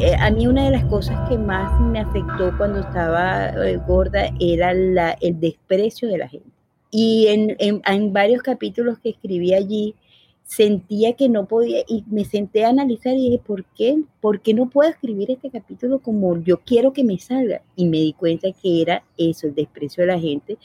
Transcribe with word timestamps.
eh, 0.00 0.16
a 0.18 0.30
mí 0.30 0.46
una 0.46 0.64
de 0.64 0.70
las 0.70 0.84
cosas 0.86 1.28
que 1.28 1.36
más 1.36 1.78
me 1.80 2.00
afectó 2.00 2.56
cuando 2.56 2.80
estaba 2.80 3.48
eh, 3.48 3.76
gorda 3.86 4.30
era 4.40 4.72
el 4.72 5.40
desprecio 5.40 6.08
de 6.08 6.18
la 6.18 6.28
gente. 6.28 6.48
Y 6.90 7.26
en, 7.28 7.56
en, 7.58 8.12
varios 8.12 8.42
capítulos 8.42 8.98
que 8.98 9.10
escribí 9.10 9.54
allí, 9.54 9.94
sentía 10.42 11.12
que 11.12 11.28
no 11.28 11.46
podía, 11.46 11.84
y 11.86 12.02
me 12.10 12.24
senté 12.24 12.64
a 12.64 12.70
analizar 12.70 13.14
y 13.14 13.30
dije, 13.30 13.42
¿por 13.46 13.64
qué? 13.76 14.02
¿Por 14.20 14.40
qué 14.40 14.54
no 14.54 14.70
puedo 14.70 14.90
escribir 14.90 15.30
este 15.30 15.50
capítulo 15.50 16.00
como 16.00 16.42
yo 16.42 16.60
quiero 16.60 16.92
que 16.92 17.04
me 17.04 17.18
salga? 17.18 17.62
Y 17.76 17.86
me 17.86 17.98
di 17.98 18.14
cuenta 18.14 18.48
que 18.52 18.82
era 18.82 19.04
eso, 19.18 19.46
el 19.46 19.54
desprecio 19.54 20.02
de 20.02 20.12
la 20.12 20.18
gente. 20.18 20.56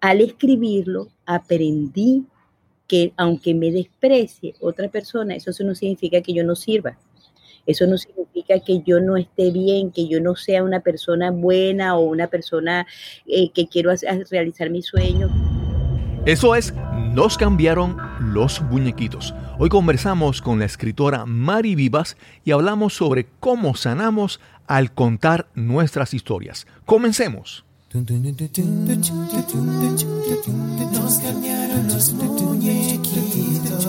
Al 0.00 0.20
escribirlo, 0.20 1.08
aprendí 1.26 2.24
que 2.86 3.12
aunque 3.16 3.54
me 3.54 3.70
desprecie 3.70 4.54
otra 4.60 4.88
persona, 4.88 5.34
eso 5.34 5.50
no 5.64 5.74
significa 5.74 6.20
que 6.22 6.32
yo 6.32 6.44
no 6.44 6.54
sirva. 6.54 6.96
Eso 7.66 7.86
no 7.86 7.96
significa 7.96 8.58
que 8.60 8.82
yo 8.84 9.00
no 9.00 9.16
esté 9.16 9.50
bien, 9.50 9.92
que 9.92 10.08
yo 10.08 10.20
no 10.20 10.34
sea 10.34 10.64
una 10.64 10.80
persona 10.80 11.30
buena 11.30 11.96
o 11.96 12.00
una 12.00 12.26
persona 12.26 12.86
eh, 13.26 13.50
que 13.50 13.68
quiero 13.68 13.92
realizar 14.30 14.70
mi 14.70 14.82
sueño. 14.82 15.28
Eso 16.24 16.54
es, 16.54 16.72
nos 17.12 17.36
cambiaron 17.36 17.96
los 18.20 18.62
muñequitos. 18.62 19.34
Hoy 19.58 19.68
conversamos 19.68 20.40
con 20.40 20.60
la 20.60 20.66
escritora 20.66 21.26
Mari 21.26 21.74
Vivas 21.74 22.16
y 22.44 22.52
hablamos 22.52 22.94
sobre 22.94 23.26
cómo 23.40 23.74
sanamos 23.74 24.40
al 24.66 24.92
contar 24.92 25.48
nuestras 25.54 26.14
historias. 26.14 26.66
Comencemos. 26.86 27.64
Nos 27.92 28.06
cambiaron 31.18 31.88
los 31.88 32.12
muñequitos. 32.12 33.88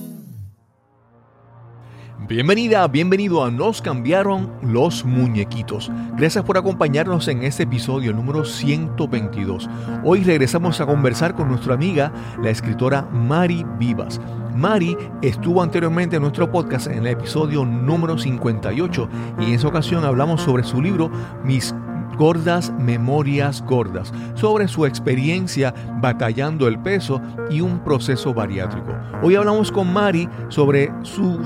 Bienvenida, 2.27 2.87
bienvenido 2.87 3.43
a 3.43 3.49
Nos 3.49 3.81
cambiaron 3.81 4.51
los 4.61 5.03
muñequitos. 5.03 5.91
Gracias 6.15 6.45
por 6.45 6.55
acompañarnos 6.55 7.27
en 7.27 7.43
este 7.43 7.63
episodio 7.63 8.13
número 8.13 8.45
122. 8.45 9.67
Hoy 10.03 10.23
regresamos 10.23 10.79
a 10.79 10.85
conversar 10.85 11.35
con 11.35 11.49
nuestra 11.49 11.73
amiga, 11.73 12.13
la 12.41 12.51
escritora 12.51 13.01
Mari 13.11 13.65
Vivas. 13.79 14.21
Mari 14.55 14.95
estuvo 15.23 15.63
anteriormente 15.63 16.17
en 16.17 16.21
nuestro 16.21 16.51
podcast 16.51 16.87
en 16.87 16.99
el 16.99 17.07
episodio 17.07 17.65
número 17.65 18.17
58 18.17 19.09
y 19.39 19.45
en 19.45 19.53
esa 19.53 19.67
ocasión 19.67 20.05
hablamos 20.05 20.41
sobre 20.41 20.63
su 20.63 20.79
libro 20.79 21.11
Mis 21.43 21.73
gordas 22.17 22.71
memorias 22.77 23.63
gordas, 23.63 24.13
sobre 24.35 24.67
su 24.67 24.85
experiencia 24.85 25.73
batallando 25.99 26.67
el 26.67 26.77
peso 26.79 27.19
y 27.49 27.61
un 27.61 27.83
proceso 27.83 28.31
bariátrico. 28.31 28.93
Hoy 29.23 29.35
hablamos 29.35 29.71
con 29.71 29.91
Mari 29.91 30.29
sobre 30.49 30.91
sus 31.01 31.39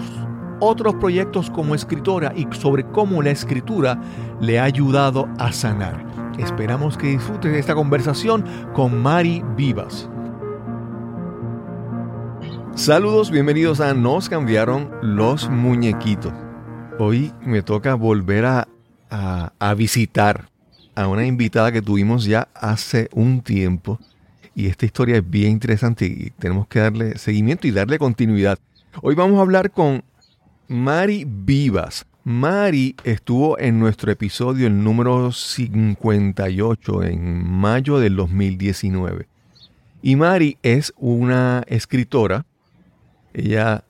otros 0.59 0.95
proyectos 0.95 1.49
como 1.49 1.75
escritora 1.75 2.33
y 2.35 2.47
sobre 2.51 2.85
cómo 2.85 3.21
la 3.21 3.31
escritura 3.31 3.99
le 4.39 4.59
ha 4.59 4.63
ayudado 4.63 5.27
a 5.37 5.51
sanar. 5.51 6.05
Esperamos 6.37 6.97
que 6.97 7.07
disfrutes 7.07 7.51
de 7.51 7.59
esta 7.59 7.75
conversación 7.75 8.43
con 8.73 9.01
Mari 9.01 9.43
Vivas. 9.55 10.09
Saludos, 12.75 13.31
bienvenidos 13.31 13.79
a 13.79 13.93
Nos 13.93 14.27
cambiaron 14.27 14.91
los 15.01 15.49
muñequitos. 15.49 16.33
Hoy 16.99 17.31
me 17.41 17.61
toca 17.61 17.95
volver 17.95 18.45
a, 18.45 18.67
a, 19.09 19.73
visitar 19.75 20.49
a 20.93 21.07
una 21.07 21.25
invitada 21.25 21.71
que 21.71 21.81
tuvimos 21.81 22.25
ya 22.25 22.49
hace 22.53 23.09
un 23.13 23.41
tiempo. 23.41 23.99
Y 24.53 24.67
esta 24.67 24.85
historia 24.85 25.17
es 25.17 25.29
bien 25.29 25.51
interesante 25.51 26.05
y 26.05 26.31
tenemos 26.37 26.67
que 26.67 26.79
darle 26.79 27.17
seguimiento 27.17 27.65
y 27.65 27.71
darle 27.71 27.97
continuidad. 27.97 28.59
Hoy 29.01 29.15
vamos 29.15 29.39
a 29.39 29.41
hablar 29.41 29.71
con 29.71 30.03
Mari 30.67 31.25
Vivas. 31.27 32.07
Mari 32.23 32.95
estuvo 33.03 33.59
en 33.59 33.77
nuestro 33.79 34.11
episodio 34.11 34.65
el 34.65 34.83
número 34.83 35.31
58 35.31 37.03
en 37.03 37.47
mayo 37.47 37.99
del 37.99 38.15
2019. 38.15 39.27
Y 40.01 40.15
Mari 40.15 40.57
es 40.63 40.91
una 40.97 41.63
escritora. 41.67 42.47
Ella 43.35 43.83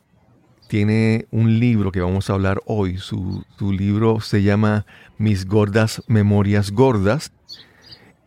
tiene 0.67 1.27
un 1.31 1.59
libro 1.59 1.93
que 1.93 2.01
vamos 2.01 2.29
a 2.29 2.33
hablar 2.33 2.61
hoy. 2.65 2.97
Su, 2.97 3.45
libro 3.59 4.19
se 4.19 4.43
llama 4.43 4.85
Mis 5.17 5.45
gordas 5.47 6.03
memorias 6.07 6.71
gordas. 6.71 7.31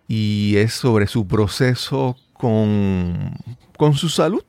Y 0.07 0.55
es 0.57 0.73
sobre 0.73 1.07
su 1.07 1.27
proceso 1.27 2.17
con, 2.33 3.35
con 3.77 3.93
su 3.93 4.09
salud 4.09 4.43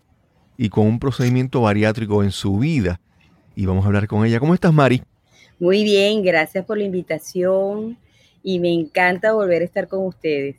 y 0.55 0.69
con 0.69 0.87
un 0.87 0.99
procedimiento 0.99 1.61
bariátrico 1.61 2.23
en 2.23 2.31
su 2.31 2.59
vida 2.59 3.01
y 3.59 3.65
vamos 3.65 3.83
a 3.83 3.87
hablar 3.87 4.07
con 4.07 4.25
ella. 4.25 4.39
¿Cómo 4.39 4.53
estás, 4.53 4.73
Mari? 4.73 5.03
Muy 5.59 5.83
bien, 5.83 6.23
gracias 6.23 6.63
por 6.63 6.77
la 6.77 6.85
invitación 6.85 7.97
y 8.41 8.57
me 8.57 8.71
encanta 8.73 9.33
volver 9.33 9.61
a 9.61 9.65
estar 9.65 9.89
con 9.89 10.05
ustedes. 10.05 10.55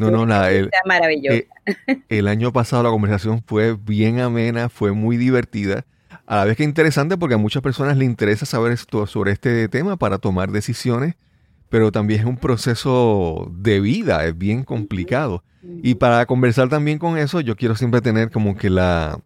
no, 0.00 0.10
no, 0.10 0.26
nada. 0.26 0.50
El, 0.50 0.68
maravillosa. 0.84 1.36
Eh, 1.36 1.46
el 2.08 2.26
año 2.26 2.52
pasado 2.52 2.82
la 2.82 2.90
conversación 2.90 3.40
fue 3.46 3.74
bien 3.74 4.18
amena, 4.18 4.68
fue 4.68 4.90
muy 4.90 5.16
divertida. 5.16 5.84
A 6.26 6.38
la 6.38 6.44
vez 6.46 6.56
que 6.56 6.64
interesante 6.64 7.16
porque 7.16 7.36
a 7.36 7.38
muchas 7.38 7.62
personas 7.62 7.96
les 7.96 8.08
interesa 8.08 8.46
saber 8.46 8.72
esto, 8.72 9.06
sobre 9.06 9.30
este 9.30 9.68
tema 9.68 9.96
para 9.96 10.18
tomar 10.18 10.50
decisiones, 10.50 11.14
pero 11.68 11.92
también 11.92 12.18
es 12.18 12.26
un 12.26 12.38
proceso 12.38 13.48
de 13.54 13.78
vida, 13.78 14.24
es 14.24 14.36
bien 14.36 14.64
complicado. 14.64 15.44
Y 15.84 15.94
para 15.94 16.26
conversar 16.26 16.68
también 16.68 16.98
con 16.98 17.16
eso, 17.16 17.40
yo 17.40 17.54
quiero 17.54 17.76
siempre 17.76 18.00
tener 18.00 18.32
como 18.32 18.56
que 18.56 18.70
la, 18.70 19.20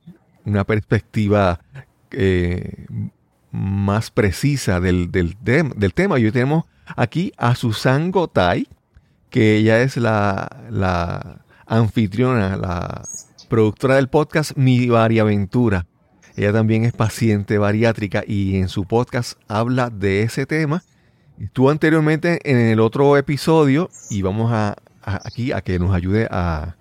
una 0.45 0.65
perspectiva 0.65 1.61
eh, 2.13 2.87
más 3.51 4.11
precisa 4.11 4.81
del, 4.81 5.11
del, 5.11 5.37
del, 5.43 5.95
tema. 5.95 6.19
Y 6.19 6.25
hoy 6.25 6.33
tenemos 6.33 6.65
aquí 6.97 7.33
a 7.37 7.55
Susan 7.55 8.11
Gotay, 8.11 8.69
que 9.31 9.57
ella 9.57 9.81
es 9.83 9.97
la, 9.97 10.65
la 10.71 11.45
anfitriona, 11.67 12.57
la 12.57 13.03
productora 13.49 13.97
del 13.97 14.09
podcast 14.09 14.57
Mi 14.57 14.89
Variaventura. 14.89 15.87
Ella 16.37 16.53
también 16.53 16.85
es 16.85 16.93
paciente 16.93 17.59
bariátrica 17.59 18.23
y 18.27 18.57
en 18.59 18.69
su 18.69 18.85
podcast 18.85 19.39
habla 19.49 19.91
de 19.91 20.23
ese 20.23 20.47
tema. 20.47 20.83
Estuvo 21.39 21.71
anteriormente 21.71 22.41
en 22.45 22.59
el 22.59 22.81
otro 22.81 23.17
episodio 23.17 23.91
y 24.11 24.23
vamos 24.23 24.53
a, 24.53 24.77
aquí 25.03 25.53
a 25.53 25.61
que 25.61 25.79
nos 25.79 25.95
ayude 25.95 26.29
a 26.31 26.77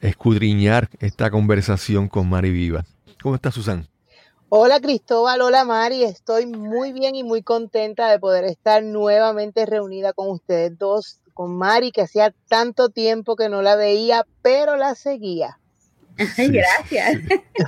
escudriñar 0.00 0.88
esta 1.00 1.30
conversación 1.30 2.08
con 2.08 2.28
Mari 2.28 2.50
Viva. 2.50 2.84
¿Cómo 3.20 3.34
está 3.34 3.50
Susan? 3.50 3.88
Hola 4.50 4.80
Cristóbal, 4.80 5.42
hola 5.42 5.66
Mari, 5.66 6.04
estoy 6.04 6.46
muy 6.46 6.94
bien 6.94 7.14
y 7.14 7.22
muy 7.22 7.42
contenta 7.42 8.10
de 8.10 8.18
poder 8.18 8.44
estar 8.44 8.82
nuevamente 8.82 9.66
reunida 9.66 10.14
con 10.14 10.30
ustedes 10.30 10.78
dos, 10.78 11.20
con 11.34 11.54
Mari, 11.58 11.92
que 11.92 12.00
hacía 12.00 12.32
tanto 12.48 12.88
tiempo 12.88 13.36
que 13.36 13.50
no 13.50 13.60
la 13.60 13.76
veía, 13.76 14.24
pero 14.40 14.76
la 14.76 14.94
seguía. 14.94 15.58
Gracias. 16.16 17.18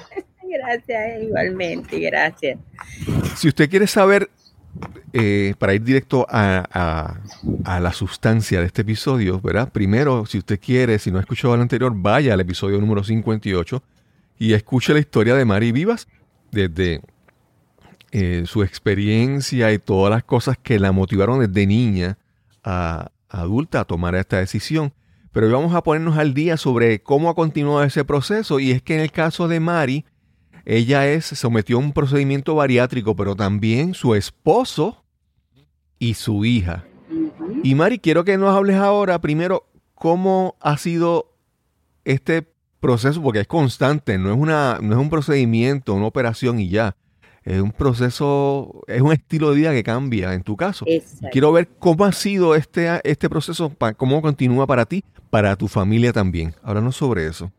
gracias, 0.42 1.22
igualmente, 1.22 2.00
gracias. 2.00 2.58
Si 3.36 3.48
usted 3.48 3.68
quiere 3.68 3.86
saber, 3.86 4.30
eh, 5.12 5.52
para 5.58 5.74
ir 5.74 5.84
directo 5.84 6.26
a, 6.30 7.20
a, 7.66 7.80
la 7.80 7.92
sustancia 7.92 8.60
de 8.60 8.66
este 8.66 8.80
episodio, 8.80 9.38
¿verdad? 9.38 9.70
Primero, 9.70 10.24
si 10.24 10.38
usted 10.38 10.58
quiere, 10.58 10.98
si 10.98 11.10
no 11.10 11.18
ha 11.18 11.20
escuchado 11.20 11.54
el 11.54 11.60
anterior, 11.60 11.92
vaya 11.94 12.32
al 12.32 12.40
episodio 12.40 12.80
número 12.80 13.04
58 13.04 13.82
y 14.38 14.54
escuche 14.54 14.94
la 14.94 15.00
historia 15.00 15.34
de 15.34 15.44
Mari 15.44 15.72
Vivas 15.72 16.08
desde 16.50 17.00
eh, 18.12 18.44
su 18.46 18.62
experiencia 18.62 19.72
y 19.72 19.78
todas 19.78 20.10
las 20.10 20.24
cosas 20.24 20.58
que 20.58 20.78
la 20.78 20.92
motivaron 20.92 21.40
desde 21.40 21.66
niña 21.66 22.18
a, 22.64 23.10
adulta 23.28 23.80
a 23.80 23.84
tomar 23.84 24.14
esta 24.14 24.38
decisión. 24.38 24.92
Pero 25.32 25.46
hoy 25.46 25.52
vamos 25.52 25.74
a 25.74 25.82
ponernos 25.82 26.18
al 26.18 26.34
día 26.34 26.56
sobre 26.56 27.02
cómo 27.02 27.30
ha 27.30 27.34
continuado 27.34 27.84
ese 27.84 28.04
proceso. 28.04 28.58
Y 28.58 28.72
es 28.72 28.82
que 28.82 28.94
en 28.94 29.00
el 29.00 29.12
caso 29.12 29.46
de 29.46 29.60
Mari, 29.60 30.04
ella 30.64 31.06
es, 31.06 31.24
sometió 31.24 31.76
a 31.76 31.80
un 31.80 31.92
procedimiento 31.92 32.56
bariátrico, 32.56 33.14
pero 33.14 33.36
también 33.36 33.94
su 33.94 34.14
esposo 34.14 35.04
y 35.98 36.14
su 36.14 36.44
hija. 36.44 36.84
Y 37.62 37.74
Mari, 37.74 37.98
quiero 38.00 38.24
que 38.24 38.38
nos 38.38 38.56
hables 38.56 38.76
ahora 38.76 39.20
primero 39.20 39.66
cómo 39.94 40.56
ha 40.60 40.76
sido 40.78 41.36
este 42.04 42.48
proceso, 42.80 43.22
porque 43.22 43.40
es 43.40 43.46
constante, 43.46 44.18
no 44.18 44.32
es, 44.32 44.38
una, 44.38 44.78
no 44.82 44.94
es 44.94 44.98
un 44.98 45.10
procedimiento, 45.10 45.94
una 45.94 46.06
operación 46.06 46.58
y 46.60 46.68
ya. 46.68 46.96
Es 47.44 47.60
un 47.60 47.72
proceso, 47.72 48.82
es 48.86 49.00
un 49.00 49.12
estilo 49.12 49.50
de 49.50 49.56
vida 49.56 49.72
que 49.72 49.82
cambia 49.82 50.34
en 50.34 50.42
tu 50.42 50.56
caso. 50.56 50.84
Quiero 51.32 51.52
ver 51.52 51.68
cómo 51.78 52.04
ha 52.04 52.12
sido 52.12 52.54
este, 52.54 52.88
este 53.04 53.30
proceso, 53.30 53.72
cómo 53.96 54.20
continúa 54.20 54.66
para 54.66 54.84
ti, 54.84 55.02
para 55.30 55.56
tu 55.56 55.66
familia 55.68 56.12
también. 56.12 56.54
Háblanos 56.62 56.96
sobre 56.96 57.26
eso. 57.26 57.50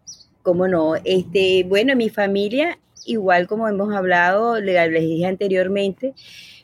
Cómo 0.44 0.68
no. 0.68 0.96
Este, 1.04 1.64
bueno, 1.68 1.96
mi 1.96 2.10
familia 2.10 2.78
igual 3.08 3.48
como 3.48 3.68
hemos 3.68 3.92
hablado, 3.96 4.60
le- 4.60 4.88
les 4.92 5.02
dije 5.02 5.26
anteriormente, 5.26 6.14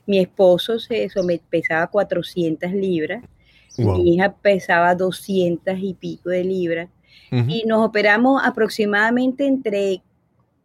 mi 0.06 0.20
esposo 0.20 0.78
se 0.80 1.08
somet- 1.10 1.42
pesaba 1.50 1.88
400 1.88 2.72
libras, 2.72 3.24
Wow. 3.80 3.98
mi 4.04 4.16
hija 4.16 4.34
pesaba 4.36 4.94
200 4.96 5.76
y 5.80 5.94
pico 5.96 6.30
de 6.30 6.44
libras, 6.44 6.90
Y 7.50 7.64
nos 7.66 7.86
operamos 7.86 8.42
aproximadamente 8.44 9.46
entre 9.46 10.02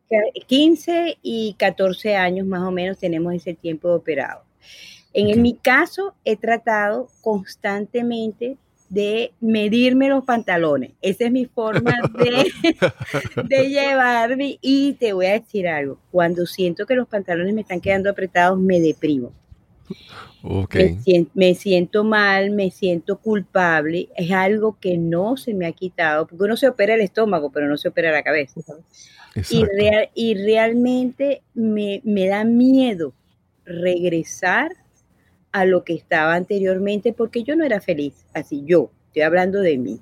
ca- 0.08 0.44
15 0.46 1.18
y 1.22 1.54
14 1.58 2.14
años 2.16 2.46
más 2.46 2.62
o 2.62 2.70
menos 2.70 2.98
tenemos 2.98 3.34
ese 3.34 3.54
tiempo 3.54 3.88
de 3.88 3.94
operado. 3.94 4.42
En 5.14 5.42
mi 5.42 5.54
caso, 5.54 6.14
he 6.24 6.36
tratado 6.36 7.08
constantemente 7.20 8.56
de 8.88 9.32
medirme 9.40 10.08
los 10.08 10.24
pantalones. 10.24 10.92
Esa 11.00 11.24
es 11.24 11.32
mi 11.32 11.46
forma 11.46 11.94
de, 12.14 12.50
de 13.44 13.68
llevarme. 13.68 14.58
Y 14.60 14.92
te 14.94 15.12
voy 15.14 15.26
a 15.26 15.32
decir 15.40 15.66
algo, 15.66 15.98
cuando 16.10 16.46
siento 16.46 16.86
que 16.86 16.94
los 16.94 17.08
pantalones 17.08 17.54
me 17.54 17.62
están 17.62 17.80
quedando 17.80 18.10
apretados, 18.10 18.58
me 18.58 18.80
deprimo. 18.80 19.32
Ok. 20.42 20.74
Me, 20.74 21.00
sien- 21.02 21.30
me 21.34 21.54
siento 21.54 22.02
mal, 22.04 22.50
me 22.50 22.70
siento 22.70 23.18
culpable. 23.18 24.08
Es 24.16 24.30
algo 24.32 24.78
que 24.80 24.96
no 24.98 25.36
se 25.36 25.54
me 25.54 25.66
ha 25.66 25.72
quitado, 25.72 26.26
porque 26.26 26.44
uno 26.44 26.56
se 26.56 26.68
opera 26.68 26.94
el 26.94 27.00
estómago, 27.00 27.50
pero 27.52 27.68
no 27.68 27.76
se 27.76 27.88
opera 27.88 28.10
la 28.10 28.22
cabeza. 28.22 28.60
Y, 29.50 29.64
real- 29.78 30.10
y 30.14 30.34
realmente 30.34 31.42
me, 31.54 32.00
me 32.04 32.26
da 32.26 32.44
miedo 32.44 33.12
regresar 33.64 34.72
a 35.52 35.64
lo 35.64 35.84
que 35.84 35.94
estaba 35.94 36.34
anteriormente, 36.34 37.12
porque 37.12 37.42
yo 37.44 37.56
no 37.56 37.64
era 37.64 37.80
feliz 37.80 38.26
así, 38.32 38.62
yo, 38.64 38.90
estoy 39.08 39.22
hablando 39.22 39.60
de 39.60 39.76
mí, 39.78 40.00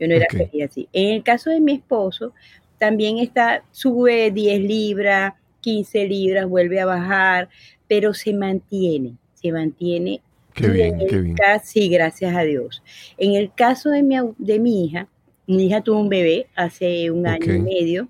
yo 0.00 0.08
no 0.08 0.14
era 0.14 0.26
feliz 0.30 0.68
así. 0.70 0.88
En 0.92 1.14
el 1.14 1.22
caso 1.22 1.50
de 1.50 1.60
mi 1.60 1.72
esposo, 1.74 2.32
también 2.78 3.18
está, 3.18 3.62
sube 3.70 4.30
10 4.30 4.60
libras, 4.60 5.34
15 5.60 6.06
libras, 6.06 6.48
vuelve 6.48 6.80
a 6.80 6.86
bajar, 6.86 7.48
pero 7.88 8.14
se 8.14 8.32
mantiene, 8.32 9.16
se 9.34 9.50
mantiene 9.50 10.20
Qué 10.58 10.68
bien, 10.68 10.98
bien. 10.98 11.36
Sí, 11.62 11.88
gracias 11.88 12.34
a 12.34 12.42
Dios. 12.42 12.82
En 13.16 13.34
el 13.34 13.52
caso 13.54 13.90
de 13.90 14.02
mi, 14.02 14.16
de 14.38 14.58
mi 14.58 14.84
hija, 14.84 15.08
mi 15.46 15.66
hija 15.66 15.80
tuvo 15.82 16.00
un 16.00 16.08
bebé 16.08 16.46
hace 16.54 17.10
un 17.10 17.26
año 17.26 17.54
y 17.54 17.60
medio. 17.60 18.08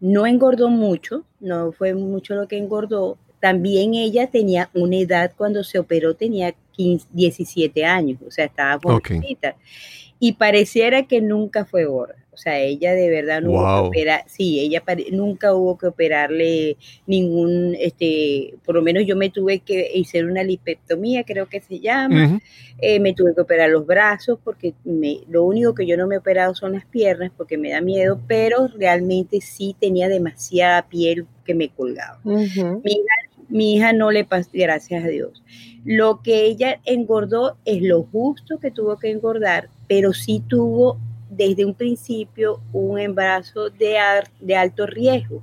No 0.00 0.26
engordó 0.26 0.68
mucho, 0.68 1.24
no 1.40 1.72
fue 1.72 1.94
mucho 1.94 2.34
lo 2.34 2.48
que 2.48 2.58
engordó. 2.58 3.18
También 3.40 3.94
ella 3.94 4.26
tenía 4.26 4.68
una 4.74 4.96
edad 4.96 5.32
cuando 5.36 5.62
se 5.62 5.78
operó, 5.78 6.14
tenía 6.14 6.54
15, 6.72 7.06
17 7.12 7.84
años, 7.84 8.18
o 8.26 8.30
sea, 8.30 8.46
estaba 8.46 8.78
jovencita. 8.82 9.56
Y 10.18 10.32
pareciera 10.32 11.06
que 11.06 11.20
nunca 11.20 11.64
fue 11.64 11.84
gorda. 11.84 12.16
O 12.36 12.38
sea, 12.38 12.60
ella 12.60 12.92
de 12.92 13.08
verdad 13.08 13.40
no 13.40 13.52
hubo 13.52 13.64
que 13.64 13.88
operar, 13.88 14.24
sí, 14.26 14.60
ella 14.60 14.82
nunca 15.10 15.54
hubo 15.54 15.78
que 15.78 15.86
operarle 15.86 16.76
ningún, 17.06 17.74
este, 17.80 18.52
por 18.62 18.74
lo 18.74 18.82
menos 18.82 19.06
yo 19.06 19.16
me 19.16 19.30
tuve 19.30 19.60
que 19.60 19.90
hacer 19.98 20.26
una 20.26 20.42
lipectomía, 20.42 21.24
creo 21.24 21.46
que 21.46 21.62
se 21.62 21.80
llama, 21.80 22.38
eh, 22.76 23.00
me 23.00 23.14
tuve 23.14 23.34
que 23.34 23.40
operar 23.40 23.70
los 23.70 23.86
brazos 23.86 24.38
porque 24.44 24.74
me, 24.84 25.20
lo 25.30 25.44
único 25.44 25.74
que 25.74 25.86
yo 25.86 25.96
no 25.96 26.06
me 26.06 26.16
he 26.16 26.18
operado 26.18 26.54
son 26.54 26.74
las 26.74 26.84
piernas 26.84 27.32
porque 27.34 27.56
me 27.56 27.70
da 27.70 27.80
miedo, 27.80 28.20
pero 28.28 28.68
realmente 28.68 29.40
sí 29.40 29.74
tenía 29.80 30.10
demasiada 30.10 30.86
piel 30.90 31.24
que 31.42 31.54
me 31.54 31.70
colgaba. 31.70 32.20
Ujú. 32.22 32.82
Mi 33.48 33.76
hija 33.76 33.94
no 33.94 34.10
le 34.10 34.26
pasó, 34.26 34.50
gracias 34.52 35.02
a 35.02 35.08
Dios. 35.08 35.42
Lo 35.86 36.20
que 36.20 36.44
ella 36.44 36.80
engordó 36.84 37.56
es 37.64 37.80
lo 37.80 38.02
justo 38.02 38.58
que 38.58 38.70
tuvo 38.70 38.98
que 38.98 39.10
engordar, 39.10 39.70
pero 39.88 40.12
sí 40.12 40.42
tuvo 40.46 40.98
desde 41.36 41.64
un 41.64 41.74
principio 41.74 42.60
un 42.72 42.98
embarazo 42.98 43.70
de, 43.70 43.98
ar- 43.98 44.30
de 44.40 44.56
alto 44.56 44.86
riesgo 44.86 45.42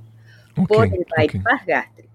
por 0.68 0.86
el 0.86 1.04
bypass 1.16 1.66
gástrico. 1.66 2.10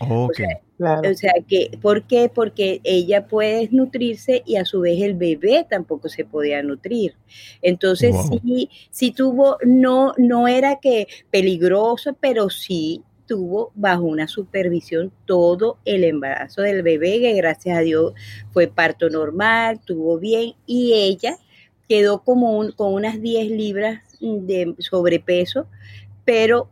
Ok. 0.00 0.40
Claro. 0.78 1.10
O 1.10 1.14
sea, 1.14 1.34
que, 1.46 1.76
¿por 1.82 2.04
qué? 2.04 2.30
Porque 2.34 2.80
ella 2.84 3.26
puede 3.26 3.68
nutrirse 3.70 4.42
y 4.46 4.56
a 4.56 4.64
su 4.64 4.80
vez 4.80 5.02
el 5.02 5.12
bebé 5.12 5.66
tampoco 5.68 6.08
se 6.08 6.24
podía 6.24 6.62
nutrir. 6.62 7.16
Entonces, 7.60 8.12
Wow. 8.14 8.40
sí, 8.42 8.70
sí 8.90 9.10
tuvo, 9.10 9.58
no, 9.62 10.14
no 10.16 10.48
era 10.48 10.76
que 10.80 11.06
peligroso, 11.30 12.16
pero 12.18 12.48
sí 12.48 13.02
tuvo 13.26 13.72
bajo 13.74 14.04
una 14.04 14.26
supervisión 14.26 15.12
todo 15.26 15.76
el 15.84 16.02
embarazo 16.02 16.62
del 16.62 16.82
bebé, 16.82 17.20
que 17.20 17.34
gracias 17.34 17.76
a 17.76 17.82
Dios 17.82 18.14
fue 18.50 18.66
parto 18.66 19.10
normal, 19.10 19.80
tuvo 19.84 20.18
bien, 20.18 20.54
y 20.64 20.94
ella 20.94 21.36
quedó 21.90 22.22
como 22.22 22.56
un, 22.56 22.70
con 22.70 22.94
unas 22.94 23.20
10 23.20 23.50
libras 23.50 24.00
de 24.20 24.76
sobrepeso, 24.78 25.66
pero 26.24 26.70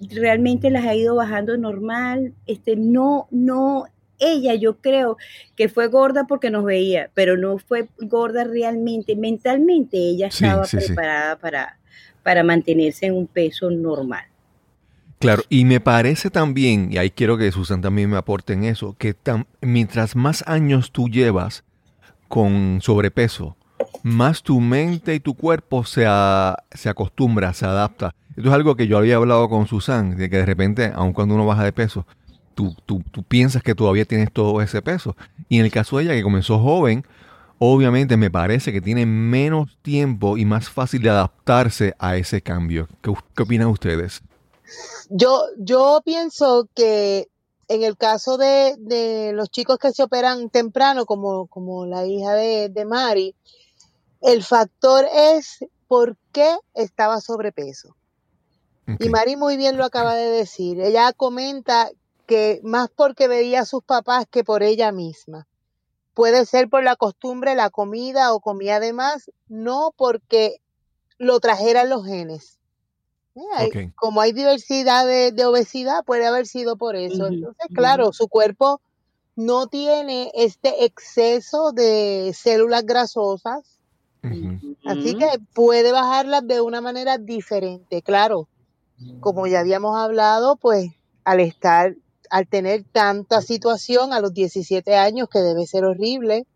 realmente 0.00 0.70
las 0.70 0.84
ha 0.84 0.96
ido 0.96 1.14
bajando 1.14 1.56
normal, 1.56 2.34
este, 2.48 2.74
no, 2.74 3.28
no, 3.30 3.84
ella 4.18 4.56
yo 4.56 4.78
creo 4.78 5.18
que 5.54 5.68
fue 5.68 5.86
gorda 5.86 6.26
porque 6.26 6.50
nos 6.50 6.64
veía, 6.64 7.10
pero 7.14 7.36
no 7.36 7.58
fue 7.58 7.88
gorda 8.00 8.42
realmente, 8.42 9.14
mentalmente 9.14 9.98
ella 9.98 10.26
estaba 10.26 10.64
sí, 10.64 10.80
sí. 10.80 10.86
preparada 10.88 11.36
para, 11.38 11.78
para 12.24 12.42
mantenerse 12.42 13.06
en 13.06 13.14
un 13.14 13.28
peso 13.28 13.70
normal. 13.70 14.24
Claro, 15.20 15.44
y 15.48 15.64
me 15.64 15.78
parece 15.78 16.28
también, 16.28 16.88
y 16.90 16.98
ahí 16.98 17.10
quiero 17.10 17.38
que 17.38 17.52
Susan 17.52 17.82
también 17.82 18.10
me 18.10 18.16
aporte 18.16 18.54
en 18.54 18.64
eso, 18.64 18.96
que 18.98 19.14
mientras 19.60 20.16
más 20.16 20.42
años 20.48 20.90
tú 20.90 21.08
llevas 21.08 21.62
con 22.26 22.80
sobrepeso, 22.82 23.56
más 24.02 24.42
tu 24.42 24.60
mente 24.60 25.14
y 25.14 25.20
tu 25.20 25.34
cuerpo 25.34 25.84
se, 25.84 26.04
a- 26.06 26.56
se 26.72 26.88
acostumbra, 26.88 27.52
se 27.54 27.66
adapta. 27.66 28.14
Esto 28.36 28.48
es 28.48 28.54
algo 28.54 28.76
que 28.76 28.86
yo 28.86 28.98
había 28.98 29.16
hablado 29.16 29.48
con 29.48 29.66
Susan, 29.66 30.16
de 30.16 30.28
que 30.30 30.36
de 30.38 30.46
repente, 30.46 30.92
aun 30.94 31.12
cuando 31.12 31.34
uno 31.34 31.46
baja 31.46 31.64
de 31.64 31.72
peso, 31.72 32.06
tú, 32.54 32.74
tú, 32.86 33.02
tú 33.10 33.22
piensas 33.22 33.62
que 33.62 33.74
todavía 33.74 34.04
tienes 34.04 34.32
todo 34.32 34.60
ese 34.62 34.82
peso. 34.82 35.16
Y 35.48 35.58
en 35.58 35.64
el 35.64 35.70
caso 35.72 35.96
de 35.96 36.04
ella, 36.04 36.12
que 36.14 36.22
comenzó 36.22 36.58
joven, 36.58 37.04
obviamente 37.58 38.16
me 38.16 38.30
parece 38.30 38.72
que 38.72 38.80
tiene 38.82 39.06
menos 39.06 39.76
tiempo 39.82 40.36
y 40.36 40.44
más 40.44 40.68
fácil 40.68 41.02
de 41.02 41.10
adaptarse 41.10 41.94
a 41.98 42.16
ese 42.16 42.42
cambio. 42.42 42.88
¿Qué, 43.02 43.12
qué 43.34 43.42
opinan 43.42 43.68
ustedes? 43.68 44.22
Yo, 45.08 45.42
yo 45.58 46.02
pienso 46.04 46.68
que 46.74 47.28
en 47.68 47.82
el 47.82 47.96
caso 47.96 48.36
de, 48.36 48.74
de 48.78 49.32
los 49.32 49.50
chicos 49.50 49.78
que 49.78 49.92
se 49.92 50.02
operan 50.02 50.50
temprano, 50.50 51.06
como, 51.06 51.46
como 51.46 51.86
la 51.86 52.04
hija 52.06 52.34
de, 52.34 52.68
de 52.68 52.84
Mari, 52.84 53.34
el 54.20 54.42
factor 54.42 55.06
es 55.12 55.64
por 55.88 56.16
qué 56.32 56.58
estaba 56.74 57.20
sobrepeso. 57.20 57.96
Y. 59.00 59.08
Mari 59.08 59.36
muy 59.36 59.56
bien 59.56 59.76
lo 59.76 59.84
acaba 59.84 60.14
de 60.14 60.30
decir. 60.30 60.80
Ella 60.80 61.12
comenta 61.12 61.90
que 62.26 62.60
más 62.62 62.88
porque 62.88 63.28
veía 63.28 63.60
a 63.60 63.66
sus 63.66 63.82
papás 63.82 64.26
que 64.30 64.44
por 64.44 64.62
ella 64.62 64.92
misma. 64.92 65.46
Puede 66.14 66.46
ser 66.46 66.68
por 66.68 66.82
la 66.82 66.96
costumbre, 66.96 67.54
la 67.54 67.70
comida 67.70 68.32
o 68.32 68.40
comía 68.40 68.80
de 68.80 68.92
más, 68.92 69.30
no 69.48 69.92
porque 69.96 70.60
lo 71.18 71.40
trajeran 71.40 71.90
los 71.90 72.06
genes. 72.06 72.58
Eh. 73.60 73.92
Como 73.96 74.22
hay 74.22 74.32
diversidad 74.32 75.06
de, 75.06 75.30
de 75.30 75.44
obesidad, 75.44 76.04
puede 76.04 76.26
haber 76.26 76.46
sido 76.46 76.76
por 76.76 76.96
eso. 76.96 77.26
Entonces, 77.26 77.66
claro, 77.74 78.12
su 78.12 78.28
cuerpo 78.28 78.80
no 79.34 79.66
tiene 79.66 80.32
este 80.34 80.86
exceso 80.86 81.72
de 81.72 82.32
células 82.34 82.86
grasosas, 82.86 83.75
Así 84.84 85.16
que 85.16 85.26
puede 85.54 85.92
bajarlas 85.92 86.46
de 86.46 86.60
una 86.60 86.80
manera 86.80 87.18
diferente. 87.18 88.02
Claro, 88.02 88.48
como 89.20 89.46
ya 89.46 89.60
habíamos 89.60 89.96
hablado, 89.96 90.56
pues 90.56 90.90
al 91.24 91.40
estar, 91.40 91.96
al 92.30 92.46
tener 92.46 92.84
tanta 92.84 93.42
situación 93.42 94.12
a 94.12 94.20
los 94.20 94.32
17 94.32 94.96
años, 94.96 95.28
que 95.28 95.40
debe 95.40 95.66
ser 95.66 95.84
horrible, 95.84 96.46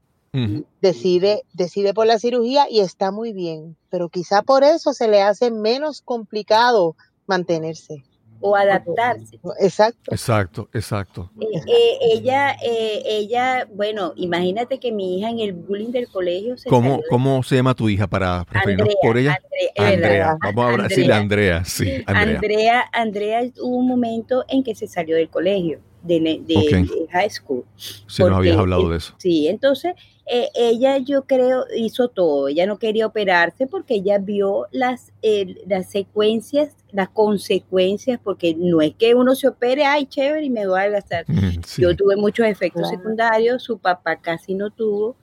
decide, 0.80 1.42
decide 1.52 1.92
por 1.92 2.06
la 2.06 2.18
cirugía 2.18 2.66
y 2.70 2.80
está 2.80 3.10
muy 3.10 3.32
bien, 3.32 3.76
pero 3.90 4.08
quizá 4.08 4.42
por 4.42 4.62
eso 4.62 4.92
se 4.92 5.08
le 5.08 5.22
hace 5.22 5.50
menos 5.50 6.02
complicado 6.02 6.94
mantenerse. 7.26 8.04
O 8.42 8.56
adaptarse. 8.56 9.38
Exacto. 9.60 10.12
Exacto, 10.12 10.68
exacto. 10.72 11.30
Eh, 11.40 11.46
eh, 11.66 11.98
ella, 12.12 12.52
eh, 12.62 13.02
ella, 13.04 13.66
bueno, 13.72 14.12
imagínate 14.16 14.78
que 14.80 14.92
mi 14.92 15.18
hija 15.18 15.28
en 15.30 15.40
el 15.40 15.52
bullying 15.52 15.90
del 15.90 16.08
colegio 16.08 16.56
se 16.56 16.68
¿Cómo, 16.68 16.96
de- 16.98 17.02
¿Cómo 17.10 17.42
se 17.42 17.56
llama 17.56 17.74
tu 17.74 17.88
hija 17.88 18.06
para 18.06 18.44
referirnos 18.44 18.88
Andrea, 18.88 18.96
por 19.02 19.18
ella? 19.18 19.38
Andrea. 19.76 19.94
Andrea. 19.94 20.38
Vamos 20.42 20.64
a 20.64 20.68
hablar- 20.70 20.88
decirle 20.88 21.12
Andrea. 21.14 21.56
Andrea. 21.58 21.64
Sí, 21.64 22.02
Andrea. 22.06 22.34
Andrea, 22.36 22.84
Andrea 22.92 23.40
hubo 23.60 23.76
un 23.76 23.86
momento 23.88 24.44
en 24.48 24.62
que 24.64 24.74
se 24.74 24.86
salió 24.86 25.16
del 25.16 25.28
colegio, 25.28 25.80
de, 26.02 26.40
de- 26.46 27.06
high 27.10 27.30
school. 27.30 27.64
Si 27.76 28.22
nos 28.22 28.32
habías 28.36 28.56
hablado 28.56 28.88
de 28.88 28.96
eso. 28.98 29.14
Sí, 29.18 29.48
entonces 29.48 29.94
eh, 30.26 30.48
ella 30.54 30.98
yo 30.98 31.24
creo 31.24 31.64
hizo 31.76 32.08
todo, 32.08 32.48
ella 32.48 32.66
no 32.66 32.78
quería 32.78 33.06
operarse 33.06 33.66
porque 33.66 33.94
ella 33.94 34.18
vio 34.18 34.66
las, 34.70 35.12
eh, 35.22 35.56
las 35.66 35.90
secuencias, 35.90 36.76
las 36.92 37.08
consecuencias, 37.08 38.20
porque 38.22 38.54
no 38.54 38.80
es 38.80 38.94
que 38.94 39.14
uno 39.14 39.34
se 39.34 39.48
opere, 39.48 39.84
ay, 39.84 40.06
chévere, 40.06 40.44
y 40.44 40.50
me 40.50 40.66
voy 40.66 40.80
a 40.80 40.88
gastar. 40.88 41.24
Mm, 41.28 41.62
sí. 41.66 41.82
Yo 41.82 41.96
tuve 41.96 42.16
muchos 42.16 42.46
efectos 42.46 42.82
Claro. 42.82 42.96
secundarios, 42.96 43.62
su 43.62 43.78
papá 43.78 44.20
casi 44.20 44.54
no 44.54 44.70
tuvo, 44.70 45.16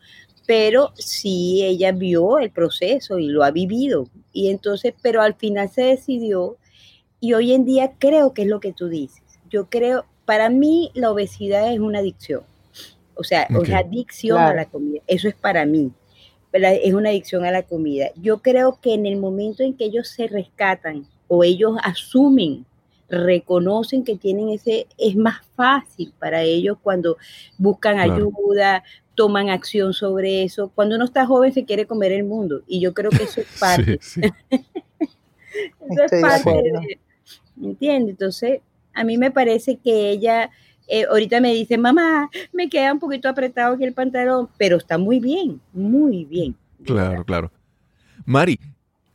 pero 0.46 0.91
sí 0.96 1.63
ella 1.63 1.91
vio 1.91 2.39
el 2.39 2.51
proceso 2.51 3.17
y 3.19 3.27
lo 3.27 3.43
ha 3.43 3.51
vivido. 3.51 4.07
Y 4.34 4.50
entonces, 4.50 4.93
pero 5.01 5.22
al 5.22 5.36
final 5.36 5.69
se 5.69 5.84
decidió 5.84 6.57
Y 7.19 7.34
hoy 7.34 7.53
en 7.53 7.65
día 7.65 7.93
creo 7.98 8.34
que 8.34 8.43
es 8.43 8.48
lo 8.48 8.60
que 8.60 8.74
tú 8.74 8.89
dices. 8.89 9.24
Yo 9.50 9.69
creo, 9.69 10.05
para 10.27 10.50
mí 10.50 10.91
la 10.93 11.10
obesidad 11.10 11.72
es 11.72 11.79
una 11.79 12.00
adicción. 12.00 12.43
O 13.15 13.24
sea, 13.24 13.43
es 13.43 13.74
adicción 13.74 14.38
a 14.38 14.53
la 14.53 14.65
comida. 14.65 15.01
Eso 15.07 15.29
es 15.29 15.36
para 15.36 15.65
mí. 15.65 15.89
Es 16.51 16.93
una 16.93 17.10
adicción 17.10 17.46
a 17.46 17.51
la 17.51 17.63
comida. 17.63 18.10
Yo 18.17 18.39
creo 18.41 18.77
que 18.81 18.93
en 18.93 19.05
el 19.05 19.15
momento 19.15 19.63
en 19.63 19.75
que 19.75 19.86
ellos 19.86 20.10
se 20.10 20.27
rescatan 20.27 21.07
o 21.29 21.46
ellos 21.46 21.77
asumen, 21.81 22.65
reconocen 23.10 24.03
que 24.03 24.17
tienen 24.17 24.50
ese, 24.50 24.88
es 24.98 25.15
más 25.15 25.46
fácil 25.55 26.13
para 26.19 26.41
ellos 26.41 26.77
cuando 26.84 27.15
buscan 27.57 27.98
ayuda, 27.98 28.84
toman 29.15 29.50
acción 29.50 29.93
sobre 29.93 30.43
eso. 30.43 30.74
Cuando 30.75 30.98
uno 30.98 31.05
está 31.05 31.25
joven 31.25 31.53
se 31.53 31.63
quiere 31.63 31.88
comer 31.88 32.12
el 32.12 32.25
mundo 32.25 32.63
y 32.67 32.81
yo 32.81 32.93
creo 32.93 33.12
que 33.12 33.24
eso 33.24 33.39
es 33.39 33.48
parte. 33.60 33.93
eso 34.03 34.22
es 36.12 36.22
parte 36.22 36.51
de, 36.51 37.00
¿entiendes? 37.62 38.12
Entonces, 38.12 38.60
a 38.98 39.04
mí 39.04 39.18
me 39.18 39.32
parece 39.32 39.77
que 39.77 40.10
ella 40.10 40.50
eh, 40.88 41.06
ahorita 41.10 41.39
me 41.42 41.54
dice, 41.54 41.77
mamá, 41.77 42.30
me 42.54 42.70
queda 42.70 42.94
un 42.94 43.00
poquito 43.00 43.30
apretado 43.30 43.75
aquí 43.75 43.84
el 43.84 43.94
pantalón, 43.94 44.50
pero 44.58 44.77
está 44.77 44.98
muy 44.98 45.20
bien, 45.20 45.62
muy 45.74 46.25
bien. 46.25 46.56
Claro, 46.84 47.24
claro. 47.25 47.51
Mari, 48.25 48.60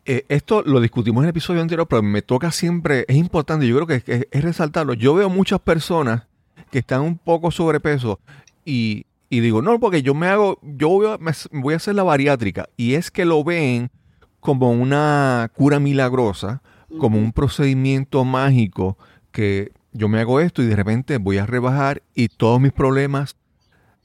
eh, 0.05 0.25
esto 0.29 0.63
lo 0.63 0.81
discutimos 0.81 1.23
en 1.23 1.27
el 1.27 1.31
episodio 1.31 1.63
anterior, 1.63 1.87
pero 1.89 2.03
me 2.03 2.23
toca 2.23 2.53
siempre, 2.53 3.05
es 3.09 3.17
importante, 3.17 3.67
yo 3.67 3.75
creo 3.77 3.87
que 3.87 4.13
es, 4.13 4.29
es 4.31 4.45
resaltarlo. 4.45 4.95
Yo 4.95 5.15
veo 5.15 5.29
muchas 5.29 5.61
personas 5.61 6.27
que 6.71 6.81
están 6.81 7.01
un 7.01 7.19
poco 7.19 7.51
sobrepeso 7.51 8.21
y, 8.65 9.07
y 9.31 9.41
digo, 9.41 9.63
no, 9.63 9.81
porque 9.81 10.03
yo 10.03 10.15
me 10.15 10.27
hago, 10.27 10.59
yo 10.63 10.89
voy 10.89 11.07
a, 11.07 11.19
voy 11.53 11.75
a 11.75 11.77
hacer 11.79 11.95
la 11.95 12.03
bariátrica 12.03 12.69
y 12.77 12.95
es 12.95 13.11
que 13.11 13.25
lo 13.25 13.43
ven 13.43 13.91
como 14.41 14.71
una 14.71 15.51
cura 15.55 15.81
milagrosa, 15.81 16.63
como 16.99 17.19
un 17.19 17.33
procedimiento 17.33 18.25
mágico 18.25 18.99
que 19.33 19.73
yo 19.93 20.09
me 20.09 20.21
hago 20.21 20.41
esto 20.41 20.63
y 20.63 20.67
de 20.67 20.77
repente 20.77 21.19
voy 21.19 21.39
a 21.39 21.47
rebajar 21.47 22.03
y 22.15 22.29
todos 22.29 22.61
mis 22.61 22.73
problemas 22.73 23.37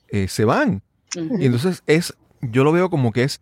eh, 0.09 0.27
se 0.27 0.45
van. 0.45 0.81
Y 1.15 1.45
entonces 1.45 1.83
es, 1.87 2.15
yo 2.41 2.63
lo 2.63 2.71
veo 2.71 2.89
como 2.89 3.11
que 3.11 3.23
es, 3.23 3.41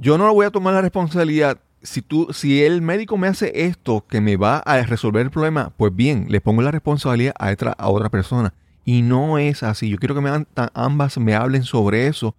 yo 0.00 0.18
no 0.18 0.32
voy 0.32 0.46
a 0.46 0.50
tomar 0.50 0.74
la 0.74 0.82
responsabilidad. 0.82 1.60
Si 1.82 2.02
tú, 2.02 2.28
si 2.32 2.62
el 2.62 2.82
médico 2.82 3.16
me 3.16 3.28
hace 3.28 3.66
esto 3.66 4.04
que 4.08 4.20
me 4.20 4.36
va 4.36 4.58
a 4.58 4.82
resolver 4.82 5.22
el 5.22 5.30
problema, 5.30 5.72
pues 5.76 5.94
bien, 5.94 6.26
le 6.28 6.40
pongo 6.40 6.62
la 6.62 6.70
responsabilidad 6.70 7.34
a 7.38 7.50
otra, 7.50 7.72
a 7.72 7.88
otra 7.88 8.08
persona. 8.08 8.54
Y 8.84 9.02
no 9.02 9.38
es 9.38 9.62
así. 9.62 9.88
Yo 9.88 9.98
quiero 9.98 10.14
que 10.14 10.20
me, 10.20 10.46
ambas 10.74 11.18
me 11.18 11.34
hablen 11.34 11.62
sobre 11.64 12.06
eso, 12.06 12.34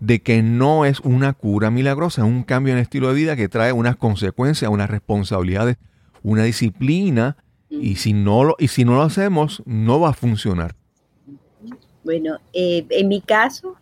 de 0.00 0.20
que 0.20 0.42
no 0.42 0.84
es 0.84 1.00
una 1.00 1.32
cura 1.32 1.70
milagrosa, 1.70 2.22
es 2.22 2.28
un 2.28 2.44
cambio 2.44 2.72
en 2.72 2.78
el 2.78 2.82
estilo 2.82 3.08
de 3.08 3.14
vida 3.14 3.36
que 3.36 3.48
trae 3.48 3.72
unas 3.72 3.96
consecuencias, 3.96 4.70
unas 4.70 4.90
responsabilidades, 4.90 5.76
una 6.22 6.44
disciplina 6.44 7.36
y 7.70 7.96
si 7.96 8.12
no 8.12 8.44
lo, 8.44 8.56
y 8.58 8.68
si 8.68 8.84
no 8.84 8.96
lo 8.96 9.02
hacemos, 9.02 9.62
no 9.66 10.00
va 10.00 10.10
a 10.10 10.14
funcionar. 10.14 10.74
Bueno, 12.04 12.38
eh, 12.52 12.86
en 12.90 13.08
mi 13.08 13.20
caso, 13.20 13.76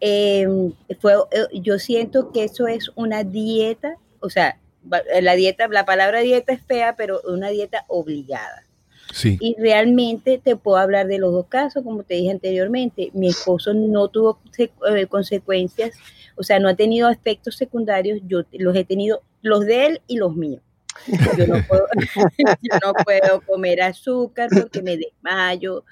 em, 0.00 0.72
fue, 1.00 1.14
eh, 1.30 1.60
yo 1.60 1.78
siento 1.78 2.32
que 2.32 2.44
eso 2.44 2.66
es 2.66 2.90
una 2.96 3.22
dieta, 3.24 3.96
o 4.20 4.30
sea, 4.30 4.58
la 5.20 5.34
dieta, 5.34 5.68
la 5.68 5.84
palabra 5.84 6.20
dieta 6.20 6.52
es 6.52 6.62
fea, 6.62 6.96
pero 6.96 7.20
una 7.24 7.50
dieta 7.50 7.84
obligada. 7.88 8.64
Sí. 9.12 9.36
Y 9.40 9.54
realmente 9.58 10.40
te 10.42 10.56
puedo 10.56 10.78
hablar 10.78 11.06
de 11.06 11.18
los 11.18 11.32
dos 11.32 11.46
casos, 11.46 11.84
como 11.84 12.02
te 12.02 12.14
dije 12.14 12.30
anteriormente. 12.30 13.10
Mi 13.12 13.28
esposo 13.28 13.74
no 13.74 14.08
tuvo 14.08 14.40
eh, 14.58 15.06
consecuencias, 15.06 15.94
o 16.36 16.42
sea, 16.42 16.58
no 16.58 16.68
ha 16.68 16.74
tenido 16.74 17.10
efectos 17.10 17.56
secundarios. 17.56 18.20
Yo 18.26 18.42
los 18.52 18.74
he 18.74 18.84
tenido, 18.84 19.22
los 19.42 19.66
de 19.66 19.86
él 19.86 20.00
y 20.06 20.16
los 20.16 20.34
míos. 20.34 20.62
Yo 21.38 21.46
no, 21.46 22.94
puedo, 23.04 23.40
comer 23.42 23.82
azúcar 23.82 24.48
porque 24.52 24.82
me 24.82 24.96
desmayo. 24.96 25.84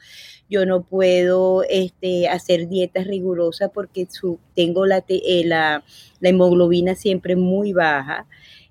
Yo 0.49 0.66
no 0.66 0.83
puedo 0.83 1.62
este, 1.69 2.28
hacer 2.28 2.69
dietas 2.69 3.07
rigurosas 3.07 3.71
porque 3.73 4.07
su, 4.11 4.38
tengo 4.57 4.85
la, 4.87 5.04
eh, 5.09 5.42
la, 5.45 5.85
la, 6.19 6.28
hemoglobina 6.28 6.95
siempre 6.95 7.37
muy 7.37 7.73
baja. 7.73 8.26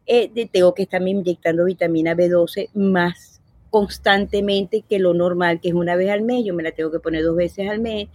Eh, 0.05 0.29
tengo 0.51 0.73
que 0.73 0.83
estarme 0.83 1.11
inyectando 1.11 1.65
vitamina 1.65 2.15
B12 2.15 2.69
más 2.73 3.39
constantemente 3.69 4.83
que 4.87 4.99
lo 4.99 5.13
normal, 5.13 5.61
que 5.61 5.69
es 5.69 5.73
una 5.73 5.95
vez 5.95 6.09
al 6.09 6.21
mes. 6.21 6.43
Yo 6.43 6.53
me 6.53 6.63
la 6.63 6.71
tengo 6.71 6.91
que 6.91 6.99
poner 6.99 7.23
dos 7.23 7.35
veces 7.35 7.69
al 7.69 7.79
mes. 7.79 8.09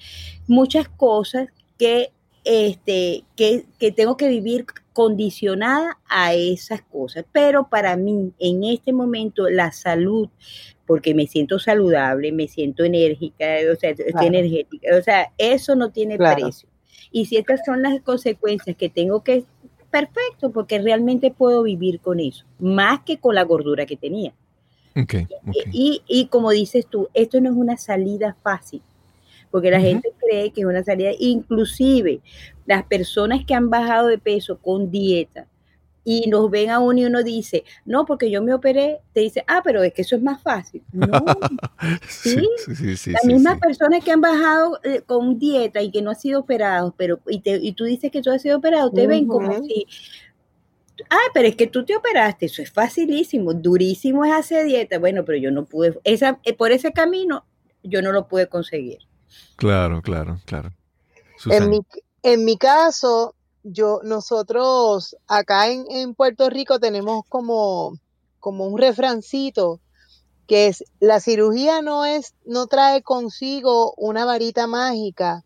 Muchas 0.46 0.88
cosas 0.88 1.48
que 1.78 2.10
este, 2.44 3.24
que, 3.36 3.64
que, 3.78 3.90
tengo 3.90 4.16
que 4.16 4.28
vivir 4.28 4.66
condicionada 4.94 5.98
a 6.08 6.32
esas 6.32 6.80
cosas. 6.80 7.26
Pero 7.32 7.68
para 7.68 7.96
mí, 7.96 8.32
en 8.38 8.64
este 8.64 8.94
momento, 8.94 9.50
la 9.50 9.72
salud, 9.72 10.30
porque 10.86 11.14
me 11.14 11.26
siento 11.26 11.58
saludable, 11.58 12.32
me 12.32 12.48
siento 12.48 12.84
enérgica, 12.84 13.44
o 13.70 13.76
sea, 13.76 13.94
energética, 14.22 14.96
o 14.96 15.02
sea, 15.02 15.32
eso 15.36 15.74
no 15.74 15.90
tiene 15.90 16.16
precio. 16.16 16.68
Y 17.10 17.26
si 17.26 17.36
estas 17.36 17.60
son 17.66 17.82
las 17.82 18.00
consecuencias 18.00 18.76
que 18.76 18.88
tengo 18.88 19.22
que, 19.22 19.44
perfecto, 19.90 20.52
porque 20.52 20.80
realmente 20.80 21.30
puedo 21.30 21.64
vivir 21.64 22.00
con 22.00 22.20
eso, 22.20 22.46
más 22.58 23.00
que 23.00 23.18
con 23.18 23.34
la 23.34 23.42
gordura 23.42 23.86
que 23.86 23.96
tenía. 23.96 24.32
Y, 25.72 26.02
y 26.06 26.26
como 26.26 26.52
dices 26.52 26.86
tú, 26.86 27.08
esto 27.14 27.40
no 27.40 27.50
es 27.50 27.56
una 27.56 27.76
salida 27.76 28.36
fácil 28.44 28.80
porque 29.54 29.70
la 29.70 29.80
gente 29.80 30.12
cree 30.18 30.50
que 30.50 30.62
es 30.62 30.66
una 30.66 30.82
salida, 30.82 31.12
inclusive 31.16 32.20
las 32.66 32.82
personas 32.86 33.44
que 33.46 33.54
han 33.54 33.70
bajado 33.70 34.08
de 34.08 34.18
peso 34.18 34.58
con 34.58 34.90
dieta 34.90 35.46
y 36.02 36.28
nos 36.28 36.50
ven 36.50 36.70
a 36.70 36.80
uno 36.80 36.98
y 36.98 37.04
uno 37.04 37.22
dice, 37.22 37.62
no, 37.84 38.04
porque 38.04 38.32
yo 38.32 38.42
me 38.42 38.52
operé, 38.52 38.98
te 39.12 39.20
dice, 39.20 39.44
ah, 39.46 39.60
pero 39.62 39.84
es 39.84 39.92
que 39.92 40.02
eso 40.02 40.16
es 40.16 40.22
más 40.22 40.42
fácil. 40.42 40.82
No, 40.92 41.24
sí, 42.08 42.48
las 43.12 43.24
mismas 43.26 43.60
personas 43.60 44.02
que 44.02 44.10
han 44.10 44.20
bajado 44.20 44.80
eh, 44.82 45.02
con 45.06 45.38
dieta 45.38 45.80
y 45.82 45.92
que 45.92 46.02
no 46.02 46.10
han 46.10 46.16
sido 46.16 46.40
operados, 46.40 46.92
pero 46.96 47.20
y, 47.28 47.40
y 47.44 47.72
tú 47.74 47.84
dices 47.84 48.10
que 48.10 48.22
tú 48.22 48.32
has 48.32 48.42
sido 48.42 48.58
operado, 48.58 48.90
te 48.90 49.06
ven 49.06 49.28
como 49.28 49.62
si 49.62 49.86
ah, 51.10 51.30
pero 51.32 51.46
es 51.46 51.54
que 51.54 51.68
tú 51.68 51.84
te 51.84 51.94
operaste, 51.94 52.46
eso 52.46 52.60
es 52.60 52.72
facilísimo, 52.72 53.54
durísimo 53.54 54.24
es 54.24 54.32
hacer 54.32 54.66
dieta. 54.66 54.98
Bueno, 54.98 55.24
pero 55.24 55.38
yo 55.38 55.52
no 55.52 55.64
pude, 55.64 55.96
esa, 56.02 56.40
eh, 56.42 56.54
por 56.54 56.72
ese 56.72 56.92
camino 56.92 57.44
yo 57.84 58.02
no 58.02 58.10
lo 58.10 58.26
pude 58.26 58.48
conseguir. 58.48 58.98
Claro, 59.56 60.02
claro, 60.02 60.40
claro. 60.44 60.72
En 61.46 61.70
mi, 61.70 61.80
en 62.22 62.44
mi 62.44 62.56
caso, 62.56 63.34
yo, 63.62 64.00
nosotros 64.02 65.16
acá 65.26 65.68
en, 65.68 65.84
en 65.90 66.14
Puerto 66.14 66.50
Rico 66.50 66.78
tenemos 66.78 67.24
como, 67.28 67.98
como 68.40 68.66
un 68.66 68.78
refrancito 68.78 69.80
que 70.46 70.68
es 70.68 70.84
la 71.00 71.20
cirugía 71.20 71.80
no 71.80 72.04
es, 72.04 72.34
no 72.44 72.66
trae 72.66 73.02
consigo 73.02 73.94
una 73.96 74.26
varita 74.26 74.66
mágica 74.66 75.42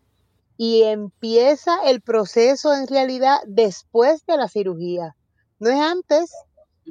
y 0.57 0.83
empieza 0.83 1.77
el 1.85 2.01
proceso 2.01 2.73
en 2.73 2.87
realidad 2.87 3.37
después 3.47 4.25
de 4.25 4.35
la 4.35 4.49
cirugía. 4.49 5.15
No 5.59 5.69
es 5.69 5.79
antes. 5.79 6.33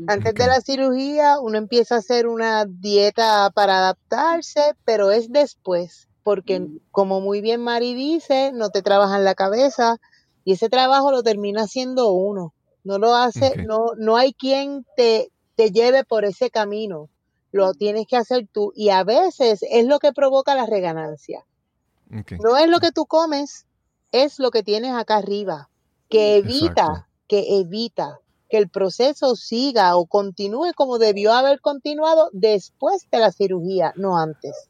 Antes 0.07 0.35
de 0.35 0.47
la 0.47 0.61
cirugía 0.61 1.41
uno 1.41 1.59
empieza 1.59 1.97
a 1.97 1.99
hacer 1.99 2.29
una 2.29 2.65
dieta 2.67 3.51
para 3.51 3.79
adaptarse, 3.79 4.75
pero 4.85 5.11
es 5.11 5.31
después 5.31 6.08
porque 6.29 6.67
como 6.91 7.23
muy 7.23 7.41
bien 7.41 7.63
Mari 7.63 7.95
dice, 7.95 8.53
no 8.53 8.69
te 8.69 8.83
trabajan 8.83 9.25
la 9.25 9.35
cabeza 9.35 9.97
y 10.45 10.53
ese 10.53 10.69
trabajo 10.69 11.11
lo 11.11 11.23
termina 11.23 11.63
haciendo 11.63 12.13
uno. 12.13 12.53
No 12.85 12.99
lo 12.99 13.15
hace, 13.15 13.57
no, 13.67 13.93
no 13.97 14.19
hay 14.19 14.35
quien 14.35 14.85
te, 14.95 15.33
te 15.55 15.71
lleve 15.71 16.05
por 16.05 16.27
ese 16.27 16.51
camino. 16.51 17.09
Lo 17.51 17.73
tienes 17.73 18.07
que 18.07 18.19
hacer 18.19 18.47
tú. 18.47 18.75
Y 18.77 18.91
a 18.91 19.05
veces 19.05 19.61
es 19.71 19.87
lo 19.87 20.01
que 20.01 20.13
provoca 20.13 20.55
la 20.55 20.67
reganancia. 20.67 21.47
No 22.11 22.59
es 22.59 22.69
lo 22.69 22.79
que 22.81 22.93
tú 22.93 23.07
comes, 23.07 23.65
es 24.13 24.39
lo 24.39 24.51
que 24.51 24.63
tienes 24.63 24.93
acá 24.93 25.17
arriba, 25.17 25.71
que 26.11 26.37
evita, 26.37 27.09
que 27.27 27.59
evita 27.59 28.21
que 28.51 28.59
el 28.59 28.69
proceso 28.69 29.35
siga 29.35 29.97
o 29.97 30.05
continúe 30.05 30.75
como 30.77 30.99
debió 30.99 31.33
haber 31.33 31.63
continuado 31.63 32.29
después 32.35 33.09
de 33.11 33.19
la 33.19 33.33
cirugía, 33.33 33.95
no 33.97 34.19
antes. 34.19 34.69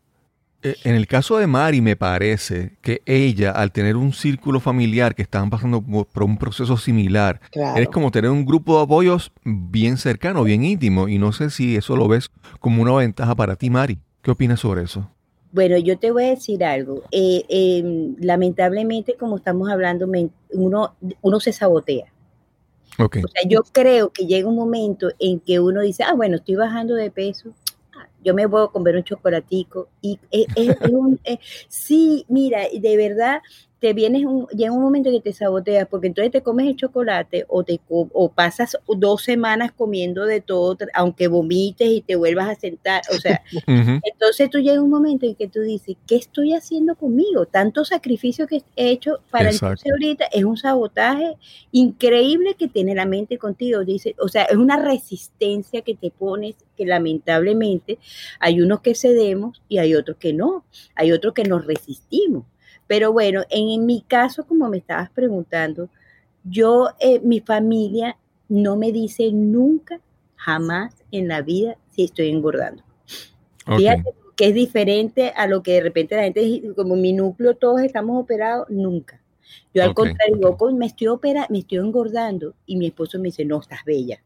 Eh, 0.63 0.75
en 0.83 0.97
el 0.97 1.07
caso 1.07 1.39
de 1.39 1.47
Mari, 1.47 1.81
me 1.81 1.95
parece 1.95 2.77
que 2.83 3.01
ella, 3.07 3.53
al 3.53 3.71
tener 3.71 3.97
un 3.97 4.13
círculo 4.13 4.59
familiar 4.59 5.15
que 5.15 5.23
estaban 5.23 5.51
pasando 5.51 5.83
por 5.83 6.25
un 6.25 6.37
proceso 6.37 6.77
similar, 6.77 7.41
es 7.77 7.89
como 7.89 8.11
tener 8.11 8.31
un 8.31 8.45
grupo 8.45 8.77
de 8.77 8.83
apoyos 8.83 9.31
bien 9.45 9.99
cercano, 9.99 10.43
bien 10.43 10.65
íntimo. 10.65 11.09
Y 11.09 11.19
no 11.19 11.33
sé 11.33 11.51
si 11.51 11.77
eso 11.77 11.97
lo 11.97 12.09
ves 12.09 12.31
como 12.59 12.83
una 12.83 12.93
ventaja 12.95 13.37
para 13.37 13.55
ti, 13.55 13.71
Mari. 13.71 13.99
¿Qué 14.23 14.33
opinas 14.33 14.61
sobre 14.61 14.83
eso? 14.83 15.09
Bueno, 15.53 15.79
yo 15.79 15.97
te 15.97 16.11
voy 16.11 16.25
a 16.25 16.31
decir 16.31 16.65
algo. 16.65 17.03
Eh, 17.13 17.45
em, 17.49 18.17
lamentablemente, 18.19 19.15
como 19.15 19.37
estamos 19.37 19.71
hablando, 19.71 20.11
uno, 20.51 20.95
uno 21.23 21.41
se 21.41 21.53
sabotea. 21.53 22.13
Okay. 22.99 23.23
O 23.23 23.29
sea, 23.29 23.43
yo 23.49 23.63
creo 23.71 24.11
que 24.11 24.27
llega 24.27 24.49
un 24.49 24.57
momento 24.57 25.09
en 25.21 25.39
que 25.39 25.61
uno 25.61 25.83
dice, 25.83 26.03
ah, 26.03 26.15
bueno, 26.15 26.37
estoy 26.37 26.57
bajando 26.57 26.97
de 26.97 27.13
peso, 27.13 27.55
yo 28.29 28.35
me 28.35 28.45
voy 28.45 28.65
a 28.65 28.67
comer 28.67 28.95
un 28.95 29.05
chocolatico 29.05 29.89
y 30.03 30.19
es, 30.31 30.47
un, 30.91 31.19
sí, 31.69 32.27
mira, 32.29 32.61
de 32.71 32.97
verdad, 32.99 33.41
te 33.81 33.93
vienes 33.93 34.25
un, 34.25 34.47
llega 34.49 34.73
un 34.73 34.83
momento 34.83 35.11
que 35.11 35.21
te 35.21 35.33
saboteas 35.33 35.87
porque 35.87 36.09
entonces 36.09 36.33
te 36.33 36.43
comes 36.43 36.67
el 36.67 36.77
chocolate 36.77 37.45
o 37.49 37.63
te 37.63 37.81
o 37.89 38.33
pasas 38.33 38.77
dos 38.87 39.23
semanas 39.23 39.71
comiendo 39.73 40.25
de 40.25 40.41
todo 40.41 40.79
aunque 40.95 41.29
vomites 41.29 41.89
y 41.89 42.01
te 42.01 42.17
vuelvas 42.17 42.49
a 42.49 42.55
sentar 42.57 43.03
o 43.15 43.19
sea 43.19 43.43
entonces 43.67 44.51
tú 44.51 44.59
llega 44.59 44.83
un 44.83 44.91
momento 44.91 45.27
en 45.27 45.37
que 45.37 45.49
tú 45.49 45.61
dices 45.61 45.97
qué 46.07 46.17
estoy 46.17 46.55
haciendo 46.55 46.97
conmigo 46.97 47.47
tanto 47.47 47.85
sacrificio 47.85 48.47
que 48.47 48.63
he 48.75 48.91
hecho 48.91 49.21
para 49.31 49.51
entonces 49.51 49.91
ahorita 49.91 50.27
es 50.33 50.45
un 50.45 50.57
sabotaje 50.57 51.37
increíble 51.71 52.55
que 52.59 52.69
tiene 52.69 52.95
la 52.95 53.07
mente 53.07 53.39
contigo 53.39 53.85
dice 53.85 54.17
o 54.19 54.29
sea 54.29 54.45
es 54.45 54.57
una 54.57 54.83
resistencia 54.83 55.83
que 55.83 55.95
te 55.95 56.11
pones 56.11 56.57
que 56.77 56.85
lamentablemente 56.85 57.99
hay 58.41 58.61
unos 58.61 58.81
que 58.81 58.95
cedemos 58.95 59.63
y 59.69 59.79
hay 59.79 59.95
otros 59.95 60.17
que 60.17 60.33
no 60.33 60.65
hay 60.97 61.13
otros 61.13 61.33
que 61.33 61.45
nos 61.45 61.65
resistimos 61.65 62.45
pero 62.89 63.13
bueno, 63.13 63.43
en, 63.51 63.87
mi 63.87 64.01
caso, 64.01 64.45
como 64.45 64.69
me 64.69 64.79
estabas 64.79 65.11
preguntando, 65.11 65.89
yo, 66.43 66.89
eh, 66.99 67.21
mi 67.21 67.41
familia 67.41 68.17
no 68.49 68.77
me 68.77 68.91
dice 68.91 69.31
nunca, 69.31 70.01
jamás 70.35 70.97
en 71.13 71.29
la 71.29 71.43
vida 71.43 71.77
si 71.91 72.05
estoy 72.05 72.31
engordando. 72.31 72.83
Fíjate 73.77 74.15
que 74.35 74.49
es 74.49 74.55
diferente 74.55 75.33
a 75.37 75.47
lo 75.47 75.63
que 75.63 75.75
de 75.75 75.81
repente 75.83 76.17
la 76.17 76.23
gente, 76.23 76.63
como 76.75 76.97
mi 76.97 77.13
núcleo, 77.13 77.55
todos 77.55 77.83
estamos 77.83 78.23
operados, 78.23 78.67
nunca. 78.71 79.21
Yo 79.75 79.83
al 79.83 79.93
contrario, 79.93 80.57
me 80.75 80.87
estoy 80.87 81.09
operando, 81.09 81.49
me 81.51 81.59
estoy 81.59 81.79
engordando 81.79 82.55
y 82.65 82.77
mi 82.77 82.87
esposo 82.87 83.19
me 83.19 83.25
dice, 83.25 83.45
no, 83.45 83.61
estás 83.61 83.85
bella. 83.85 84.23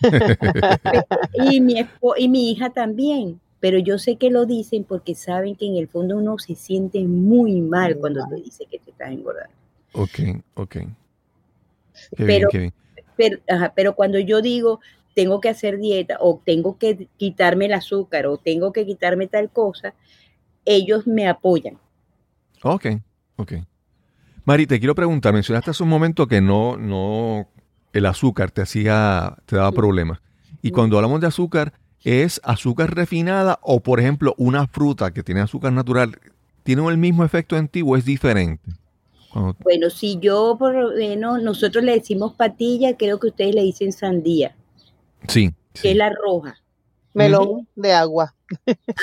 y, 1.52 1.60
mi 1.60 1.86
y 2.16 2.28
mi 2.28 2.50
hija 2.50 2.70
también 2.70 3.40
pero 3.60 3.78
yo 3.78 3.98
sé 3.98 4.16
que 4.16 4.30
lo 4.30 4.46
dicen 4.46 4.84
porque 4.84 5.14
saben 5.14 5.54
que 5.54 5.66
en 5.66 5.76
el 5.76 5.86
fondo 5.86 6.16
uno 6.16 6.38
se 6.38 6.54
siente 6.54 7.00
muy 7.00 7.60
mal 7.60 7.98
cuando 7.98 8.26
te 8.28 8.36
dice 8.36 8.64
que 8.70 8.78
te 8.78 8.90
estás 8.90 9.12
engordando. 9.12 9.54
Ok, 9.92 10.18
ok. 10.54 10.76
pero, 12.16 12.48
Pero, 13.74 13.94
cuando 13.94 14.18
yo 14.18 14.40
digo, 14.40 14.80
tengo 15.14 15.40
que 15.40 15.50
hacer 15.50 15.78
dieta 15.78 16.16
o 16.20 16.40
tengo 16.44 16.78
que 16.78 17.08
quitarme 17.18 17.66
el 17.66 17.74
azúcar 17.74 18.26
o 18.26 18.38
tengo 18.38 18.72
que 18.72 18.86
quitarme 18.86 19.26
tal 19.26 19.50
cosa, 19.50 19.94
ellos 20.64 21.06
me 21.06 21.28
apoyan. 21.28 21.78
Ok, 22.62 22.86
ok. 23.36 23.52
Mari, 24.44 24.66
te 24.66 24.78
quiero 24.78 24.94
preguntar, 24.94 25.34
mencionaste 25.34 25.70
hace 25.70 25.82
un 25.82 25.90
momento 25.90 26.26
que 26.26 26.40
no, 26.40 26.78
no, 26.78 27.48
el 27.92 28.06
azúcar 28.06 28.50
te 28.50 28.62
hacía, 28.62 29.36
te 29.44 29.56
daba 29.56 29.72
problemas. 29.72 30.20
Y 30.62 30.70
cuando 30.70 30.96
hablamos 30.96 31.20
de 31.20 31.26
azúcar, 31.26 31.74
es 32.02 32.40
azúcar 32.44 32.94
refinada 32.94 33.58
o, 33.62 33.80
por 33.80 34.00
ejemplo, 34.00 34.34
una 34.38 34.66
fruta 34.66 35.12
que 35.12 35.22
tiene 35.22 35.40
azúcar 35.40 35.72
natural, 35.72 36.18
¿tiene 36.62 36.86
el 36.88 36.98
mismo 36.98 37.24
efecto 37.24 37.56
en 37.56 37.68
ti 37.68 37.82
o 37.84 37.96
es 37.96 38.04
diferente? 38.04 38.70
Bueno, 39.62 39.90
si 39.90 40.18
yo 40.20 40.56
por 40.58 40.74
lo 40.74 40.96
menos, 40.96 41.42
nosotros 41.42 41.84
le 41.84 41.92
decimos 41.92 42.34
patilla, 42.34 42.96
creo 42.96 43.20
que 43.20 43.28
ustedes 43.28 43.54
le 43.54 43.62
dicen 43.62 43.92
sandía. 43.92 44.56
Sí. 45.28 45.54
Que 45.80 45.92
es 45.92 45.96
la 45.96 46.10
roja. 46.10 46.56
Melón 47.14 47.68
de 47.76 47.92
agua. 47.92 48.34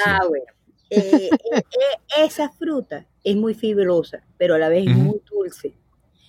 Ah, 0.05 0.21
bueno. 0.27 0.45
Eh, 0.89 1.29
eh, 1.29 1.29
eh, 1.53 1.61
esa 2.17 2.49
fruta 2.49 3.05
es 3.23 3.35
muy 3.35 3.53
fibrosa, 3.53 4.23
pero 4.37 4.55
a 4.55 4.57
la 4.57 4.69
vez 4.69 4.87
es 4.87 4.95
muy 4.95 5.21
dulce. 5.29 5.73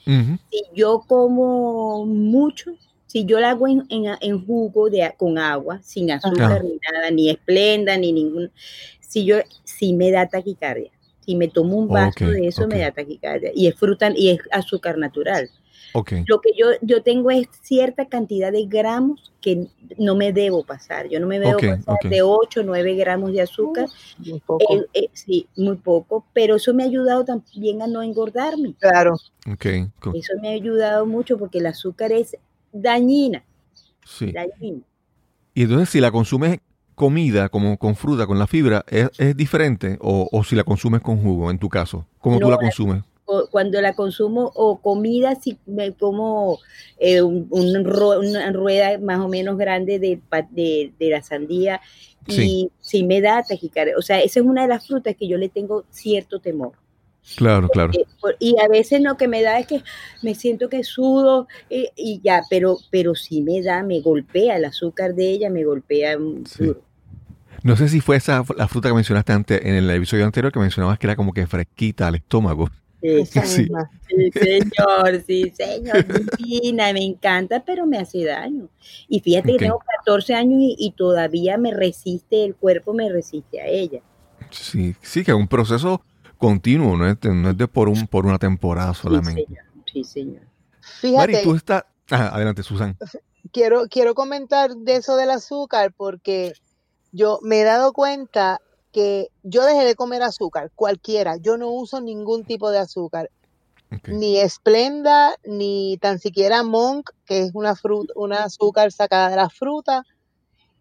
Si 0.04 0.62
yo 0.74 1.04
como 1.06 2.06
mucho, 2.06 2.72
si 3.08 3.24
yo 3.24 3.40
la 3.40 3.50
hago 3.50 3.66
en, 3.66 3.84
en, 3.88 4.46
jugo 4.46 4.90
de, 4.90 5.12
con 5.16 5.38
agua, 5.38 5.80
sin 5.82 6.10
azúcar 6.10 6.62
ni 6.62 6.78
nada, 6.92 7.10
ni 7.10 7.30
esplenda, 7.30 7.96
ni 7.96 8.12
ningún, 8.12 8.52
si 9.00 9.24
yo, 9.24 9.38
si 9.64 9.94
me 9.94 10.10
da 10.10 10.28
taquicardia. 10.28 10.90
Si 11.24 11.34
me 11.34 11.48
tomo 11.48 11.76
un 11.76 11.88
vaso 11.88 12.26
de 12.26 12.46
eso, 12.46 12.66
me 12.68 12.78
da 12.78 12.90
taquicardia. 12.90 13.50
Y 13.54 13.66
es 13.66 13.74
fruta, 13.74 14.10
y 14.14 14.30
es 14.30 14.40
azúcar 14.50 14.96
natural. 14.96 15.50
Lo 16.26 16.40
que 16.40 16.50
yo, 16.56 16.66
yo 16.82 17.02
tengo 17.02 17.30
es 17.30 17.48
cierta 17.62 18.06
cantidad 18.06 18.52
de 18.52 18.66
gramos 18.66 19.32
que 19.40 19.68
no 19.96 20.14
me 20.14 20.32
debo 20.32 20.64
pasar. 20.64 21.08
Yo 21.08 21.18
no 21.18 21.26
me 21.26 21.38
debo 21.38 21.58
pasar 21.58 22.10
de 22.10 22.22
8 22.22 22.60
o 22.60 22.62
9 22.62 22.94
gramos 22.94 23.32
de 23.32 23.42
azúcar. 23.42 23.88
Muy 24.18 24.40
poco. 24.40 24.74
Eh, 24.74 24.86
eh, 24.92 25.10
sí, 25.12 25.48
muy 25.56 25.76
poco. 25.76 26.26
Pero 26.32 26.56
eso 26.56 26.74
me 26.74 26.82
ha 26.82 26.86
ayudado 26.86 27.24
también 27.24 27.80
a 27.82 27.86
no 27.86 28.02
engordarme. 28.02 28.74
Claro. 28.78 29.16
Eso 30.14 30.32
me 30.42 30.48
ha 30.48 30.52
ayudado 30.52 31.06
mucho 31.06 31.38
porque 31.38 31.58
el 31.58 31.66
azúcar 31.66 32.12
es 32.12 32.36
dañina. 32.72 33.44
Sí. 34.04 34.32
Y 35.54 35.62
entonces 35.62 35.88
si 35.90 36.00
la 36.00 36.10
consumes 36.10 36.60
comida, 36.98 37.48
como 37.48 37.78
con 37.78 37.94
fruta, 37.94 38.26
con 38.26 38.38
la 38.38 38.46
fibra, 38.46 38.84
¿es, 38.88 39.36
diferente? 39.36 39.96
O, 40.00 40.42
si 40.44 40.56
la 40.56 40.64
consumes 40.64 41.00
con 41.00 41.22
jugo, 41.22 41.50
en 41.50 41.58
tu 41.58 41.68
caso? 41.68 42.06
¿Cómo 42.18 42.38
tú 42.38 42.50
la 42.50 42.58
consumes? 42.58 43.04
Cuando 43.50 43.80
la 43.80 43.94
consumo 43.94 44.50
o 44.54 44.80
comida, 44.80 45.34
si 45.34 45.58
me 45.66 45.92
como 45.92 46.58
eh, 46.98 47.22
una 47.22 47.82
rueda 48.52 48.98
más 48.98 49.20
o 49.20 49.28
menos 49.28 49.58
grande 49.58 49.98
de, 49.98 50.20
de, 50.50 51.10
la 51.10 51.22
sandía 51.22 51.80
y 52.26 52.70
si 52.80 53.04
me 53.04 53.20
da 53.20 53.42
taquicardia. 53.42 53.94
O 53.98 54.02
sea, 54.02 54.20
esa 54.20 54.40
es 54.40 54.46
una 54.46 54.62
de 54.62 54.68
las 54.68 54.86
frutas 54.86 55.14
que 55.14 55.28
yo 55.28 55.38
le 55.38 55.48
tengo 55.48 55.84
cierto 55.90 56.40
temor. 56.40 56.72
Claro, 57.36 57.68
claro. 57.68 57.92
y 58.38 58.56
a 58.60 58.68
veces 58.68 59.00
lo 59.00 59.16
que 59.16 59.28
me 59.28 59.42
da 59.42 59.58
es 59.58 59.66
que 59.66 59.82
me 60.22 60.34
siento 60.34 60.68
que 60.68 60.82
sudo 60.84 61.46
y, 61.68 62.20
ya, 62.22 62.42
pero, 62.48 62.78
pero 62.90 63.14
sí 63.14 63.42
me 63.42 63.62
da, 63.62 63.82
me 63.82 64.00
golpea 64.00 64.56
el 64.56 64.64
azúcar 64.64 65.14
de 65.14 65.30
ella, 65.30 65.50
me 65.50 65.64
golpea 65.64 66.16
duro. 66.16 66.82
No 67.62 67.76
sé 67.76 67.88
si 67.88 68.00
fue 68.00 68.16
esa 68.16 68.44
la 68.56 68.68
fruta 68.68 68.88
que 68.88 68.94
mencionaste 68.94 69.32
antes 69.32 69.60
en 69.64 69.74
el 69.74 69.90
episodio 69.90 70.24
anterior 70.24 70.52
que 70.52 70.60
mencionabas 70.60 70.98
que 70.98 71.06
era 71.06 71.16
como 71.16 71.32
que 71.32 71.46
fresquita 71.46 72.08
al 72.08 72.16
estómago. 72.16 72.70
Sí, 73.00 73.24
sí. 73.24 73.68
señor, 74.32 75.22
sí, 75.24 75.52
señor, 75.56 76.04
divina, 76.36 76.92
me 76.92 77.04
encanta, 77.04 77.62
pero 77.64 77.86
me 77.86 77.96
hace 77.96 78.24
daño. 78.24 78.68
Y 79.08 79.20
fíjate 79.20 79.52
que 79.52 79.58
tengo 79.58 79.78
14 80.04 80.34
años 80.34 80.58
y, 80.60 80.76
y, 80.76 80.90
todavía 80.90 81.58
me 81.58 81.72
resiste, 81.72 82.44
el 82.44 82.56
cuerpo 82.56 82.94
me 82.94 83.08
resiste 83.08 83.60
a 83.60 83.68
ella. 83.68 84.00
Sí, 84.50 84.96
sí, 85.00 85.22
que 85.22 85.30
es 85.30 85.36
un 85.36 85.46
proceso 85.46 86.02
continuo, 86.38 86.96
no 86.96 87.06
es, 87.06 87.18
de 87.20 87.68
por, 87.68 87.88
un, 87.88 88.06
por 88.06 88.24
una 88.24 88.38
temporada 88.38 88.94
solamente. 88.94 89.46
Sí, 89.92 90.04
señor. 90.04 90.42
Fíjate, 90.80 91.32
Mari, 91.32 91.44
tú 91.44 91.54
estás... 91.54 91.84
adelante, 92.08 92.62
Susan. 92.62 92.96
Quiero, 93.52 93.88
quiero 93.88 94.14
comentar 94.14 94.74
de 94.74 94.96
eso 94.96 95.16
del 95.16 95.30
azúcar 95.30 95.92
porque 95.96 96.52
yo 97.12 97.40
me 97.42 97.60
he 97.60 97.64
dado 97.64 97.92
cuenta 97.92 98.60
que 98.92 99.28
yo 99.42 99.64
dejé 99.64 99.84
de 99.84 99.94
comer 99.94 100.22
azúcar, 100.22 100.70
cualquiera. 100.74 101.36
Yo 101.36 101.56
no 101.56 101.68
uso 101.68 102.00
ningún 102.00 102.44
tipo 102.44 102.70
de 102.70 102.78
azúcar. 102.78 103.30
Ni 104.06 104.38
esplenda, 104.38 105.34
ni 105.44 105.96
tan 105.98 106.18
siquiera 106.18 106.62
monk, 106.62 107.08
que 107.24 107.40
es 107.44 107.50
una 107.54 107.74
fruta, 107.74 108.12
una 108.16 108.44
azúcar 108.44 108.92
sacada 108.92 109.30
de 109.30 109.36
la 109.36 109.48
fruta. 109.48 110.04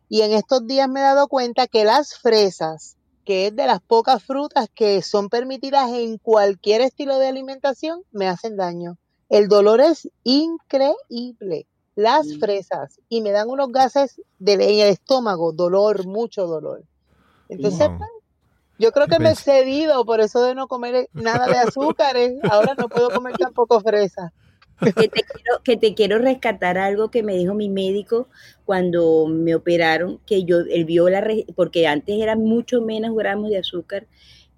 Y 0.09 0.21
en 0.21 0.33
estos 0.33 0.67
días 0.67 0.89
me 0.89 0.99
he 0.99 1.03
dado 1.03 1.29
cuenta 1.29 1.67
que 1.67 1.85
las 1.85 2.17
fresas 2.17 2.96
que 3.27 3.47
es 3.47 3.55
de 3.57 3.67
las 3.67 3.81
pocas 3.81 4.23
frutas 4.23 4.69
que 4.73 5.01
son 5.01 5.27
permitidas 5.27 5.91
en 5.91 6.17
cualquier 6.17 6.79
estilo 6.79 7.19
de 7.19 7.27
alimentación, 7.27 8.03
me 8.13 8.25
hacen 8.25 8.55
daño. 8.55 8.95
El 9.27 9.49
dolor 9.49 9.81
es 9.81 10.09
increíble. 10.23 11.67
Las 11.95 12.25
mm. 12.25 12.39
fresas 12.39 13.01
y 13.09 13.19
me 13.19 13.31
dan 13.31 13.49
unos 13.49 13.69
gases 13.73 14.21
de 14.39 14.53
en 14.53 14.61
el 14.61 14.87
estómago, 14.87 15.51
dolor, 15.51 16.07
mucho 16.07 16.47
dolor. 16.47 16.85
Entonces, 17.49 17.89
pues, 17.97 18.09
yo 18.79 18.93
creo 18.93 19.07
que 19.07 19.19
me 19.19 19.31
he 19.31 19.35
cedido 19.35 20.05
por 20.05 20.21
eso 20.21 20.41
de 20.41 20.55
no 20.55 20.69
comer 20.69 21.09
nada 21.11 21.47
de 21.47 21.57
azúcares. 21.57 22.39
Ahora 22.49 22.75
no 22.77 22.87
puedo 22.87 23.09
comer 23.09 23.35
tampoco 23.35 23.81
fresas 23.81 24.31
que 24.79 25.07
te, 25.07 25.23
quiero, 25.23 25.63
que 25.63 25.77
te 25.77 25.93
quiero 25.93 26.19
rescatar 26.19 26.77
algo 26.77 27.09
que 27.09 27.23
me 27.23 27.35
dijo 27.35 27.53
mi 27.53 27.69
médico 27.69 28.27
cuando 28.65 29.27
me 29.27 29.55
operaron, 29.55 30.19
que 30.25 30.43
yo, 30.43 30.59
él 30.59 30.85
vio 30.85 31.09
la, 31.09 31.25
porque 31.55 31.87
antes 31.87 32.19
eran 32.21 32.43
mucho 32.43 32.81
menos 32.81 33.15
gramos 33.15 33.49
de 33.49 33.57
azúcar, 33.57 34.07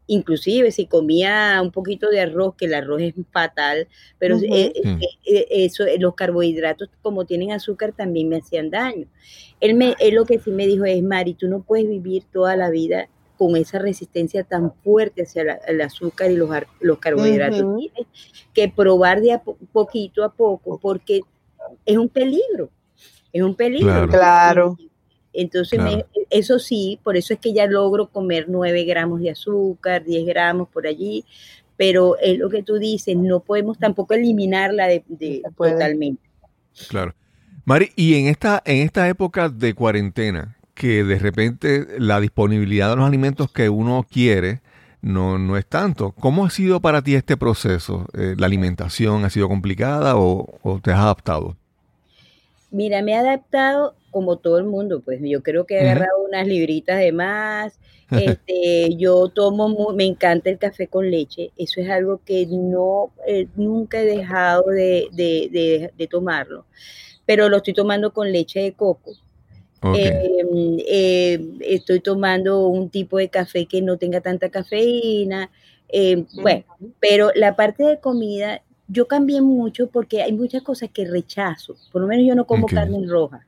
inclusive 0.07 0.71
si 0.71 0.87
comía 0.87 1.59
un 1.61 1.71
poquito 1.71 2.09
de 2.09 2.19
arroz, 2.19 2.55
que 2.55 2.65
el 2.65 2.73
arroz 2.73 3.01
es 3.01 3.13
fatal, 3.31 3.87
pero 4.17 4.37
eh, 4.37 4.73
eh, 4.75 4.81
mm. 4.83 5.01
eh, 5.25 5.47
eso, 5.51 5.85
los 5.99 6.15
carbohidratos 6.15 6.89
como 7.01 7.25
tienen 7.25 7.51
azúcar 7.51 7.93
también 7.93 8.27
me 8.27 8.37
hacían 8.37 8.71
daño. 8.71 9.07
Él, 9.59 9.75
me, 9.75 9.95
él 9.99 10.15
lo 10.15 10.25
que 10.25 10.39
sí 10.39 10.51
me 10.51 10.65
dijo 10.65 10.85
es, 10.85 11.01
Mari, 11.03 11.35
tú 11.35 11.47
no 11.47 11.61
puedes 11.61 11.87
vivir 11.87 12.23
toda 12.31 12.55
la 12.55 12.69
vida 12.69 13.07
con 13.39 13.55
esa 13.55 13.79
resistencia 13.79 14.43
tan 14.43 14.73
fuerte 14.83 15.21
hacia 15.23 15.61
el 15.65 15.79
azúcar 15.79 16.29
y 16.29 16.35
los, 16.35 16.49
los 16.81 16.99
carbohidratos. 16.99 17.63
que 18.53 18.67
probar 18.67 19.21
de 19.21 19.31
a 19.31 19.41
poquito 19.41 20.25
a 20.25 20.33
poco, 20.33 20.77
porque 20.77 21.21
es 21.85 21.97
un 21.97 22.09
peligro, 22.09 22.69
es 23.31 23.41
un 23.41 23.55
peligro. 23.55 24.09
Claro. 24.09 24.77
Entonces, 25.31 25.79
eso 26.29 26.59
sí, 26.59 26.99
por 27.01 27.15
eso 27.15 27.33
es 27.33 27.39
que 27.39 27.53
ya 27.53 27.65
logro 27.65 28.09
comer 28.09 28.47
9 28.49 28.83
gramos 28.83 29.21
de 29.21 29.29
azúcar, 29.29 30.03
10 30.03 30.25
gramos 30.25 30.67
por 30.67 30.85
allí, 30.85 31.23
pero 31.77 32.17
es 32.19 32.37
lo 32.37 32.49
que 32.49 32.61
tú 32.61 32.77
dices, 32.77 33.15
no 33.15 33.39
podemos 33.39 33.79
tampoco 33.79 34.15
eliminarla 34.15 34.87
de, 34.87 35.41
totalmente. 35.55 36.29
Claro. 36.89 37.15
Mari, 37.63 37.93
y 37.95 38.15
en 38.15 38.27
esta, 38.27 38.61
en 38.65 38.79
esta 38.79 39.07
época 39.07 39.47
de 39.47 39.73
cuarentena, 39.73 40.57
que 40.79 41.03
de 41.03 41.19
repente 41.19 41.85
la 41.97 42.21
disponibilidad 42.21 42.89
de 42.89 42.95
los 42.95 43.05
alimentos 43.05 43.51
que 43.51 43.67
uno 43.67 44.07
quiere 44.09 44.61
no, 45.01 45.37
no 45.37 45.57
es 45.57 45.65
tanto. 45.65 46.13
¿Cómo 46.13 46.45
ha 46.45 46.49
sido 46.49 46.79
para 46.79 47.01
ti 47.01 47.15
este 47.15 47.35
proceso? 47.35 48.05
Eh, 48.17 48.35
¿La 48.37 48.45
alimentación 48.45 49.25
ha 49.25 49.29
sido 49.29 49.49
complicada 49.49 50.13
o, 50.15 50.47
te 50.81 50.91
has 50.91 50.99
adaptado? 50.99 51.57
Mira, 52.71 53.01
me 53.01 53.11
he 53.11 53.15
adaptado 53.15 53.93
como 54.09 54.37
todo 54.37 54.57
el 54.57 54.63
mundo, 54.63 55.01
pues 55.03 55.19
yo 55.21 55.43
creo 55.43 55.65
que 55.65 55.75
he 55.75 55.81
agarrado 55.81 56.23
unas 56.25 56.47
libritas 56.47 56.97
de 56.97 57.11
más. 57.11 57.77
Este, 58.11 58.95
yo 58.97 59.27
tomo, 59.27 59.91
me 59.93 60.05
encanta 60.05 60.49
el 60.49 60.57
café 60.57 60.87
con 60.87 61.11
leche. 61.11 61.51
Eso 61.57 61.81
es 61.81 61.89
algo 61.89 62.21
que 62.23 62.47
no, 62.49 63.11
eh, 63.27 63.47
nunca 63.57 63.99
he 63.99 64.05
dejado 64.05 64.63
de, 64.69 65.09
de 65.11 66.07
tomarlo, 66.07 66.63
pero 67.25 67.49
lo 67.49 67.57
estoy 67.57 67.73
tomando 67.73 68.13
con 68.13 68.31
leche 68.31 68.61
de 68.61 68.71
coco 68.71 69.11
Em, 69.81 70.77
eh, 70.85 71.39
estoy 71.61 72.01
tomando 72.01 72.67
un 72.67 72.89
tipo 72.89 73.17
de 73.17 73.29
café 73.29 73.65
que 73.65 73.81
no 73.81 73.97
tenga 73.97 74.21
tanta 74.21 74.49
cafeína. 74.49 75.49
Em, 75.87 76.25
bueno, 76.41 76.65
pero 76.99 77.31
la 77.33 77.55
parte 77.55 77.83
de 77.83 77.99
comida, 77.99 78.61
yo 78.87 79.07
cambié 79.07 79.41
mucho 79.41 79.87
porque 79.87 80.21
hay 80.21 80.33
muchas 80.33 80.63
cosas 80.63 80.89
que 80.93 81.05
rechazo. 81.05 81.75
Por 81.91 82.01
lo 82.01 82.07
menos 82.07 82.25
yo 82.27 82.35
no 82.35 82.45
como 82.45 82.67
carne 82.67 83.05
roja. 83.07 83.45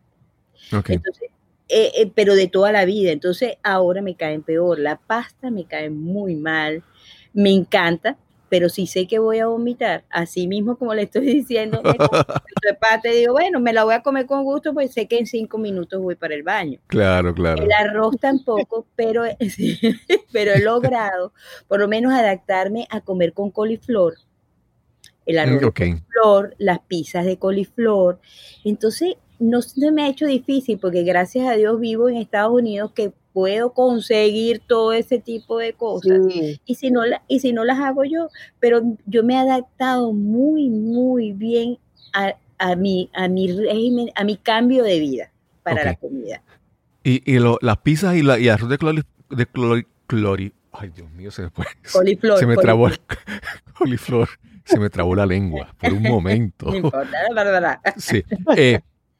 Entonces, 0.71 1.29
eh, 1.67 1.91
eh, 1.95 2.11
pero 2.13 2.35
de 2.35 2.47
toda 2.47 2.71
la 2.71 2.85
vida. 2.85 3.11
Entonces 3.11 3.57
ahora 3.63 4.01
me 4.01 4.15
caen 4.15 4.43
peor. 4.43 4.79
La 4.79 4.97
pasta 4.97 5.49
me 5.49 5.65
cae 5.65 5.89
muy 5.89 6.35
mal. 6.35 6.83
Me 7.33 7.51
encanta, 7.51 8.17
pero 8.51 8.67
si 8.67 8.85
sé 8.85 9.07
que 9.07 9.17
voy 9.17 9.39
a 9.39 9.47
vomitar, 9.47 10.03
así 10.09 10.45
mismo 10.45 10.75
como 10.75 10.93
le 10.93 11.03
estoy 11.03 11.25
diciendo, 11.25 11.81
te 13.01 13.09
digo, 13.15 13.31
bueno, 13.31 13.61
me 13.61 13.71
la 13.71 13.85
voy 13.85 13.93
a 13.93 14.03
comer 14.03 14.25
con 14.25 14.43
gusto, 14.43 14.73
pues 14.73 14.91
sé 14.91 15.07
que 15.07 15.19
en 15.19 15.25
cinco 15.25 15.57
minutos 15.57 16.01
voy 16.01 16.15
para 16.15 16.35
el 16.35 16.43
baño. 16.43 16.77
Claro, 16.87 17.33
claro. 17.33 17.63
El 17.63 17.71
arroz 17.71 18.17
tampoco, 18.19 18.85
pero, 18.97 19.23
pero 20.33 20.51
he 20.51 20.59
logrado 20.59 21.31
por 21.69 21.79
lo 21.79 21.87
menos 21.87 22.11
adaptarme 22.11 22.87
a 22.89 22.99
comer 22.99 23.31
con 23.31 23.51
coliflor. 23.51 24.15
El 25.25 25.39
arroz 25.39 25.61
de 25.61 25.71
coliflor, 25.71 26.55
las 26.57 26.79
pizzas 26.79 27.23
de 27.23 27.37
coliflor. 27.37 28.19
Entonces, 28.65 29.15
no 29.39 29.61
se 29.61 29.93
me 29.93 30.03
ha 30.03 30.09
hecho 30.09 30.25
difícil 30.25 30.77
porque 30.77 31.03
gracias 31.03 31.47
a 31.47 31.53
Dios 31.53 31.79
vivo 31.79 32.09
en 32.09 32.17
Estados 32.17 32.51
Unidos 32.51 32.91
que 32.91 33.13
puedo 33.33 33.73
conseguir 33.73 34.61
todo 34.67 34.93
ese 34.93 35.19
tipo 35.19 35.57
de 35.57 35.73
cosas. 35.73 36.19
Y, 36.65 36.75
si 36.75 36.91
no 36.91 37.01
y 37.27 37.39
si 37.39 37.53
no 37.53 37.63
las 37.63 37.79
hago 37.79 38.03
yo, 38.03 38.29
pero 38.59 38.81
yo 39.05 39.23
me 39.23 39.35
he 39.35 39.37
adaptado 39.37 40.13
muy, 40.13 40.69
muy 40.69 41.33
bien 41.33 41.77
a, 42.13 42.35
a, 42.57 42.75
mi, 42.75 43.09
a 43.13 43.27
mi 43.27 43.51
régimen, 43.51 44.09
a 44.15 44.23
mi 44.23 44.37
cambio 44.37 44.83
de 44.83 44.99
vida 44.99 45.31
para 45.63 45.83
la 45.83 45.95
comida. 45.95 46.41
Y, 47.03 47.31
y 47.31 47.39
las 47.39 47.77
pizzas 47.77 48.15
y, 48.15 48.21
la, 48.21 48.39
y 48.39 48.49
arroz 48.49 48.69
de 48.69 48.77
clori, 48.77 49.03
de 49.29 49.47
clori, 50.07 50.53
ay 50.71 50.91
Dios 50.95 51.09
mío, 51.11 51.31
se 51.31 51.43
me 51.43 51.49
fue. 51.49 51.65
Coliflor. 51.91 52.39
Se 52.39 52.45
me 52.45 52.55
trabó 52.55 52.87
el 52.87 52.99
coliflor. 53.73 54.29
Se 54.63 54.79
me 54.79 54.89
trabó 54.89 55.15
la 55.15 55.25
lengua 55.25 55.73
por 55.79 55.91
un 55.93 56.03
momento. 56.03 56.65
No 56.71 56.75
importa, 56.75 57.17
la 57.33 57.43
verdad. 57.43 57.79
Sí. 57.97 58.23
Eh, 58.55 58.79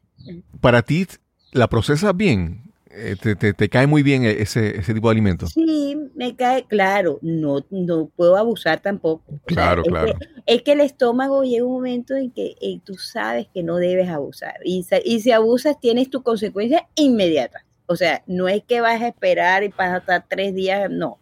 para 0.62 0.82
ti, 0.82 1.08
¿la 1.52 1.68
procesas 1.68 2.16
bien? 2.16 2.71
Eh, 2.94 3.16
te, 3.56 3.70
cae 3.70 3.88
muy 3.88 4.04
bien 4.04 4.24
e-, 4.26 4.42
ese, 4.42 4.78
ese 4.80 4.94
tipo 4.94 5.08
de 5.08 5.14
alimentos. 5.14 5.52
Sí, 5.52 5.96
me 6.16 6.36
cae, 6.36 6.66
claro, 6.66 7.20
no, 7.22 7.66
no 7.70 8.12
puedo 8.16 8.38
abusar 8.38 8.82
tampoco. 8.82 9.24
Claro, 9.46 9.84
claro. 9.84 10.14
Es 10.46 10.62
que, 10.64 10.74
el 10.74 10.82
estómago 10.82 11.44
llega 11.44 11.66
un 11.66 11.74
momento 11.74 12.16
en 12.16 12.32
que 12.32 12.56
eh, 12.62 12.80
tú 12.84 12.96
sabes 12.96 13.48
que 13.54 13.64
no 13.64 13.78
debes 13.78 14.10
abusar. 14.10 14.56
Y, 14.66 14.86
y 15.06 15.20
si 15.22 15.32
abusas, 15.32 15.80
tienes 15.80 16.10
tu 16.10 16.24
consecuencia 16.24 16.88
inmediata. 16.96 17.66
O 17.86 17.96
sea, 17.96 18.24
no 18.26 18.48
es 18.48 18.64
que 18.64 18.82
vas 18.82 19.02
a 19.02 19.08
esperar 19.08 19.64
y 19.64 19.70
vas 19.70 19.94
a 19.94 19.98
estar 19.98 20.26
tres 20.28 20.54
días, 20.54 20.90
no. 20.90 21.20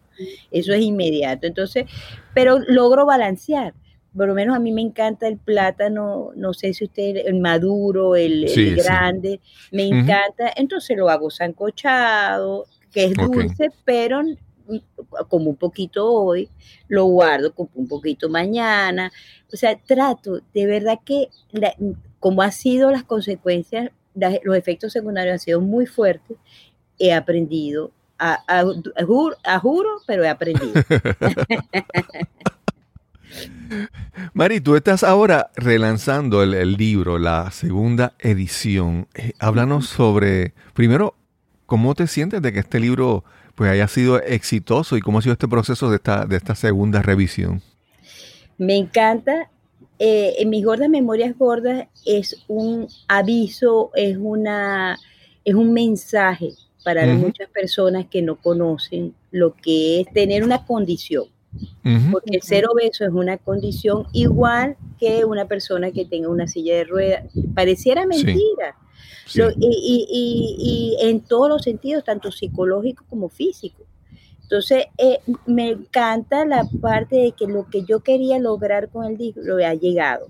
Eso 0.52 0.74
es 0.74 0.82
inmediato. 0.82 1.48
Entonces, 1.48 1.86
pero 2.34 2.60
logro 2.60 3.06
balancear 3.06 3.74
por 4.16 4.28
lo 4.28 4.34
menos 4.34 4.56
a 4.56 4.60
mí 4.60 4.72
me 4.72 4.82
encanta 4.82 5.28
el 5.28 5.38
plátano, 5.38 6.32
no 6.36 6.54
sé 6.54 6.74
si 6.74 6.86
usted, 6.86 7.18
el 7.26 7.40
maduro, 7.40 8.16
el, 8.16 8.46
grande, 8.76 9.40
me 9.72 9.88
encanta, 9.88 10.52
entonces 10.56 10.98
lo 10.98 11.10
hago 11.10 11.30
sancochado, 11.30 12.66
que 12.92 13.06
es 13.06 13.14
dulce, 13.14 13.70
pero 13.86 14.22
como 15.28 15.50
un 15.50 15.56
poquito 15.56 16.12
hoy, 16.12 16.50
lo 16.88 17.06
guardo 17.06 17.54
como 17.54 17.70
un 17.76 17.88
poquito 17.88 18.30
mañana, 18.30 19.12
o 19.52 19.58
sea, 19.58 19.78
trato, 19.78 20.42
de 20.54 20.66
verdad 20.66 21.00
que 21.04 21.30
como 22.20 22.42
han 22.42 22.52
sido 22.52 22.92
las 22.92 23.04
consecuencias, 23.04 23.92
los 24.44 24.58
efectos 24.58 24.92
secundarios 24.92 25.34
han 25.34 25.40
sido 25.40 25.62
muy 25.62 25.86
fuertes, 25.86 26.38
he 26.98 27.14
aprendido, 27.14 27.92
a, 28.18 28.44
a 28.48 29.60
juro, 29.60 29.88
pero 30.06 30.26
he 30.26 30.28
aprendido. 30.28 30.74
Mari, 34.34 34.62
tú 34.62 34.76
estás 34.76 35.04
ahora 35.04 35.52
relanzando 35.56 36.44
el, 36.44 36.74
libro, 36.74 37.20
la 37.20 37.52
segunda 37.52 38.14
edición. 38.20 39.08
Eh, 39.14 39.34
háblanos 39.40 39.88
sobre, 39.88 40.54
primero, 40.74 41.16
cómo 41.66 41.96
te 41.96 42.08
sientes 42.08 42.42
de 42.42 42.52
que 42.52 42.60
este 42.60 42.80
libro 42.80 43.24
pues 43.56 43.72
haya 43.72 43.88
sido 43.88 44.22
exitoso 44.22 44.98
y 44.98 45.02
cómo 45.02 45.20
ha 45.20 45.22
sido 45.22 45.34
este 45.34 45.48
proceso 45.48 45.90
de 45.90 45.98
esta, 45.98 46.26
de 46.26 46.38
esta 46.38 46.56
segunda 46.56 47.02
revisión. 47.02 47.62
Me 48.58 48.76
encanta. 48.76 49.50
Eh, 50.02 50.36
en 50.40 50.50
mis 50.50 50.64
gordas 50.64 50.90
memorias 50.90 51.38
gordas 51.38 51.88
es 52.06 52.46
un 52.48 52.88
aviso, 53.08 53.92
es 53.96 54.16
una, 54.18 54.98
es 55.44 55.56
un 55.56 55.74
mensaje 55.74 56.52
para 56.86 57.06
muchas 57.08 57.50
personas 57.50 58.06
que 58.10 58.22
no 58.22 58.38
conocen 58.38 59.14
lo 59.32 59.54
que 59.54 60.00
es 60.00 60.14
tener 60.14 60.44
una 60.44 60.66
condición 60.66 61.26
porque 62.12 62.36
el 62.36 62.42
ser 62.42 62.66
obeso 62.68 63.06
es 63.06 63.12
una 63.12 63.38
condición 63.38 64.06
igual 64.14 64.78
que 65.00 65.26
una 65.26 65.46
persona 65.46 65.92
que 65.92 66.06
tenga 66.06 66.30
una 66.30 66.48
silla 66.48 66.76
de 66.76 66.84
ruedas. 66.84 67.24
Pareciera 67.54 68.06
mentira. 68.06 68.76
y, 69.60 70.98
en 71.02 71.22
todos 71.22 71.50
los 71.50 71.64
sentidos, 71.64 72.04
tanto 72.04 72.32
psicológico 72.32 73.06
como 73.10 73.30
físico. 73.30 73.84
Entonces, 74.44 74.86
eh, 74.98 75.20
me 75.46 75.70
encanta 75.70 76.44
la 76.46 76.68
parte 76.82 77.16
de 77.16 77.32
que 77.34 77.46
lo 77.46 77.68
que 77.70 77.84
yo 77.84 78.00
quería 78.00 78.40
lograr 78.40 78.90
con 78.90 79.06
el 79.06 79.18
libro 79.18 79.58
ha 79.64 79.76
llegado, 79.76 80.28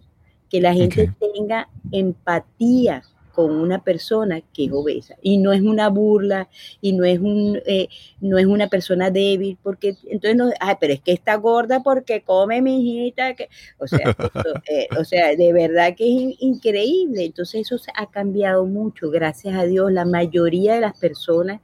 que 0.50 0.60
la 0.60 0.74
gente 0.74 1.14
tenga 1.20 1.70
empatía 1.92 3.04
con 3.40 3.52
una 3.52 3.82
persona 3.82 4.42
que 4.54 4.66
es 4.66 4.72
obesa. 4.74 5.16
Y 5.22 5.38
no 5.38 5.54
es 5.54 5.62
una 5.62 5.88
burla 5.88 6.50
y 6.82 6.92
no 6.92 7.06
es 7.06 7.20
un 7.20 7.58
eh, 7.66 7.88
no 8.20 8.38
es 8.38 8.46
una 8.46 8.68
persona 8.68 9.12
débil 9.12 9.58
porque 9.64 9.96
entonces 10.10 10.36
no 10.36 10.50
ay, 10.60 10.76
pero 10.78 10.92
es 10.92 11.00
que 11.00 11.14
está 11.14 11.36
gorda 11.36 11.82
porque 11.82 12.22
come 12.22 12.62
mi 12.62 12.82
hijita 12.82 13.36
que 13.36 13.48
o 13.78 13.88
sea 13.88 14.00
eh, 14.70 14.90
o 15.00 15.06
sea 15.06 15.38
de 15.38 15.54
verdad 15.54 15.96
que 15.96 16.04
es 16.04 16.36
increíble. 16.40 17.24
Entonces 17.24 17.62
eso 17.62 17.78
ha 17.96 18.08
cambiado 18.08 18.66
mucho 18.66 19.10
gracias 19.10 19.56
a 19.56 19.64
Dios. 19.64 19.90
La 19.90 20.04
mayoría 20.04 20.74
de 20.74 20.82
las 20.82 21.00
personas 21.00 21.62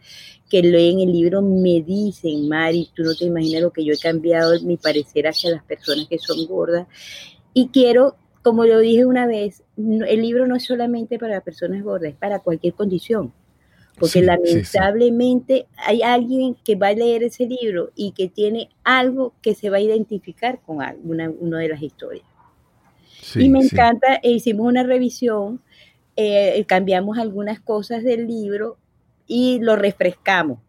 que 0.49 0.61
leen 0.61 1.01
el 1.01 1.11
libro 1.11 1.41
me 1.41 1.81
dicen 1.81 2.47
Mari 2.47 2.89
tú 2.95 3.03
no 3.03 3.13
te 3.15 3.25
imaginas 3.25 3.63
lo 3.63 3.71
que 3.71 3.83
yo 3.83 3.93
he 3.93 3.97
cambiado 3.97 4.57
mi 4.61 4.77
parecer 4.77 5.27
hacia 5.27 5.49
las 5.49 5.63
personas 5.65 6.07
que 6.07 6.19
son 6.19 6.45
gordas 6.47 6.87
y 7.53 7.67
quiero 7.67 8.15
como 8.45 8.63
lo 8.65 8.77
dije 8.77 9.07
una 9.07 9.25
vez, 9.25 9.63
el 9.75 10.21
libro 10.21 10.45
no 10.45 10.55
es 10.55 10.65
solamente 10.65 11.17
para 11.17 11.41
personas 11.41 11.81
gordas, 11.81 12.11
es 12.11 12.15
para 12.15 12.37
cualquier 12.37 12.75
condición. 12.75 13.33
Porque 13.97 14.21
lamentablemente 14.21 15.65
hay 15.77 16.03
alguien 16.03 16.55
que 16.63 16.75
va 16.75 16.89
a 16.89 16.93
leer 16.93 17.23
ese 17.23 17.47
libro 17.47 17.89
y 17.95 18.11
que 18.11 18.29
tiene 18.29 18.69
algo 18.83 19.33
que 19.41 19.55
se 19.55 19.71
va 19.71 19.77
a 19.77 19.79
identificar 19.79 20.61
con 20.61 20.83
alguna 20.83 21.31
una 21.39 21.57
de 21.57 21.69
las 21.69 21.81
historias. 21.81 22.23
y 23.33 23.49
me 23.49 23.63
encanta, 23.63 24.19
e 24.21 24.29
hicimos 24.29 24.67
una 24.67 24.83
revisión, 24.83 25.59
eh, 26.15 26.63
cambiamos 26.67 27.17
algunas 27.17 27.59
cosas 27.59 28.03
del 28.03 28.27
libro 28.27 28.77
y 29.25 29.57
lo 29.59 29.75
refrescamos 29.75 30.59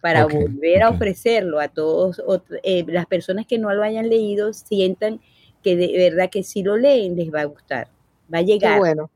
para 0.00 0.26
volver 0.26 0.84
a 0.84 0.90
ofrecerlo 0.90 1.58
a 1.58 1.66
todos, 1.66 2.22
eh, 2.62 2.84
las 2.86 3.06
personas 3.06 3.44
que 3.44 3.58
no 3.58 3.74
lo 3.74 3.82
hayan 3.82 4.08
leído 4.08 4.52
sientan 4.52 5.20
que 5.64 5.74
de 5.76 6.10
verdad 6.10 6.30
que 6.30 6.42
si 6.42 6.62
lo 6.62 6.76
leen 6.76 7.16
les 7.16 7.32
va 7.32 7.40
a 7.40 7.44
gustar, 7.46 7.88
va 8.32 8.38
a 8.38 8.42
llegar. 8.42 8.78
bueno. 8.78 9.10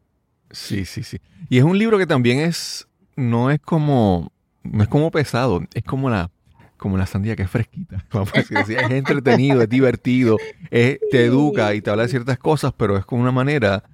Sí, 0.51 0.85
sí, 0.87 1.03
sí. 1.03 1.19
Y 1.51 1.59
es 1.59 1.65
un 1.65 1.79
libro 1.79 1.99
que 1.99 2.07
también 2.07 2.41
es, 2.41 2.89
no 3.15 3.51
es 3.51 3.61
como, 3.61 4.33
no 4.63 4.83
es 4.83 4.89
como 4.89 5.11
pesado, 5.11 5.63
es 5.75 5.85
como 5.85 6.09
la, 6.09 6.31
como 6.79 6.97
la 6.97 7.07
sandía 7.07 7.37
que 7.37 7.43
es 7.43 7.51
fresquita. 7.51 8.05
Vamos 8.13 8.31
a 8.35 8.39
decir, 8.39 8.57
es 8.57 8.91
entretenido, 8.91 9.61
es 9.61 9.69
divertido, 9.69 10.39
te 10.71 11.25
educa 11.25 11.75
y 11.75 11.83
te 11.83 11.91
habla 11.91 12.05
de 12.05 12.09
ciertas 12.09 12.39
cosas, 12.39 12.73
pero 12.77 12.97
es 12.97 13.05
con 13.05 13.21
una 13.21 13.33
manera 13.33 13.85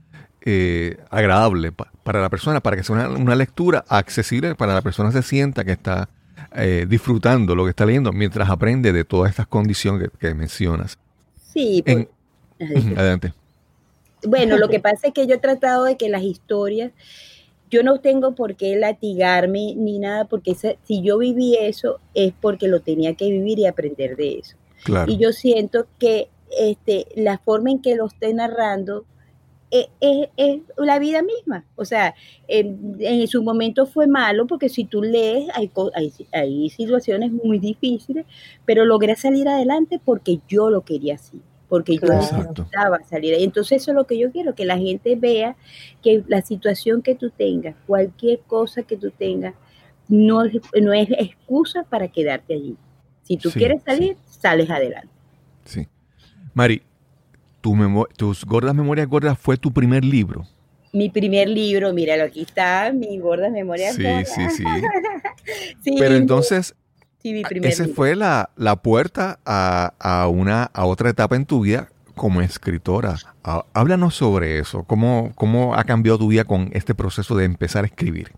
eh, 0.47 0.99
agradable 1.11 1.73
para 1.73 2.21
la 2.21 2.29
persona, 2.29 2.61
para 2.61 2.77
que 2.77 2.85
sea 2.85 3.09
una, 3.09 3.35
lectura 3.35 3.85
accesible, 3.89 4.55
para 4.55 4.75
la 4.75 4.83
persona 4.83 5.11
se 5.11 5.23
sienta 5.23 5.65
que 5.65 5.73
está 5.73 6.11
eh, 6.55 6.87
disfrutando 6.87 7.57
lo 7.57 7.65
que 7.65 7.71
está 7.71 7.87
leyendo 7.87 8.13
mientras 8.13 8.51
aprende 8.51 8.93
de 8.93 9.05
todas 9.05 9.31
estas 9.31 9.47
condiciones 9.47 10.11
que, 10.21 10.35
mencionas. 10.35 10.99
Sí, 11.53 11.83
pues, 11.85 12.09
Adelante. 12.61 13.33
Bueno, 14.27 14.57
lo 14.57 14.69
que 14.69 14.81
pasa 14.81 15.09
es 15.09 15.15
que 15.15 15.27
yo 15.27 15.35
he 15.35 15.39
tratado 15.39 15.85
de 15.85 15.97
que 15.97 16.09
las 16.09 16.23
historias, 16.23 16.93
yo 17.71 17.83
no 17.83 18.01
tengo 18.01 18.35
por 18.35 18.57
qué 18.57 18.77
latigarme 18.77 19.75
ni 19.75 19.99
nada, 19.99 20.25
porque 20.25 20.55
si 20.55 21.03
yo 21.03 21.19
viví 21.19 21.57
eso 21.57 21.99
es 22.15 22.33
porque 22.41 22.69
lo 22.69 22.81
tenía 22.81 23.15
que 23.15 23.29
vivir 23.29 23.59
y 23.59 23.67
aprender 23.67 24.17
de 24.17 24.39
eso. 24.39 24.57
Y 25.07 25.17
yo 25.17 25.33
siento 25.33 25.87
que 25.99 26.29
este, 26.59 27.07
la 27.17 27.39
forma 27.39 27.71
en 27.71 27.81
que 27.81 27.97
lo 27.97 28.07
esté 28.07 28.33
narrando 28.33 29.05
es, 29.71 29.89
la 30.77 30.99
vida 30.99 31.23
misma. 31.23 31.65
O 31.75 31.85
sea, 31.85 32.15
en, 32.47 33.27
su 33.27 33.43
momento 33.43 33.87
fue 33.87 34.07
malo 34.07 34.47
porque 34.47 34.69
si 34.69 34.85
tú 34.85 35.03
lees 35.03 35.49
hay, 35.55 35.71
hay, 35.95 36.13
hay 36.33 36.71
situaciones 36.71 37.33
muy 37.33 37.59
difíciles, 37.59 38.25
pero 38.65 38.85
logré 38.85 39.17
salir 39.17 39.49
adelante 39.49 40.01
porque 40.03 40.39
yo 40.49 40.71
lo 40.71 40.83
quería 40.83 41.17
así 41.17 41.41
porque 41.75 41.99
yo 41.99 42.07
necesitaba 42.07 43.03
salir. 43.03 43.35
Entonces 43.35 43.83
eso 43.83 43.91
es 43.91 43.97
lo 43.97 44.07
que 44.07 44.17
yo 44.17 44.31
quiero, 44.31 44.55
que 44.55 44.65
la 44.65 44.79
gente 44.79 45.17
vea 45.17 45.57
que 46.05 46.23
la 46.29 46.41
situación 46.41 47.03
que 47.03 47.17
tú 47.17 47.31
tengas, 47.31 47.75
cualquier 47.85 48.39
cosa 48.47 48.85
que 48.85 48.97
tú 48.97 49.11
tengas, 49.11 49.55
no, 50.07 50.45
no 50.81 50.93
es 50.93 51.09
excusa 51.11 51.83
para 51.83 52.07
quedarte 52.07 52.55
allí. 52.55 52.77
Si 53.25 53.37
tú 53.37 53.51
quieres 53.51 53.83
salir, 53.83 54.17
sales 54.25 54.71
adelante. 54.71 55.09
Sí. 55.65 55.89
Mari, 56.53 56.81
tu 57.61 57.75
tus 58.17 58.45
Gordas 58.45 58.73
Memorias 58.73 59.09
Gordas 59.09 59.37
fue 59.37 59.57
tu 59.57 59.73
primer 59.73 60.05
libro. 60.05 60.47
Mi 60.93 61.11
primer 61.11 61.49
libro, 61.49 61.93
míralo, 61.93 62.23
aquí 62.23 62.43
está, 62.43 62.93
mi 62.93 63.19
Gordas 63.19 63.51
Memorias 63.51 63.99
Gordas. 63.99 64.33
Sí, 64.33 64.43
sí, 64.49 64.63
sí. 65.83 65.97
Pero 65.99 66.15
entonces, 66.15 66.77
esa 67.25 67.89
fue 67.89 68.15
la, 68.17 68.51
puerta 68.83 69.39
a, 69.47 70.29
una, 70.31 70.65
a 70.65 70.85
otra 70.85 71.09
etapa 71.09 71.37
en 71.37 71.47
tu 71.47 71.63
vida 71.63 71.89
como 72.15 72.43
escritora. 72.43 73.17
Háblanos 73.43 74.15
sobre 74.15 74.59
eso. 74.59 74.85
¿Cómo, 74.85 75.33
¿Cómo 75.35 75.75
ha 75.75 75.85
cambiado 75.85 76.19
tu 76.19 76.29
vida 76.29 76.45
con 76.45 76.71
este 76.75 76.95
proceso 76.95 77.35
de 77.35 77.47
empezar 77.47 77.85
a 77.85 77.87
escribir? 77.87 78.33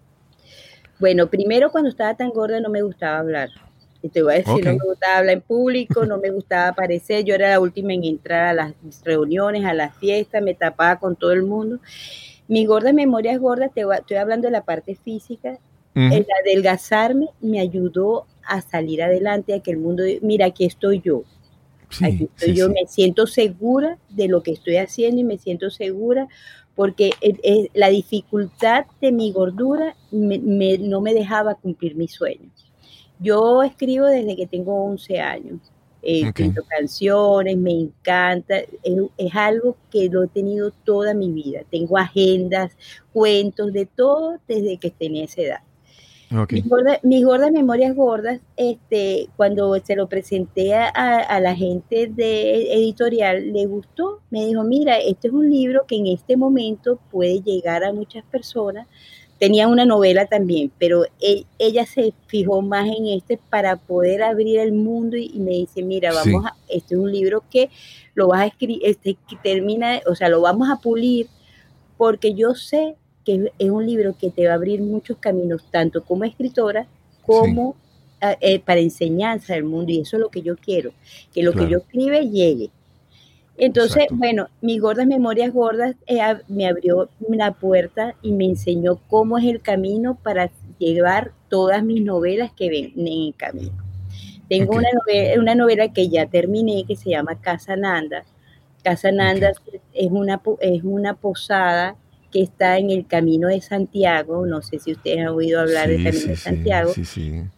Bueno, 1.01 1.27
primero 1.27 1.71
cuando 1.71 1.91
estaba 1.91 2.15
tan 2.15 2.31
gorda 2.31 2.61
no 2.61 2.71
me 2.71 2.83
gustaba 2.83 3.19
hablar. 3.19 3.49
Y 4.03 4.09
te 4.09 4.23
voy 4.23 4.35
a 4.35 4.37
decir, 4.37 4.65
no 4.65 4.73
me 4.73 4.85
gustaba 4.85 5.19
hablar 5.19 5.35
en 5.35 5.41
público, 5.41 6.07
no 6.07 6.19
me 6.19 6.31
gustaba 6.31 6.69
aparecer. 6.69 7.25
Yo 7.25 7.35
era 7.35 7.51
la 7.51 7.61
última 7.61 7.93
en 7.93 8.05
entrar 8.05 8.47
a 8.47 8.55
las 8.55 8.75
reuniones, 9.05 9.65
a 9.65 9.75
las 9.75 9.97
fiestas, 9.97 10.43
me 10.43 10.55
tapaba 10.55 11.01
con 11.01 11.17
todo 11.17 11.33
el 11.33 11.43
mundo. 11.43 11.81
Mi 12.47 12.67
gorda 12.67 12.93
memoria 12.93 13.33
es 13.33 13.41
gorda, 13.41 13.69
te 13.69 13.81
estoy 13.81 14.19
hablando 14.19 14.47
de 14.47 14.53
la 14.53 14.63
parte 14.63 14.95
física. 14.95 15.59
El 15.95 16.27
adelgazarme 16.43 17.31
me 17.41 17.59
ayudó 17.59 18.27
a 18.47 18.61
salir 18.61 19.03
adelante, 19.03 19.55
a 19.55 19.61
que 19.61 19.73
el 19.73 19.79
mundo, 19.79 20.03
mira, 20.23 20.47
aquí 20.47 20.65
estoy 20.65 21.01
yo. 21.01 21.25
aquí 22.03 22.29
estoy 22.35 22.55
yo, 22.55 22.69
me 22.69 22.87
siento 22.87 23.27
segura 23.27 23.99
de 24.09 24.29
lo 24.29 24.43
que 24.43 24.53
estoy 24.53 24.77
haciendo 24.77 25.21
y 25.21 25.25
me 25.25 25.39
siento 25.39 25.71
segura 25.71 26.29
porque 26.75 27.13
la 27.73 27.89
dificultad 27.89 28.85
de 29.01 29.11
mi 29.11 29.33
gordura 29.33 29.97
no 30.11 31.01
me 31.01 31.15
dejaba 31.15 31.55
cumplir 31.55 31.97
mis 31.97 32.13
sueños. 32.13 32.53
Yo 33.19 33.63
escribo 33.63 34.07
desde 34.07 34.37
que 34.37 34.47
tengo 34.47 34.85
11 34.85 35.21
años. 35.21 35.61
Eh, 36.09 36.33
canciones, 36.69 37.57
me 37.57 37.73
encanta, 37.73 38.59
es, 38.59 39.35
algo 39.35 39.77
que 39.91 40.09
lo 40.09 40.23
he 40.23 40.29
tenido 40.29 40.71
toda 40.71 41.15
mi 41.15 41.33
vida. 41.33 41.63
Tengo 41.69 41.99
agendas, 41.99 42.77
cuentos, 43.13 43.73
de 43.73 43.87
todo 43.87 44.39
desde 44.47 44.77
que 44.77 44.91
tenía 44.91 45.25
esa 45.25 45.41
edad. 45.41 45.61
Mis, 46.29 47.25
gordas 47.25 47.53
memorias 47.53 47.95
gordas, 47.95 48.41
este, 48.57 49.29
cuando 49.37 49.79
se 49.79 49.95
lo 49.95 50.09
presenté 50.09 50.75
a, 50.75 51.41
la 51.41 51.55
gente 51.55 52.09
de 52.09 52.75
editorial, 52.75 53.53
le 53.53 53.67
gustó. 53.67 54.21
Me 54.31 54.45
dijo, 54.47 54.65
mira, 54.65 54.99
este 54.99 55.29
es 55.29 55.35
un 55.35 55.49
libro 55.49 55.85
que 55.87 55.97
en 55.97 56.09
este 56.09 56.37
momento 56.37 56.99
puede 57.13 57.43
llegar 57.43 57.85
a 57.85 57.93
muchas 57.93 58.25
personas. 58.25 58.89
Tenía 59.39 59.69
una 59.69 59.85
novela 59.85 60.27
también, 60.27 60.73
pero 60.79 61.05
ella 61.59 61.87
se 61.87 62.13
fijó 62.27 62.61
más 62.61 62.89
en 62.89 63.07
este 63.07 63.39
para 63.51 63.77
poder 63.77 64.23
abrir 64.23 64.59
el 64.59 64.73
mundo 64.73 65.17
y, 65.17 65.39
me 65.39 65.53
dice, 65.53 65.83
mira, 65.83 66.13
vamos 66.13 66.47
a, 66.47 66.57
este 66.69 66.95
es 66.95 67.01
un 67.01 67.13
libro 67.13 67.45
que 67.51 67.71
lo 68.15 68.29
vas 68.29 68.41
a 68.41 68.47
escribir, 68.47 68.81
este, 68.83 69.17
que 69.29 69.37
termina, 69.37 70.01
o 70.07 70.15
sea, 70.15 70.29
lo 70.29 70.41
vamos 70.41 70.71
a 70.71 70.77
pulir 70.77 71.29
porque 71.97 72.35
yo 72.35 72.55
sé 72.55 72.97
que 73.27 73.53
es 73.59 73.71
un 73.71 73.85
libro 73.85 74.17
que 74.17 74.31
te 74.31 74.47
va 74.47 74.53
a 74.53 74.57
abrir 74.57 74.81
muchos 74.81 75.19
caminos, 75.19 75.65
tanto 75.73 76.05
como 76.05 76.25
escritora 76.25 76.87
como 77.23 77.75
ah, 78.21 78.37
eh, 78.41 78.61
para 78.61 78.81
enseñanza 78.81 79.55
del 79.55 79.65
mundo. 79.65 79.91
Y 79.91 80.01
eso 80.01 80.17
es 80.17 80.21
lo 80.21 80.31
que 80.31 80.43
yo 80.43 80.57
quiero, 80.57 80.93
que 81.35 81.43
lo 81.43 81.53
que 81.53 81.69
yo 81.69 81.79
escribe 81.79 82.31
llegue. 82.31 82.71
Entonces, 83.59 84.05
bueno, 84.11 84.49
mis 84.61 84.81
gordas 84.81 85.07
memorias 85.07 85.53
gordas 85.53 85.97
eh, 86.07 86.21
me 86.47 86.69
abrió 86.69 87.09
la 87.29 87.53
puerta 87.53 88.15
y 88.23 88.33
me 88.33 88.45
enseñó 88.45 89.01
cómo 89.09 89.39
es 89.39 89.45
el 89.45 89.61
camino 89.61 90.17
para 90.23 90.51
llevar 90.79 91.33
todas 91.49 91.83
mis 91.83 92.03
novelas 92.03 92.53
que 92.53 92.71
ven 92.71 92.93
en 92.97 93.09
el 93.09 93.35
camino. 93.37 93.73
Tengo 94.49 94.77
una, 94.77 94.89
novela, 94.93 95.41
una 95.41 95.55
novela 95.57 95.93
que 95.93 96.09
ya 96.09 96.27
terminé 96.27 96.85
que 96.87 96.95
se 96.95 97.11
llama 97.11 97.41
Casa 97.41 97.75
Nanda. 97.75 98.25
Casa 98.85 99.11
Nanda 99.11 99.53
es, 99.93 100.11
una, 100.13 100.41
es 100.61 100.85
una 100.85 101.15
posada 101.15 101.97
que 102.37 102.43
está 102.43 102.77
en 102.77 102.91
el 102.91 103.07
Camino 103.07 103.49
de 103.49 103.63
Santiago, 103.63 104.45
no 104.45 104.61
sé 104.61 104.79
si 104.79 104.93
ustedes 104.93 105.21
han 105.21 105.29
oído 105.29 105.59
hablar 105.59 105.89
del 105.89 106.05
Camino 106.05 106.27
de 106.27 106.37
Santiago, 106.37 106.93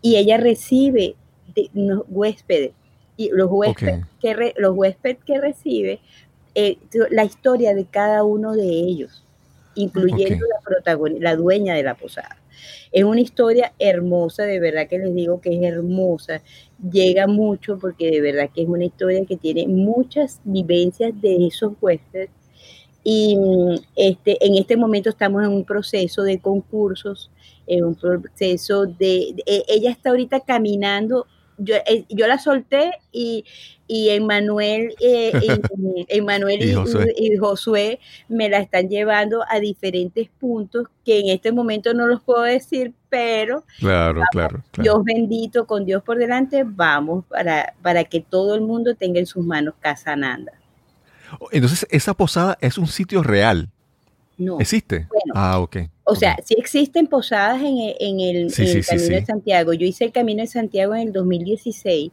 y 0.01 0.17
ella 0.17 0.37
recibe 0.37 1.17
de, 1.53 1.69
huéspedes, 2.09 2.71
y 3.17 3.31
los 3.31 3.51
huéspedes, 3.51 4.05
que 4.21 4.55
los 4.57 4.77
huéspedes 4.77 5.19
que 5.25 5.41
recibe, 5.41 5.99
eh, 6.55 6.79
la 7.11 7.25
historia 7.25 7.75
de 7.75 7.87
cada 7.87 8.23
uno 8.23 8.55
de 8.55 8.69
ellos, 8.69 9.25
incluyendo 9.75 10.47
la 10.47 10.61
protagonista, 10.65 11.25
la 11.25 11.35
dueña 11.35 11.75
de 11.75 11.83
la 11.83 11.97
posada. 11.97 12.37
Es 12.93 13.03
una 13.03 13.21
historia 13.21 13.73
hermosa, 13.81 14.45
de 14.45 14.61
verdad 14.61 14.87
que 14.87 14.99
les 14.99 15.13
digo 15.13 15.41
que 15.41 15.57
es 15.57 15.63
hermosa. 15.63 16.41
Llega 16.89 17.27
mucho 17.27 17.81
porque 17.81 18.13
de 18.13 18.21
verdad 18.21 18.49
que 18.55 18.63
es 18.63 18.69
una 18.69 18.85
historia 18.85 19.25
que 19.25 19.37
tiene 19.37 19.67
muchas 19.67 20.41
vivencias 20.45 21.21
de 21.21 21.49
esos 21.49 21.73
huéspedes 21.81 22.31
y 23.11 23.39
este, 23.97 24.37
en 24.45 24.57
este 24.57 24.77
momento 24.77 25.09
estamos 25.09 25.43
en 25.43 25.49
un 25.49 25.65
proceso 25.65 26.23
de 26.25 26.41
concursos, 26.41 27.31
en 27.67 27.83
un 27.85 27.95
proceso 27.95 28.85
de, 28.85 29.35
e, 29.47 29.65
ella 29.67 29.91
está 29.91 30.11
ahorita 30.11 30.41
caminando, 30.41 31.27
yo, 31.57 31.77
eh, 31.87 32.05
yo 32.11 32.27
la 32.27 32.39
solté 32.39 32.91
y, 33.11 33.47
y 33.87 34.11
Emmanuel, 34.11 34.95
eh, 35.01 35.33
y, 37.17 37.37
Josué. 37.39 37.99
me 38.29 38.51
la 38.51 38.59
están 38.59 38.91
llevando 38.91 39.43
a 39.49 39.59
diferentes 39.59 40.29
puntos 40.39 40.89
que 41.03 41.21
en 41.21 41.31
este 41.31 41.51
momento 41.51 41.95
no 41.95 42.07
los 42.07 42.23
puedo 42.23 42.43
decir, 42.43 42.93
pero 43.09 43.65
claro, 43.79 44.21
claro, 44.33 44.63
Dios 44.77 45.03
bendito, 45.03 45.67
con 45.67 45.87
Dios 45.87 46.03
por 46.03 46.19
delante, 46.19 46.63
vamos 46.63 47.25
para, 47.25 47.73
para 47.81 48.05
que 48.05 48.21
todo 48.21 48.55
el 48.55 48.61
mundo 48.61 48.97
tenga 48.97 49.19
en 49.19 49.27
sus 49.27 49.47
manos 49.47 49.77
Casa 49.81 50.15
Nanda. 50.15 50.58
Entonces, 51.53 51.87
esa 51.91 52.15
posada 52.15 52.59
es 52.61 52.79
un 52.79 52.87
sitio 52.87 53.23
real. 53.23 53.71
No. 54.37 54.61
¿Existe? 54.61 55.09
ah, 55.35 55.59
ok. 55.61 55.79
O 56.05 56.15
sea, 56.15 56.37
sí 56.45 56.55
existen 56.57 57.07
posadas 57.07 57.61
en, 57.61 58.21
el, 58.21 58.53
Camino 58.55 59.17
de 59.17 59.25
Santiago. 59.27 59.73
Yo 59.73 59.87
hice 59.87 60.05
el 60.07 60.13
Camino 60.13 60.43
de 60.43 60.47
Santiago 60.47 60.95
en 60.95 61.09
el 61.09 61.13
2016, 61.13 62.13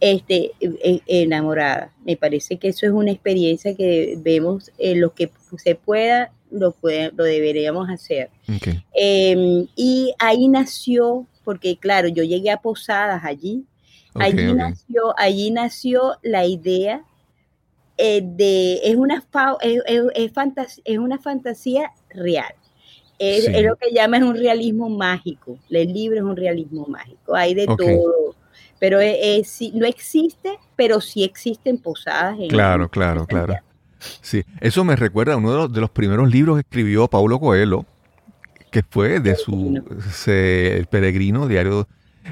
este, 0.00 0.52
e, 0.60 0.70
e, 0.82 1.02
enamorada. 1.06 1.92
Me 2.04 2.16
parece 2.16 2.56
que 2.56 2.68
eso 2.68 2.86
es 2.86 2.92
una 2.92 3.12
experiencia 3.12 3.76
que 3.76 4.18
vemos, 4.18 4.72
en 4.78 5.00
lo 5.00 5.14
que 5.14 5.30
se 5.58 5.74
pueda, 5.74 6.32
lo, 6.50 6.74
lo 6.82 7.24
deberíamos 7.24 7.88
hacer. 7.90 8.30
Em, 8.94 9.66
y 9.76 10.14
ahí 10.18 10.48
nació, 10.48 11.26
porque 11.44 11.76
claro, 11.76 12.08
yo 12.08 12.24
llegué 12.24 12.50
a 12.50 12.56
posadas 12.56 13.24
allí. 13.24 13.64
allí, 14.14 14.52
Nació, 14.52 15.14
allí 15.16 15.50
nació 15.50 16.16
la 16.22 16.44
idea 16.46 17.04
eh, 17.98 18.22
de, 18.24 18.80
es, 18.84 18.96
una, 18.96 19.22
es, 19.60 20.80
es, 20.84 20.98
una 20.98 21.18
fantasía 21.18 21.92
real. 22.10 22.54
Es, 23.18 23.46
lo 23.62 23.76
que 23.76 23.92
llaman 23.92 24.24
un 24.24 24.34
realismo 24.34 24.88
mágico. 24.88 25.58
El 25.70 25.92
libro 25.92 26.16
es 26.16 26.24
un 26.24 26.36
realismo 26.36 26.86
mágico. 26.86 27.34
Hay 27.34 27.54
de 27.54 27.66
todo. 27.66 28.34
Pero 28.80 28.98
es, 29.00 29.60
no 29.74 29.86
existe, 29.86 30.58
pero 30.74 31.00
sí 31.00 31.22
existen 31.22 31.78
posadas. 31.78 32.36
En 32.40 32.48
claro, 32.48 32.88
claro, 32.88 33.26
claro. 33.26 33.54
Sí, 34.20 34.42
eso 34.60 34.82
me 34.82 34.96
recuerda 34.96 35.34
a 35.34 35.36
uno 35.36 35.68
de 35.68 35.80
los, 35.80 35.90
primeros 35.90 36.28
libros 36.28 36.56
que 36.56 36.60
escribió 36.62 37.06
Paulo 37.06 37.38
Coelho, 37.38 37.86
que 38.72 38.82
fue 38.82 39.20
de 39.20 39.36
su 39.36 39.80
el 40.26 40.86
peregrino 40.86 41.46
diario, 41.46 41.86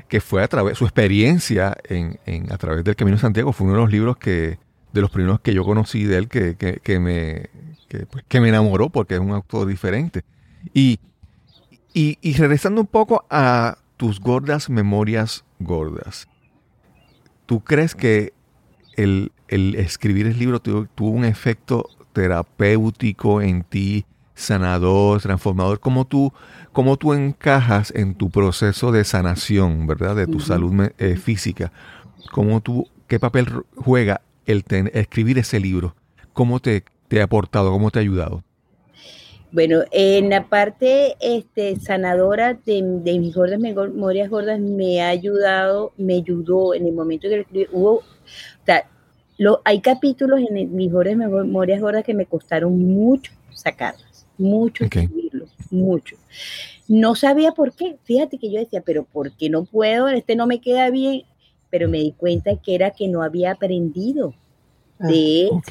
que 0.08 0.20
fue 0.20 0.42
a 0.42 0.48
través, 0.48 0.76
su 0.76 0.84
experiencia 0.84 1.76
en, 1.84 2.18
en, 2.26 2.52
a 2.52 2.58
través 2.58 2.82
del 2.82 2.96
Camino 2.96 3.16
de 3.16 3.20
Santiago, 3.20 3.52
fue 3.52 3.66
uno 3.66 3.76
de 3.76 3.82
los 3.82 3.92
libros 3.92 4.16
que, 4.16 4.58
de 4.92 5.00
los 5.00 5.10
primeros 5.10 5.40
que 5.40 5.54
yo 5.54 5.64
conocí 5.64 6.04
de 6.04 6.16
él 6.16 6.28
que, 6.28 7.00
me, 7.00 7.50
pues, 8.10 8.24
que, 8.28 8.40
me 8.40 8.48
enamoró 8.48 8.90
porque 8.90 9.14
es 9.14 9.20
un 9.20 9.32
autor 9.32 9.66
diferente. 9.66 10.24
Y, 10.74 10.98
y, 11.92 12.32
regresando 12.34 12.80
un 12.80 12.86
poco 12.86 13.24
a 13.30 13.78
tus 13.96 14.20
gordas 14.20 14.70
memorias 14.70 15.44
gordas, 15.58 16.28
¿tú 17.46 17.60
crees 17.60 17.94
que 17.94 18.32
el, 18.96 19.32
escribir 19.48 20.26
el 20.26 20.38
libro 20.38 20.60
tuvo, 20.60 21.10
un 21.10 21.24
efecto 21.24 21.88
terapéutico 22.12 23.40
en 23.42 23.62
ti, 23.62 24.04
sanador, 24.34 25.20
transformador? 25.22 25.80
¿Cómo 25.80 26.06
tú, 26.06 26.32
cómo 26.72 26.96
tú 26.96 27.14
encajas 27.14 27.92
en 27.94 28.14
tu 28.14 28.30
proceso 28.30 28.92
de 28.92 29.04
sanación, 29.04 29.86
verdad? 29.86 30.16
De 30.16 30.26
tu 30.26 30.40
salud 30.40 30.90
eh, 30.98 31.16
física. 31.16 31.72
¿Cómo 32.32 32.60
tú 32.60 32.86
¿qué 33.10 33.18
papel 33.18 33.48
juega 33.74 34.20
el 34.50 34.64
escribir 34.92 35.38
ese 35.38 35.60
libro? 35.60 35.94
¿Cómo 36.32 36.60
te, 36.60 36.84
te 37.08 37.20
ha 37.20 37.24
aportado? 37.24 37.72
¿Cómo 37.72 37.90
te 37.90 37.98
ha 37.98 38.02
ayudado? 38.02 38.44
Bueno, 39.52 39.80
en 39.90 40.30
la 40.30 40.48
parte 40.48 41.16
este, 41.20 41.74
sanadora 41.80 42.54
de, 42.54 42.82
mis 42.82 43.34
gordas 43.34 43.58
memorias 43.58 44.30
gordas 44.30 44.60
me 44.60 45.02
ha 45.02 45.08
ayudado, 45.08 45.92
me 45.96 46.14
ayudó 46.14 46.72
en 46.72 46.86
el 46.86 46.92
momento 46.92 47.28
que 47.28 47.40
escribí. 47.40 47.66
Hubo, 47.72 47.94
o 47.94 48.04
sea, 48.64 48.88
lo, 49.38 49.60
hay 49.64 49.80
capítulos 49.80 50.40
en 50.48 50.76
mis 50.76 50.92
gordas 50.92 51.16
memorias 51.16 51.80
gordas 51.80 52.04
que 52.04 52.14
me 52.14 52.26
costaron 52.26 52.78
mucho 52.78 53.32
sacarlas, 53.52 54.26
mucho 54.38 54.84
escribirlos, 54.84 55.52
mucho. 55.70 56.16
No 56.86 57.16
sabía 57.16 57.50
por 57.50 57.72
qué, 57.72 57.96
fíjate 58.04 58.38
que 58.38 58.52
yo 58.52 58.60
decía, 58.60 58.82
pero 58.82 59.04
¿por 59.04 59.32
qué 59.32 59.50
no 59.50 59.64
puedo? 59.64 60.08
Este 60.08 60.36
no 60.36 60.46
me 60.46 60.60
queda 60.60 60.90
bien, 60.90 61.24
pero 61.70 61.88
me 61.88 61.98
di 61.98 62.12
cuenta 62.12 62.56
que 62.56 62.76
era 62.76 62.92
que 62.92 63.08
no 63.08 63.22
había 63.22 63.52
aprendido 63.52 64.34
ah, 65.00 65.06
de 65.06 65.46
eso, 65.46 65.62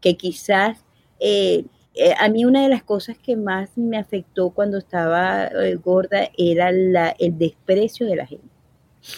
que 0.00 0.16
quizás... 0.16 0.78
Eh, 1.20 1.64
eh, 2.00 2.14
a 2.16 2.28
mí 2.28 2.44
una 2.44 2.62
de 2.62 2.68
las 2.68 2.84
cosas 2.84 3.18
que 3.18 3.34
más 3.34 3.76
me 3.76 3.98
afectó 3.98 4.50
cuando 4.50 4.78
estaba 4.78 5.46
eh, 5.46 5.74
gorda 5.74 6.30
era 6.38 6.70
el 6.70 7.38
desprecio 7.38 8.06
de 8.06 8.14
la 8.14 8.24
gente. 8.24 8.46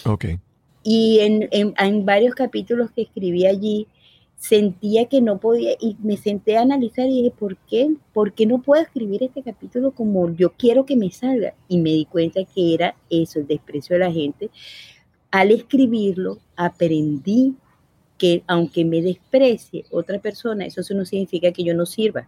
Ok. 0.05 0.25
Y 0.83 1.19
en, 1.19 2.05
varios 2.05 2.33
capítulos 2.33 2.89
que 2.91 3.03
escribí 3.03 3.45
allí, 3.45 3.87
sentía 4.35 5.05
que 5.05 5.21
no 5.21 5.39
podía, 5.39 5.73
y 5.79 5.95
me 6.01 6.17
senté 6.17 6.57
a 6.57 6.61
analizar 6.61 7.05
y 7.05 7.21
dije, 7.21 7.33
¿por 7.37 7.55
qué? 7.57 7.91
¿Por 8.13 8.33
qué 8.33 8.47
no 8.47 8.63
puedo 8.63 8.81
escribir 8.81 9.21
este 9.21 9.43
capítulo 9.43 9.91
como 9.91 10.33
yo 10.33 10.53
quiero 10.53 10.87
que 10.87 10.95
me 10.95 11.11
salga? 11.11 11.53
Y 11.67 11.77
me 11.77 11.91
di 11.91 12.05
cuenta 12.05 12.43
que 12.43 12.73
era 12.73 12.95
eso, 13.11 13.39
el 13.39 13.47
desprecio 13.47 13.93
de 13.93 13.99
la 13.99 14.11
gente. 14.11 14.49
Al 15.29 15.51
escribirlo, 15.51 16.39
aprendí 16.55 17.53
que 18.21 18.43
aunque 18.45 18.85
me 18.85 19.01
desprecie 19.01 19.85
otra 19.89 20.19
persona, 20.19 20.67
eso 20.67 20.81
no 20.93 21.05
significa 21.05 21.51
que 21.51 21.63
yo 21.63 21.73
no 21.73 21.87
sirva. 21.87 22.27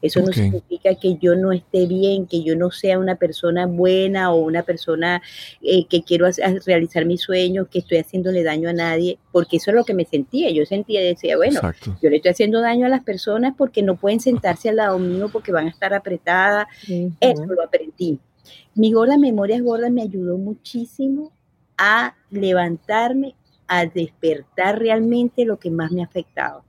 Eso 0.00 0.20
no 0.20 0.30
significa 0.30 0.94
que 0.94 1.16
yo 1.16 1.34
no 1.34 1.50
esté 1.50 1.86
bien, 1.86 2.26
que 2.26 2.44
yo 2.44 2.54
no 2.54 2.70
sea 2.70 3.00
una 3.00 3.16
persona 3.16 3.66
buena 3.66 4.32
o 4.32 4.36
una 4.36 4.62
persona 4.62 5.20
eh, 5.62 5.86
que 5.86 6.04
quiero 6.04 6.28
realizar 6.64 7.06
mis 7.06 7.22
sueños, 7.22 7.66
que 7.68 7.80
estoy 7.80 7.98
haciéndole 7.98 8.44
daño 8.44 8.68
a 8.68 8.72
nadie, 8.72 9.18
porque 9.32 9.56
eso 9.56 9.72
es 9.72 9.74
lo 9.74 9.84
que 9.84 9.94
me 9.94 10.04
sentía. 10.04 10.48
Yo 10.50 10.64
sentía, 10.64 11.00
decía, 11.00 11.36
bueno, 11.36 11.60
yo 12.00 12.08
le 12.08 12.16
estoy 12.16 12.30
haciendo 12.30 12.60
daño 12.60 12.86
a 12.86 12.88
las 12.88 13.02
personas 13.02 13.54
porque 13.58 13.82
no 13.82 13.96
pueden 13.96 14.20
sentarse 14.20 14.68
al 14.68 14.76
lado 14.76 15.00
mío 15.00 15.28
porque 15.32 15.50
van 15.50 15.66
a 15.66 15.70
estar 15.70 15.92
apretadas. 15.92 16.68
Eso 17.18 17.46
lo 17.46 17.64
aprendí. 17.64 18.20
Mi 18.76 18.92
gorda 18.92 19.18
Memorias 19.18 19.60
Gordas 19.60 19.90
me 19.90 20.02
ayudó 20.02 20.38
muchísimo 20.38 21.32
a 21.78 22.14
levantarme, 22.30 23.34
a 23.68 23.86
despertar 23.86 24.78
realmente 24.78 25.44
lo 25.44 25.58
que 25.58 25.70
más 25.70 25.90
me 25.92 26.02
ha 26.02 26.06
afectado. 26.06 26.64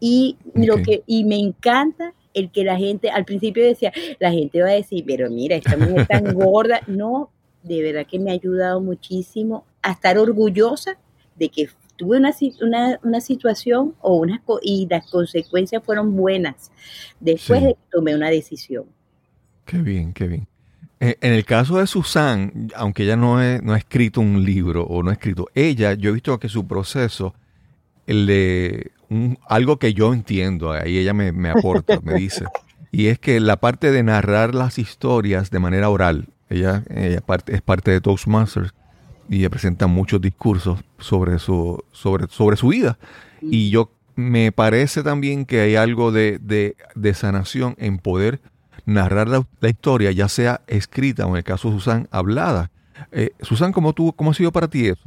Y, 0.00 0.36
lo 0.54 0.82
que, 0.82 1.02
y 1.06 1.24
me 1.24 1.36
encanta 1.36 2.12
el 2.34 2.50
que 2.50 2.64
la 2.64 2.76
gente, 2.76 3.10
al 3.10 3.24
principio 3.24 3.64
decía, 3.64 3.92
la 4.18 4.32
gente 4.32 4.60
va 4.60 4.68
a 4.68 4.72
decir, 4.72 5.04
pero 5.06 5.30
mira, 5.30 5.56
esta 5.56 5.76
mujer 5.76 6.06
tan 6.06 6.34
gorda. 6.34 6.80
No, 6.88 7.30
de 7.62 7.82
verdad 7.82 8.06
que 8.06 8.18
me 8.18 8.30
ha 8.30 8.34
ayudado 8.34 8.80
muchísimo 8.80 9.64
a 9.82 9.92
estar 9.92 10.18
orgullosa 10.18 10.98
de 11.36 11.48
que 11.48 11.68
tuve 11.96 12.16
una, 12.16 12.34
una, 13.02 13.20
situación 13.20 13.94
o 14.00 14.16
una, 14.16 14.42
y 14.62 14.86
las 14.90 15.08
consecuencias 15.10 15.82
fueron 15.84 16.16
buenas 16.16 16.70
después 17.20 17.62
de 17.62 17.74
que 17.74 17.80
tomé 17.90 18.14
una 18.14 18.30
decisión. 18.30 18.86
Qué 19.64 19.78
bien, 19.78 20.12
qué 20.12 20.26
bien. 20.26 20.48
Eh, 21.04 21.18
en 21.20 21.32
el 21.32 21.44
caso 21.44 21.78
de 21.78 21.88
Susan, 21.88 22.70
aunque 22.76 23.02
ella 23.02 23.16
no, 23.16 23.38
ha 23.38 23.76
escrito 23.76 24.20
un 24.20 24.44
libro 24.44 24.84
o 24.84 25.02
no 25.02 25.10
ha 25.10 25.14
escrito, 25.14 25.48
ella, 25.52 25.94
yo 25.94 26.10
he 26.10 26.12
visto 26.12 26.38
que 26.38 26.48
su 26.48 26.68
proceso, 26.68 27.34
el 28.06 28.24
de 28.28 28.92
algo 29.48 29.80
que 29.80 29.94
yo 29.94 30.14
entiendo, 30.14 30.70
ahí 30.70 30.98
ella 30.98 31.12
me, 31.12 31.50
aporta, 31.50 31.98
me 32.04 32.14
dice, 32.14 32.44
y 32.92 33.08
es 33.08 33.18
que 33.18 33.40
la 33.40 33.56
parte 33.56 33.90
de 33.90 34.04
narrar 34.04 34.54
las 34.54 34.78
historias 34.78 35.50
de 35.50 35.58
manera 35.58 35.90
oral, 35.90 36.28
ella, 36.48 36.84
es 36.88 37.62
parte 37.62 37.90
de 37.90 38.00
Toastmasters 38.00 38.72
y 39.28 39.38
ella 39.38 39.50
presenta 39.50 39.88
muchos 39.88 40.20
discursos 40.20 40.84
sobre 41.00 41.40
su, 41.40 41.82
sobre, 41.90 42.28
sobre 42.28 42.56
su 42.56 42.68
vida. 42.68 42.96
Y 43.40 43.70
yo 43.70 43.90
me 44.14 44.52
parece 44.52 45.02
también 45.02 45.46
que 45.46 45.62
hay 45.62 45.74
algo 45.74 46.12
de, 46.12 46.38
de, 46.38 47.14
sanación 47.14 47.74
en 47.78 47.98
poder 47.98 48.40
narrar 48.84 49.28
la, 49.28 49.46
historia, 49.68 50.12
ya 50.12 50.28
sea 50.28 50.62
escrita 50.66 51.26
o 51.26 51.30
en 51.30 51.36
el 51.36 51.44
caso 51.44 51.68
de 51.68 51.74
Susan, 51.76 52.08
hablada. 52.10 52.70
Eh, 53.10 53.30
Susan, 53.40 53.72
¿cómo, 53.72 53.92
tú, 53.92 54.12
¿cómo 54.12 54.30
ha 54.30 54.34
sido 54.34 54.52
para 54.52 54.68
ti 54.68 54.88
eso? 54.88 55.02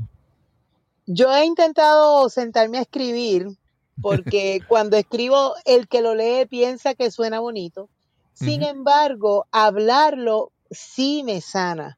Yo 1.05 1.33
he 1.33 1.45
intentado 1.45 2.29
sentarme 2.29 2.79
a 2.79 2.81
escribir 2.81 3.57
porque 4.01 4.61
cuando 4.67 4.97
escribo, 4.97 5.53
el 5.65 5.87
que 5.87 6.01
lo 6.01 6.15
lee 6.15 6.45
piensa 6.49 6.95
que 6.95 7.11
suena 7.11 7.39
bonito. 7.39 7.89
Sin 8.33 8.63
embargo, 8.63 9.45
hablarlo 9.51 10.51
sí 10.69 11.23
me 11.23 11.39
sana, 11.39 11.97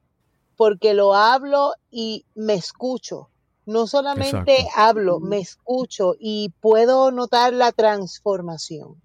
porque 0.56 0.94
lo 0.94 1.14
hablo 1.14 1.72
y 1.90 2.24
me 2.34 2.54
escucho. 2.54 3.28
No 3.66 3.86
solamente 3.86 4.66
hablo, 4.74 5.20
me 5.20 5.38
escucho 5.38 6.14
y 6.18 6.54
puedo 6.60 7.10
notar 7.10 7.52
la 7.52 7.72
transformación. 7.72 9.02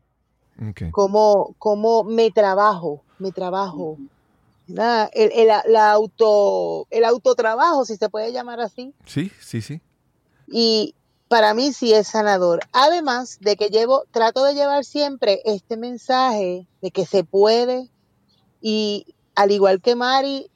Como, 0.91 1.55
como 1.57 2.03
me 2.03 2.31
trabajo, 2.31 3.01
me 3.19 3.31
trabajo. 3.31 3.97
El, 4.67 5.31
el, 5.33 5.75
auto, 5.75 6.87
el 6.89 7.03
autotrabajo, 7.03 7.85
si 7.85 7.97
se 7.97 8.09
puede 8.09 8.31
llamar 8.31 8.61
así. 8.61 8.93
Sí, 9.05 9.31
sí, 9.39 9.61
sí. 9.61 9.81
Y, 10.47 10.95
para 11.33 11.55
mí 11.55 11.73
sí 11.73 11.91
es 11.91 12.09
sanador. 12.09 12.59
Además 12.73 13.39
de 13.41 13.55
que 13.55 13.69
llevo, 13.69 14.03
trato 14.11 14.43
de 14.43 14.53
llevar 14.53 14.85
siempre 14.85 15.41
este 15.45 15.77
mensaje 15.77 16.67
de 16.79 16.91
que 16.91 17.07
se 17.07 17.23
puede 17.23 17.89
y 18.61 19.15
al 19.33 19.49
igual 19.49 19.81
que 19.81 19.95
Mari, 19.95 20.51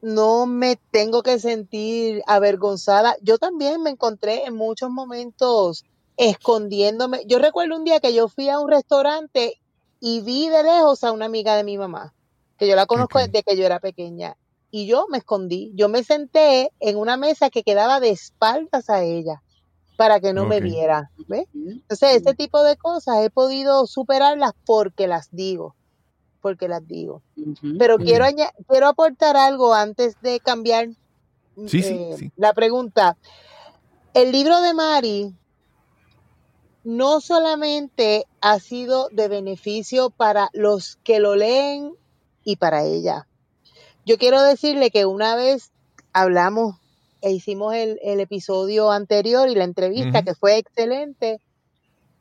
no 0.00 0.46
me 0.46 0.74
tengo 0.90 1.22
que 1.22 1.38
sentir 1.38 2.20
avergonzada. 2.26 3.14
Yo 3.22 3.38
también 3.38 3.80
me 3.80 3.90
encontré 3.90 4.44
en 4.44 4.56
muchos 4.56 4.90
momentos 4.90 5.84
escondiéndome. 6.16 7.24
Yo 7.26 7.38
recuerdo 7.38 7.76
un 7.76 7.84
día 7.84 8.00
que 8.00 8.14
yo 8.14 8.28
fui 8.28 8.48
a 8.48 8.58
un 8.58 8.70
restaurante 8.70 9.60
y 10.00 10.20
vi 10.20 10.48
de 10.48 10.62
lejos 10.62 11.04
a 11.04 11.12
una 11.12 11.26
amiga 11.26 11.56
de 11.56 11.64
mi 11.64 11.78
mamá, 11.78 12.14
que 12.58 12.66
yo 12.66 12.76
la 12.76 12.86
conozco 12.86 13.18
desde 13.18 13.42
que 13.42 13.56
yo 13.56 13.64
era 13.64 13.80
pequeña. 13.80 14.36
Y 14.70 14.86
yo 14.86 15.06
me 15.10 15.18
escondí, 15.18 15.70
yo 15.74 15.88
me 15.88 16.02
senté 16.02 16.72
en 16.80 16.96
una 16.96 17.16
mesa 17.16 17.50
que 17.50 17.62
quedaba 17.62 18.00
de 18.00 18.10
espaldas 18.10 18.88
a 18.88 19.02
ella 19.02 19.42
para 19.96 20.18
que 20.18 20.32
no 20.32 20.46
me 20.46 20.60
viera. 20.60 21.10
Entonces, 21.28 22.16
este 22.16 22.34
tipo 22.34 22.64
de 22.64 22.76
cosas 22.76 23.22
he 23.22 23.30
podido 23.30 23.86
superarlas 23.86 24.52
porque 24.64 25.06
las 25.06 25.28
digo, 25.30 25.76
porque 26.40 26.68
las 26.68 26.86
digo. 26.88 27.22
Pero 27.78 27.98
quiero, 27.98 28.24
quiero 28.66 28.88
aportar 28.88 29.36
algo 29.36 29.74
antes 29.74 30.16
de 30.22 30.40
cambiar 30.40 30.88
eh, 31.56 32.30
la 32.36 32.52
pregunta. 32.54 33.16
El 34.14 34.32
libro 34.32 34.60
de 34.62 34.74
Mari 34.74 35.34
no 36.84 37.20
solamente 37.20 38.26
ha 38.40 38.58
sido 38.58 39.08
de 39.10 39.28
beneficio 39.28 40.10
para 40.10 40.50
los 40.52 40.96
que 41.04 41.20
lo 41.20 41.36
leen 41.36 41.94
y 42.44 42.56
para 42.56 42.84
ella. 42.84 43.26
Yo 44.04 44.18
quiero 44.18 44.42
decirle 44.42 44.90
que 44.90 45.06
una 45.06 45.36
vez 45.36 45.70
hablamos 46.12 46.76
e 47.20 47.30
hicimos 47.30 47.74
el, 47.74 47.98
episodio 48.02 48.90
anterior 48.90 49.48
y 49.48 49.54
la 49.54 49.64
entrevista 49.64 50.22
que 50.22 50.34
fue 50.34 50.58
excelente, 50.58 51.40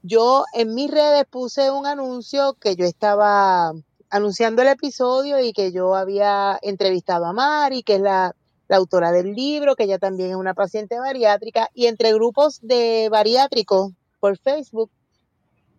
yo 0.04 0.46
en 0.54 0.76
mis 0.76 0.92
redes 0.92 1.26
puse 1.30 1.72
un 1.72 1.88
anuncio 1.88 2.54
que 2.54 2.76
yo 2.76 2.86
estaba 2.86 3.72
anunciando 4.10 4.62
el 4.62 4.68
episodio 4.68 5.40
y 5.40 5.54
que 5.54 5.72
yo 5.72 5.96
había 5.96 6.60
entrevistado 6.62 7.26
a 7.26 7.34
Mari, 7.34 7.82
que 7.82 7.96
es 7.96 8.02
la, 8.02 8.36
la 8.68 8.78
autora 8.78 9.12
del 9.12 9.34
libro, 9.34 9.76
que 9.76 9.84
ella 9.84 9.98
también 9.98 10.32
es 10.32 10.36
una 10.36 10.54
paciente 10.54 11.00
bariátrica, 11.00 11.70
y 11.74 11.88
entre 11.88 12.14
grupos 12.14 12.60
de 12.62 13.10
bariátricos 13.10 13.94
por 14.22 14.38
Facebook, 14.38 14.90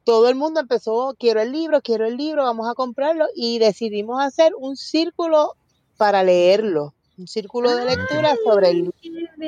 todo 0.05 0.29
el 0.29 0.35
mundo 0.35 0.61
empezó, 0.61 1.17
quiero 1.19 1.41
el 1.41 1.53
libro, 1.53 1.81
quiero 1.81 2.05
el 2.05 2.19
libro, 2.19 2.43
vamos 2.43 2.69
a 2.69 2.75
comprarlo, 2.75 3.25
y 3.35 3.59
decidimos 3.59 4.23
hacer 4.23 4.53
un 4.59 4.77
círculo 4.77 5.55
para 5.97 6.23
leerlo 6.23 6.93
un 7.19 7.29
círculo 7.29 7.75
de 7.77 7.85
lectura 7.85 8.35
sobre 8.45 8.71
el, 8.71 8.95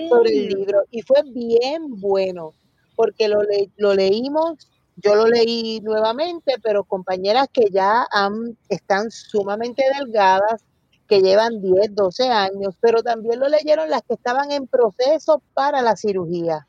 sobre 0.09 0.31
el 0.31 0.49
libro 0.49 0.83
y 0.91 1.03
fue 1.03 1.23
bien 1.25 2.01
bueno 2.01 2.53
porque 2.95 3.27
lo, 3.27 3.41
lo 3.77 3.95
leímos, 3.95 4.71
yo 4.97 5.17
lo 5.17 5.27
leí 5.27 5.81
nuevamente, 5.81 6.55
pero 6.63 6.85
compañeras 6.85 7.49
que 7.53 7.67
ya 7.73 8.07
han, 8.13 8.57
están 8.69 9.11
sumamente 9.11 9.83
delgadas, 9.99 10.63
que 11.09 11.21
llevan 11.21 11.61
10, 11.61 11.93
12 11.93 12.29
años, 12.29 12.77
pero 12.81 13.03
también 13.03 13.41
lo 13.41 13.49
leyeron 13.49 13.91
las 13.91 14.03
que 14.03 14.15
estaban 14.15 14.53
en 14.53 14.69
proceso 14.69 15.43
para 15.55 15.83
la 15.83 15.97
cirugía. 15.97 16.69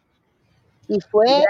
Y 0.88 1.00
fue 1.02 1.44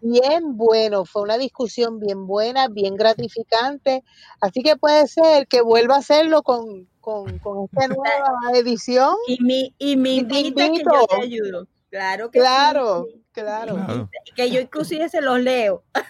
bien 0.00 0.56
bueno, 0.56 1.04
fue 1.04 1.22
una 1.22 1.38
discusión 1.38 1.98
bien 2.00 2.26
buena, 2.26 2.68
bien 2.68 2.96
gratificante. 2.96 4.02
Así 4.40 4.62
que 4.62 4.76
puede 4.76 5.06
ser 5.08 5.46
que 5.46 5.62
vuelva 5.62 5.96
a 5.96 5.98
hacerlo 5.98 6.42
con, 6.42 6.88
con, 7.00 7.28
esta 7.30 7.88
nueva 7.88 8.58
edición. 8.58 9.14
Y 9.26 9.42
me, 9.42 9.74
y 9.78 9.96
me 9.96 10.14
invita 10.16 10.70
que 10.70 10.82
yo 10.84 11.06
te 11.06 11.22
ayudo. 11.22 11.66
Claro 11.90 12.30
que 12.30 12.38
Claro, 12.40 13.06
sí. 13.12 13.22
claro. 13.32 13.74
Claro. 13.74 14.10
Que 14.34 14.50
yo 14.50 14.60
inclusive 14.60 15.08
se 15.10 15.20
los 15.20 15.38
leo. 15.40 15.82
Ah, 15.94 16.02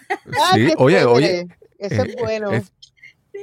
Sí, 0.55 0.67
qué 0.67 0.75
oye, 0.79 0.99
chévere. 0.99 1.07
oye, 1.13 1.47
Eso 1.79 2.03
Eh, 2.03 2.07
es 2.09 2.17
bueno. 2.17 2.51
es- 2.53 2.73
Sí, 3.33 3.39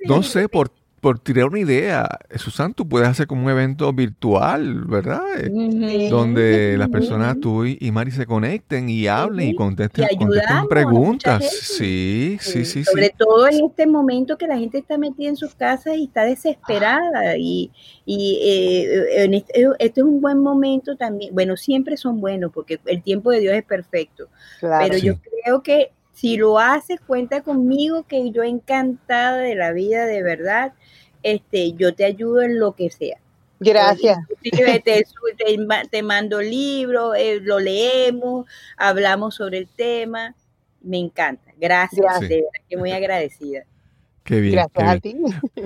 sí. 0.00 0.06
no 0.08 0.22
sé, 0.22 0.48
por, 0.48 0.70
por 1.04 1.18
tirar 1.18 1.48
una 1.48 1.58
idea, 1.58 2.08
Susan, 2.36 2.72
tú 2.72 2.88
puedes 2.88 3.06
hacer 3.06 3.26
como 3.26 3.44
un 3.44 3.50
evento 3.50 3.92
virtual, 3.92 4.86
¿verdad? 4.86 5.20
Eh. 5.36 6.08
Donde 6.10 6.78
las 6.78 6.88
personas, 6.88 7.38
tú 7.42 7.66
y 7.66 7.76
y 7.78 7.92
Mari, 7.92 8.10
se 8.10 8.24
conecten 8.24 8.88
y 8.88 9.06
hablen 9.06 9.50
y 9.50 9.54
contesten, 9.54 10.06
Y 10.10 10.66
preguntas. 10.66 11.44
Sí, 11.50 12.38
sí, 12.40 12.64
sí, 12.64 12.84
Sobre 12.84 13.08
sí. 13.08 13.12
todo 13.18 13.46
en 13.48 13.66
este 13.66 13.86
momento 13.86 14.38
que 14.38 14.46
la 14.46 14.56
gente 14.56 14.78
está 14.78 14.96
metida 14.96 15.28
en 15.28 15.36
sus 15.36 15.54
casas 15.54 15.94
y 15.98 16.04
está 16.04 16.22
desesperada. 16.24 17.36
Y, 17.36 17.70
y 18.06 18.38
eh, 18.42 19.24
en 19.24 19.34
este, 19.34 19.66
este 19.80 20.00
es 20.00 20.06
un 20.06 20.22
buen 20.22 20.38
momento 20.38 20.96
también. 20.96 21.34
Bueno, 21.34 21.58
siempre 21.58 21.98
son 21.98 22.18
buenos 22.18 22.50
porque 22.50 22.80
el 22.86 23.02
tiempo 23.02 23.30
de 23.30 23.40
Dios 23.40 23.54
es 23.54 23.64
perfecto. 23.64 24.28
Claro. 24.58 24.86
Pero 24.86 24.98
Sí. 24.98 25.06
yo 25.06 25.14
creo 25.42 25.62
que 25.62 25.90
si 26.14 26.36
lo 26.36 26.58
haces, 26.58 27.00
cuenta 27.06 27.42
conmigo, 27.42 28.04
que 28.04 28.30
yo 28.30 28.42
encantada 28.42 29.36
de 29.38 29.54
la 29.54 29.72
vida, 29.72 30.06
de 30.06 30.22
verdad. 30.22 30.72
Este, 31.22 31.72
yo 31.72 31.94
te 31.94 32.04
ayudo 32.04 32.42
en 32.42 32.58
lo 32.58 32.74
que 32.74 32.90
sea. 32.90 33.18
Gracias. 33.60 34.18
Te, 35.90 36.02
mando 36.02 36.40
libros, 36.40 37.14
eh, 37.18 37.40
lo 37.42 37.60
leemos, 37.60 38.46
hablamos 38.76 39.34
sobre 39.34 39.58
el 39.58 39.68
tema. 39.68 40.34
Me 40.82 40.98
encanta. 40.98 41.52
Gracias, 41.58 42.00
Gracias. 42.00 42.28
de 42.28 42.36
verdad 42.36 42.50
que 42.68 42.76
muy 42.76 42.92
agradecida. 42.92 43.64
Qué 44.22 44.40
bien. 44.40 44.54
Gracias 44.54 44.72
qué 44.74 44.82
a 44.82 45.12
bien. 45.12 45.24
ti. 45.54 45.62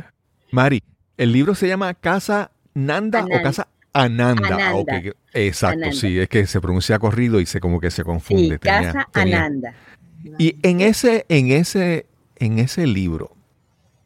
Mari, 0.51 0.83
el 1.17 1.33
libro 1.33 1.55
se 1.55 1.69
llama 1.69 1.93
Casa 1.95 2.51
Nanda 2.75 3.25
o. 3.25 3.43
Casa 3.43 3.69
Ananda. 3.93 4.47
Ananda. 4.47 4.75
Ok, 4.75 4.89
exacto, 5.33 5.79
Ananda. 5.79 5.97
sí, 5.97 6.19
es 6.21 6.29
que 6.29 6.47
se 6.47 6.61
pronuncia 6.61 6.99
corrido 6.99 7.41
y 7.41 7.47
se 7.47 7.59
como 7.59 7.81
que 7.81 7.91
se 7.91 8.05
confunde. 8.05 8.55
Sí, 8.55 8.59
Tenía- 8.59 8.93
Casa 8.93 9.09
tenía- 9.13 9.39
Ananda. 9.45 9.75
Y 10.39 10.57
en 10.63 10.81
ese, 10.81 11.25
en 11.29 11.51
ese, 11.51 12.07
en 12.37 12.59
ese 12.59 12.87
libro, 12.87 13.37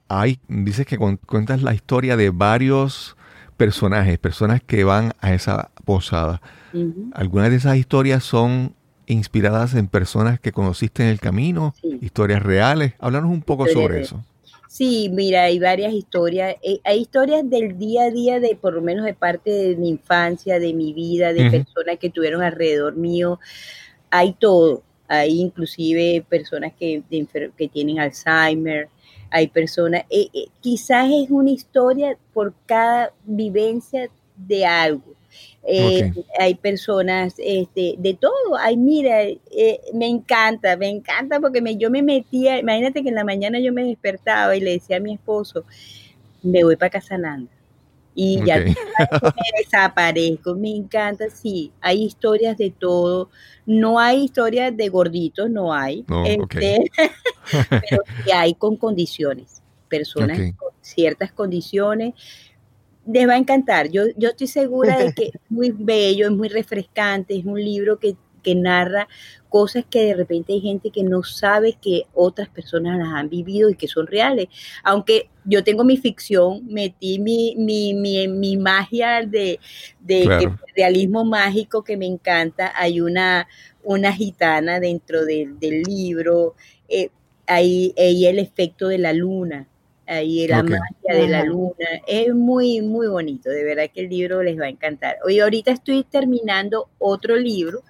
hay, 0.08 0.38
dices 0.48 0.86
que 0.86 0.98
cuentas 0.98 1.62
la 1.62 1.74
historia 1.74 2.16
de 2.16 2.30
varios 2.30 3.16
personajes, 3.56 4.18
personas 4.18 4.62
que 4.62 4.84
van 4.84 5.12
a 5.20 5.32
esa 5.32 5.70
posada. 5.84 6.42
Algunas 7.12 7.50
de 7.50 7.56
esas 7.56 7.76
historias 7.76 8.24
son 8.24 8.74
inspiradas 9.06 9.74
en 9.74 9.88
personas 9.88 10.40
que 10.40 10.52
conociste 10.52 11.02
en 11.02 11.10
el 11.10 11.20
camino, 11.20 11.74
sí. 11.80 11.98
historias 12.00 12.42
reales. 12.42 12.94
Háblanos 12.98 13.30
un 13.30 13.42
poco 13.42 13.66
Historias 13.66 13.84
sobre 13.84 14.02
eso. 14.02 14.24
Sí, 14.68 15.10
mira, 15.12 15.44
hay 15.44 15.58
varias 15.58 15.92
historias. 15.92 16.56
eh, 16.62 16.80
hay 16.84 17.00
historias 17.00 17.48
del 17.48 17.78
día 17.78 18.04
a 18.04 18.10
día, 18.10 18.40
de 18.40 18.56
por 18.56 18.72
lo 18.72 18.80
menos 18.80 19.04
de 19.04 19.12
parte 19.12 19.50
de 19.50 19.76
mi 19.76 19.90
infancia, 19.90 20.58
de 20.58 20.72
mi 20.72 20.94
vida, 20.94 21.34
de 21.34 21.50
personas 21.50 21.98
que 22.00 22.08
tuvieron 22.08 22.42
alrededor 22.42 22.96
mío. 22.96 23.38
Hay 24.10 24.32
todo. 24.32 24.82
Hay 25.12 25.40
inclusive 25.40 26.24
personas 26.26 26.72
que, 26.78 27.02
tienen 27.72 27.98
Alzheimer. 27.98 28.88
Hay 29.30 29.48
personas, 29.48 30.04
eh, 30.08 30.28
eh, 30.32 30.46
quizás 30.60 31.10
es 31.10 31.30
una 31.30 31.50
historia 31.50 32.16
por 32.32 32.54
cada 32.66 33.12
vivencia 33.24 34.08
de 34.36 34.64
algo. 34.64 35.14
Eh, 35.64 36.12
Hay 36.38 36.54
personas 36.54 37.34
este, 37.38 37.94
de 37.98 38.14
todo. 38.14 38.56
Ay, 38.58 38.76
mira, 38.76 39.22
eh, 39.22 39.80
me 39.94 40.08
encanta, 40.08 40.76
me 40.76 40.88
encanta 40.88 41.40
porque 41.40 41.60
me, 41.60 41.76
yo 41.76 41.90
me 41.90 42.02
metía, 42.02 42.58
imagínate 42.58 43.02
que 43.02 43.10
en 43.10 43.14
la 43.14 43.24
mañana 43.24 43.60
yo 43.60 43.72
me 43.72 43.84
despertaba 43.84 44.56
y 44.56 44.60
le 44.60 44.72
decía 44.72 44.96
a 44.96 45.00
mi 45.00 45.14
esposo, 45.14 45.64
me 46.42 46.64
voy 46.64 46.76
para 46.76 46.90
Casananda. 46.90 47.50
Y 48.14 48.44
ya 48.44 48.58
me 48.58 48.74
desaparezco, 49.64 50.54
me 50.54 50.70
encanta, 50.70 51.30
sí, 51.30 51.72
hay 51.80 52.04
historias 52.04 52.58
de 52.58 52.70
todo, 52.70 53.30
no 53.64 53.98
hay 53.98 54.24
historias 54.24 54.76
de 54.76 54.88
gorditos, 54.88 55.48
no 55.48 55.72
hay, 55.72 56.04
No, 56.08 56.22
ok. 56.22 56.54
este, 56.56 56.90
pero 57.70 58.02
sí 58.24 58.30
hay 58.30 58.54
con 58.54 58.76
condiciones, 58.76 59.62
personas 59.88 60.38
con 60.56 60.70
ciertas 60.82 61.32
condiciones, 61.32 62.14
les 63.06 63.26
va 63.26 63.32
a 63.32 63.38
encantar, 63.38 63.88
yo, 63.88 64.02
yo 64.16 64.28
estoy 64.28 64.46
segura 64.46 64.98
de 64.98 65.12
que 65.12 65.24
es 65.24 65.40
muy 65.48 65.70
bello, 65.70 66.26
es 66.26 66.32
muy 66.32 66.48
refrescante, 66.48 67.36
es 67.36 67.44
un 67.44 67.62
libro 67.62 67.98
que, 67.98 68.16
que 68.42 68.54
narra 68.54 69.08
cosas 69.48 69.84
que 69.88 70.04
de 70.06 70.14
repente 70.14 70.52
hay 70.54 70.60
gente 70.60 70.90
que 70.90 71.02
no 71.02 71.22
sabe 71.22 71.74
que 71.80 72.04
otras 72.14 72.48
personas 72.48 72.98
las 72.98 73.08
han 73.08 73.28
vivido 73.28 73.68
y 73.70 73.74
que 73.76 73.86
son 73.88 74.06
reales. 74.06 74.48
Aunque 74.82 75.28
yo 75.44 75.62
tengo 75.62 75.84
mi 75.84 75.96
ficción, 75.98 76.66
metí 76.66 77.18
mi, 77.18 77.54
mi, 77.56 77.92
mi, 77.94 78.26
mi 78.28 78.56
magia 78.56 79.22
de, 79.26 79.60
de 80.00 80.22
Claro. 80.24 80.58
realismo 80.74 81.24
mágico 81.24 81.84
que 81.84 81.96
me 81.96 82.06
encanta. 82.06 82.72
Hay 82.76 83.00
una, 83.00 83.46
una 83.84 84.12
gitana 84.12 84.80
dentro 84.80 85.24
del, 85.26 85.58
del 85.58 85.82
libro, 85.82 86.54
eh, 86.88 87.10
hay, 87.46 87.92
hay 87.98 88.26
el 88.26 88.38
efecto 88.38 88.88
de 88.88 88.98
la 88.98 89.12
luna. 89.12 89.68
Ahí 90.06 90.46
la 90.48 90.62
magia 90.62 91.14
de 91.14 91.28
la 91.28 91.44
luna. 91.44 91.74
Es 92.06 92.34
muy, 92.34 92.80
muy 92.82 93.06
bonito. 93.06 93.48
De 93.50 93.64
verdad 93.64 93.88
que 93.94 94.02
el 94.02 94.10
libro 94.10 94.42
les 94.42 94.58
va 94.58 94.64
a 94.64 94.68
encantar. 94.68 95.16
Hoy 95.24 95.40
ahorita 95.40 95.70
estoy 95.70 96.04
terminando 96.04 96.88
otro 96.98 97.36
libro 97.36 97.82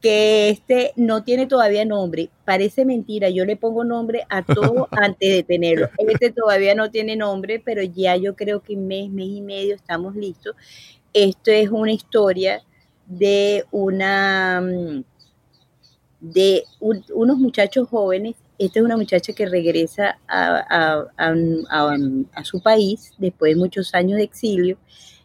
Que 0.00 0.50
este 0.50 0.92
no 0.96 1.24
tiene 1.24 1.46
todavía 1.46 1.84
nombre. 1.86 2.28
Parece 2.44 2.84
mentira, 2.84 3.30
yo 3.30 3.44
le 3.46 3.56
pongo 3.56 3.84
nombre 3.84 4.26
a 4.28 4.42
todo 4.44 4.86
antes 4.90 5.30
de 5.34 5.42
tenerlo. 5.42 5.88
Este 5.96 6.30
todavía 6.30 6.74
no 6.74 6.90
tiene 6.90 7.16
nombre, 7.16 7.58
pero 7.64 7.82
ya 7.82 8.14
yo 8.16 8.36
creo 8.36 8.60
que 8.62 8.74
en 8.74 8.86
mes, 8.86 9.10
mes 9.10 9.28
y 9.28 9.40
medio 9.40 9.74
estamos 9.74 10.14
listos. 10.14 10.54
Esto 11.14 11.50
es 11.52 11.70
una 11.70 11.92
historia 11.92 12.62
de 13.06 13.64
una 13.70 14.60
mm, 14.60 15.04
de 16.20 16.64
un- 16.80 17.04
unos 17.14 17.38
muchachos 17.38 17.88
jóvenes. 17.88 18.36
Esta 18.58 18.78
es 18.78 18.84
una 18.84 18.96
muchacha 18.96 19.32
que 19.32 19.46
regresa 19.46 20.18
a, 20.28 20.56
a- 20.68 21.06
a- 21.16 21.34
a- 21.70 21.96
a 22.34 22.44
su 22.44 22.60
país 22.62 23.12
después 23.18 23.54
de 23.54 23.60
muchos 23.60 23.94
años 23.94 24.18
de 24.18 24.24
exilio 24.24 24.78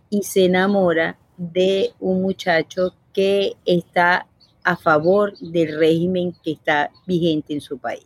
y 0.10 0.24
se 0.24 0.46
enamora 0.46 1.18
de 1.38 1.92
un 2.00 2.22
muchacho 2.22 2.94
que 3.20 3.58
está 3.66 4.26
a 4.64 4.78
favor 4.78 5.38
del 5.40 5.78
régimen 5.78 6.34
que 6.42 6.54
está 6.54 6.90
vigente 7.06 7.54
en 7.54 7.60
su 7.60 7.78
país. 7.78 8.06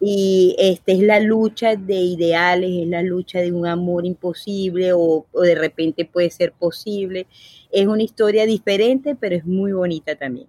Y 0.00 0.56
esta 0.58 0.90
es 0.90 0.98
la 0.98 1.20
lucha 1.20 1.76
de 1.76 1.94
ideales, 1.94 2.68
es 2.82 2.88
la 2.88 3.02
lucha 3.02 3.38
de 3.38 3.52
un 3.52 3.64
amor 3.64 4.04
imposible 4.04 4.92
o, 4.92 5.26
o 5.30 5.40
de 5.42 5.54
repente 5.54 6.04
puede 6.04 6.30
ser 6.30 6.52
posible. 6.52 7.28
Es 7.70 7.86
una 7.86 8.02
historia 8.02 8.44
diferente, 8.44 9.14
pero 9.14 9.36
es 9.36 9.44
muy 9.44 9.70
bonita 9.70 10.16
también. 10.16 10.48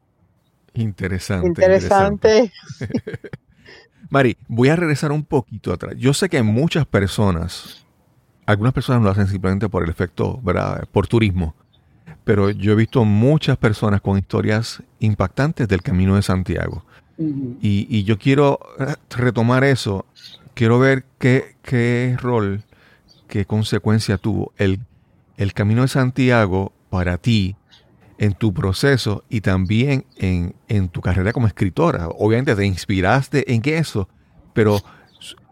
Interesante. 0.73 1.47
interesante. 1.47 2.51
Interesante. 2.79 3.29
Mari, 4.09 4.35
voy 4.47 4.69
a 4.69 4.75
regresar 4.75 5.11
un 5.11 5.23
poquito 5.23 5.71
atrás. 5.73 5.93
Yo 5.97 6.15
sé 6.15 6.27
que 6.27 6.41
muchas 6.41 6.87
personas, 6.87 7.85
algunas 8.47 8.73
personas 8.73 9.03
lo 9.03 9.11
hacen 9.11 9.27
simplemente 9.27 9.69
por 9.69 9.83
el 9.83 9.91
efecto, 9.91 10.39
¿verdad? 10.41 10.87
Por 10.91 11.07
turismo. 11.07 11.53
Pero 12.23 12.49
yo 12.49 12.73
he 12.73 12.75
visto 12.75 13.05
muchas 13.05 13.57
personas 13.57 14.01
con 14.01 14.17
historias 14.17 14.83
impactantes 14.99 15.67
del 15.67 15.81
Camino 15.81 16.15
de 16.15 16.21
Santiago. 16.21 16.83
Y, 17.61 17.87
y 17.89 18.03
yo 18.03 18.17
quiero 18.19 18.59
retomar 19.09 19.63
eso. 19.63 20.05
Quiero 20.53 20.79
ver 20.79 21.05
qué, 21.19 21.55
qué 21.63 22.15
rol, 22.19 22.63
qué 23.27 23.45
consecuencia 23.45 24.17
tuvo 24.17 24.51
el, 24.57 24.79
el 25.37 25.53
Camino 25.53 25.81
de 25.83 25.87
Santiago 25.87 26.73
para 26.89 27.17
ti 27.17 27.55
en 28.19 28.33
tu 28.33 28.53
proceso 28.53 29.23
y 29.29 29.41
también 29.41 30.05
en, 30.17 30.55
en 30.67 30.89
tu 30.89 31.01
carrera 31.01 31.33
como 31.33 31.47
escritora. 31.47 32.07
Obviamente 32.09 32.55
te 32.55 32.65
inspiraste 32.65 33.53
en 33.53 33.61
eso, 33.65 34.09
pero 34.53 34.79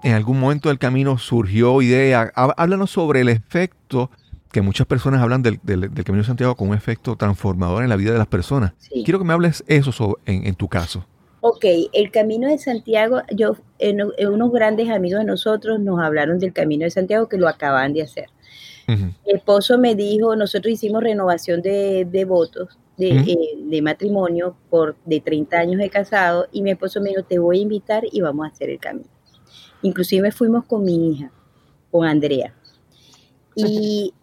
en 0.03 0.13
algún 0.13 0.39
momento 0.39 0.69
del 0.69 0.79
camino 0.79 1.17
surgió 1.17 1.81
idea. 1.81 2.31
Há- 2.35 2.53
Háblanos 2.57 2.91
sobre 2.91 3.21
el 3.21 3.29
efecto 3.29 4.09
que 4.55 4.61
muchas 4.61 4.87
personas 4.87 5.21
hablan 5.21 5.43
del, 5.43 5.59
del- 5.63 5.93
del 5.93 6.03
Camino 6.05 6.23
de 6.23 6.27
Santiago 6.27 6.55
como 6.55 6.71
un 6.71 6.77
efecto 6.77 7.17
transformador 7.17 7.83
en 7.83 7.89
la 7.89 7.97
vida 7.97 8.13
de 8.13 8.17
las 8.17 8.27
personas. 8.27 8.71
Sí. 8.77 9.01
Quiero 9.03 9.19
que 9.19 9.25
me 9.25 9.33
hables 9.33 9.65
eso 9.67 9.91
sobre- 9.91 10.21
en, 10.25 10.47
en 10.47 10.55
tu 10.55 10.69
caso. 10.69 11.05
Ok, 11.41 11.65
el 11.91 12.09
Camino 12.09 12.47
de 12.47 12.57
Santiago, 12.57 13.21
yo, 13.35 13.57
en, 13.79 13.99
en 14.17 14.27
unos 14.29 14.51
grandes 14.53 14.89
amigos 14.89 15.19
de 15.19 15.25
nosotros 15.25 15.79
nos 15.81 15.99
hablaron 15.99 16.39
del 16.39 16.53
Camino 16.53 16.85
de 16.85 16.89
Santiago 16.91 17.27
que 17.27 17.37
lo 17.37 17.49
acaban 17.49 17.91
de 17.93 18.03
hacer. 18.03 18.27
Ujú. 18.87 19.03
Mi 19.25 19.33
esposo 19.33 19.77
me 19.77 19.93
dijo, 19.93 20.35
nosotros 20.37 20.71
hicimos 20.73 21.03
renovación 21.03 21.61
de, 21.61 22.07
de 22.09 22.23
votos, 22.23 22.79
de, 22.97 23.09
eh, 23.09 23.37
de 23.59 23.81
matrimonio 23.81 24.55
por 24.69 24.95
de 25.05 25.19
30 25.19 25.57
años 25.59 25.79
de 25.79 25.89
casado 25.89 26.47
y 26.53 26.61
mi 26.61 26.71
esposo 26.71 27.01
me 27.01 27.09
dijo, 27.09 27.23
te 27.23 27.39
voy 27.39 27.59
a 27.59 27.61
invitar 27.61 28.03
y 28.09 28.21
vamos 28.21 28.45
a 28.47 28.51
hacer 28.51 28.69
el 28.69 28.79
camino. 28.79 29.09
Inclusive 29.81 30.31
fuimos 30.31 30.63
con 30.63 30.83
mi 30.85 31.11
hija, 31.11 31.29
con 31.91 32.07
Andrea. 32.07 32.55
Y 33.55 34.13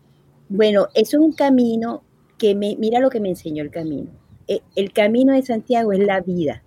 bueno, 0.52 0.88
eso 0.94 1.16
es 1.16 1.22
un 1.22 1.32
camino 1.32 2.02
que 2.38 2.54
me, 2.54 2.76
mira 2.78 3.00
lo 3.00 3.10
que 3.10 3.20
me 3.20 3.30
enseñó 3.30 3.62
el 3.62 3.70
camino. 3.70 4.10
Eh, 4.48 4.60
El 4.74 4.92
camino 4.92 5.32
de 5.32 5.42
Santiago 5.42 5.92
es 5.92 6.00
la 6.00 6.20
vida. 6.20 6.62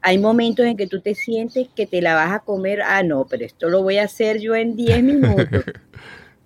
Hay 0.00 0.18
momentos 0.18 0.66
en 0.66 0.76
que 0.76 0.86
tú 0.86 1.00
te 1.00 1.14
sientes 1.14 1.68
que 1.74 1.86
te 1.86 2.00
la 2.02 2.14
vas 2.14 2.32
a 2.32 2.40
comer, 2.40 2.80
ah, 2.82 3.02
no, 3.02 3.26
pero 3.26 3.44
esto 3.44 3.68
lo 3.68 3.82
voy 3.82 3.98
a 3.98 4.04
hacer 4.04 4.38
yo 4.40 4.54
en 4.54 4.76
10 4.76 5.02
minutos. 5.02 5.64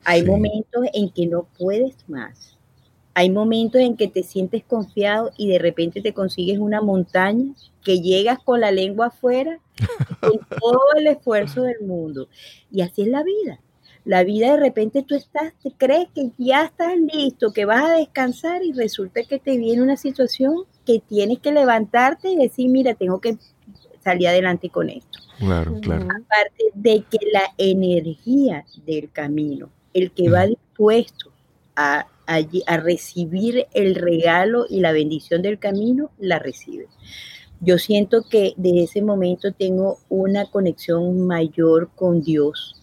Hay 0.04 0.20
Sí. 0.22 0.26
momentos 0.26 0.84
en 0.92 1.10
que 1.10 1.26
no 1.26 1.48
puedes 1.58 1.94
más. 2.08 2.56
Hay 3.14 3.30
momentos 3.30 3.80
en 3.80 3.96
que 3.96 4.06
te 4.08 4.22
sientes 4.22 4.62
confiado 4.64 5.32
y 5.36 5.48
de 5.48 5.58
repente 5.58 6.00
te 6.02 6.12
consigues 6.14 6.58
una 6.58 6.80
montaña 6.80 7.52
que 7.84 8.00
llegas 8.00 8.38
con 8.44 8.60
la 8.60 8.70
lengua 8.70 9.06
afuera, 9.06 9.58
con 10.20 10.38
todo 10.60 10.80
el 10.96 11.06
esfuerzo 11.08 11.62
del 11.62 11.80
mundo. 11.82 12.28
Y 12.70 12.82
así 12.82 13.02
es 13.02 13.08
la 13.08 13.24
vida. 13.24 13.60
La 14.05 14.24
vida 14.24 14.53
de 14.53 14.61
repente 14.61 15.03
tú 15.03 15.14
estás, 15.14 15.53
te 15.62 15.72
crees 15.76 16.09
que 16.14 16.30
ya 16.38 16.64
estás 16.64 16.94
listo, 17.12 17.53
que 17.53 17.64
vas 17.64 17.84
a 17.84 17.96
descansar 17.96 18.62
y 18.62 18.72
resulta 18.72 19.22
que 19.24 19.38
te 19.38 19.57
viene 19.57 19.82
una 19.82 19.96
situación 19.96 20.64
que 20.86 21.01
tienes 21.01 21.40
que 21.40 21.53
levantarte 21.53 22.30
y 22.30 22.36
decir, 22.36 22.70
mira, 22.70 22.94
tengo 22.94 23.20
que 23.20 23.36
salir 24.03 24.28
adelante 24.28 24.70
con 24.70 24.88
esto. 24.88 25.18
Claro, 25.38 25.78
claro. 25.80 26.05
Aparte 26.05 26.64
de 26.74 27.05
que 27.11 27.18
la 27.32 27.53
energía 27.59 28.64
del 28.86 29.11
camino, 29.11 29.70
el 29.92 30.11
que 30.11 30.30
va 30.30 30.46
dispuesto 30.46 31.30
a 31.76 32.07
a, 32.28 32.76
recibir 32.76 33.66
el 33.72 33.94
regalo 33.94 34.66
y 34.68 34.80
la 34.80 34.92
bendición 34.92 35.40
del 35.40 35.59
camino, 35.59 36.11
la 36.18 36.38
recibe. 36.38 36.86
Yo 37.61 37.78
siento 37.78 38.22
que 38.28 38.53
de 38.57 38.84
ese 38.84 39.03
momento 39.03 39.53
tengo 39.53 39.99
una 40.11 40.44
conexión 40.51 41.26
mayor 41.26 41.90
con 41.96 42.22
Dios. 42.22 42.77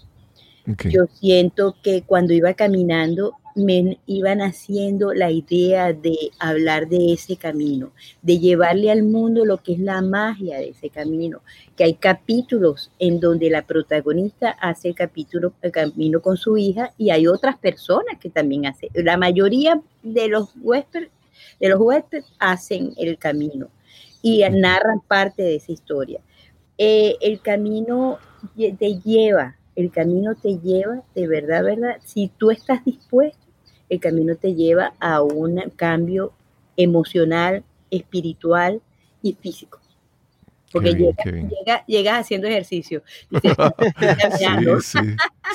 Yo 0.66 1.05
siento 1.13 1.76
que 1.84 2.03
cuando 2.03 2.34
iba 2.34 2.53
caminando 2.53 3.34
me 3.55 3.99
iban 4.05 4.41
haciendo 4.41 5.13
la 5.13 5.32
idea 5.32 5.93
de 5.93 6.32
hablar 6.39 6.89
de 6.89 7.13
ese 7.13 7.38
camino, 7.38 7.91
de 8.22 8.39
llevarle 8.39 8.91
al 8.91 9.03
mundo 9.03 9.45
lo 9.45 9.63
que 9.63 9.74
es 9.74 9.80
la 9.80 10.01
magia 10.01 10.57
de 10.57 10.70
ese 10.70 10.89
camino, 10.89 11.41
que 11.78 11.86
hay 11.86 11.93
capítulos 11.93 12.91
en 12.99 13.20
donde 13.20 13.49
la 13.49 13.66
protagonista 13.66 14.49
hace 14.49 14.89
el 14.89 14.95
capítulo 14.95 15.53
el 15.61 15.72
camino 15.72 16.22
con 16.22 16.36
su 16.36 16.57
hija 16.57 16.91
y 16.97 17.11
hay 17.11 17.28
otras 17.28 17.57
personas 17.57 18.18
que 18.20 18.30
también 18.30 18.66
hacen. 18.66 18.89
La 18.93 19.16
mayoría 19.16 19.82
de 20.03 20.28
los 20.28 20.53
huéspedes 20.61 21.11
de 21.59 21.70
los 21.70 21.80
huéspedes 21.80 22.26
hacen 22.39 22.93
el 22.97 23.18
camino 23.18 23.70
y 24.22 24.43
narran 24.49 25.01
parte 25.01 25.43
de 25.43 25.55
esa 25.55 25.72
historia. 25.72 26.20
Eh, 26.78 27.16
el 27.22 27.39
camino 27.41 28.18
te 28.55 28.99
lleva, 28.99 29.55
el 29.76 29.91
camino 29.91 30.36
te 30.36 30.57
lleva, 30.59 31.03
de 31.13 31.28
verdad, 31.28 31.63
verdad, 31.63 31.97
si 32.05 32.30
tú 32.38 32.51
estás 32.51 32.84
dispuesto 32.86 33.45
el 33.89 33.99
camino 33.99 34.36
te 34.36 34.53
lleva 34.55 34.93
a 34.99 35.21
un 35.21 35.61
cambio 35.76 36.34
emocional, 36.78 37.63
espiritual 37.91 38.82
y 39.21 39.34
físico. 39.34 39.80
Porque 40.71 40.93
llegas 41.88 42.19
haciendo 42.19 42.47
ejercicio. 42.47 43.01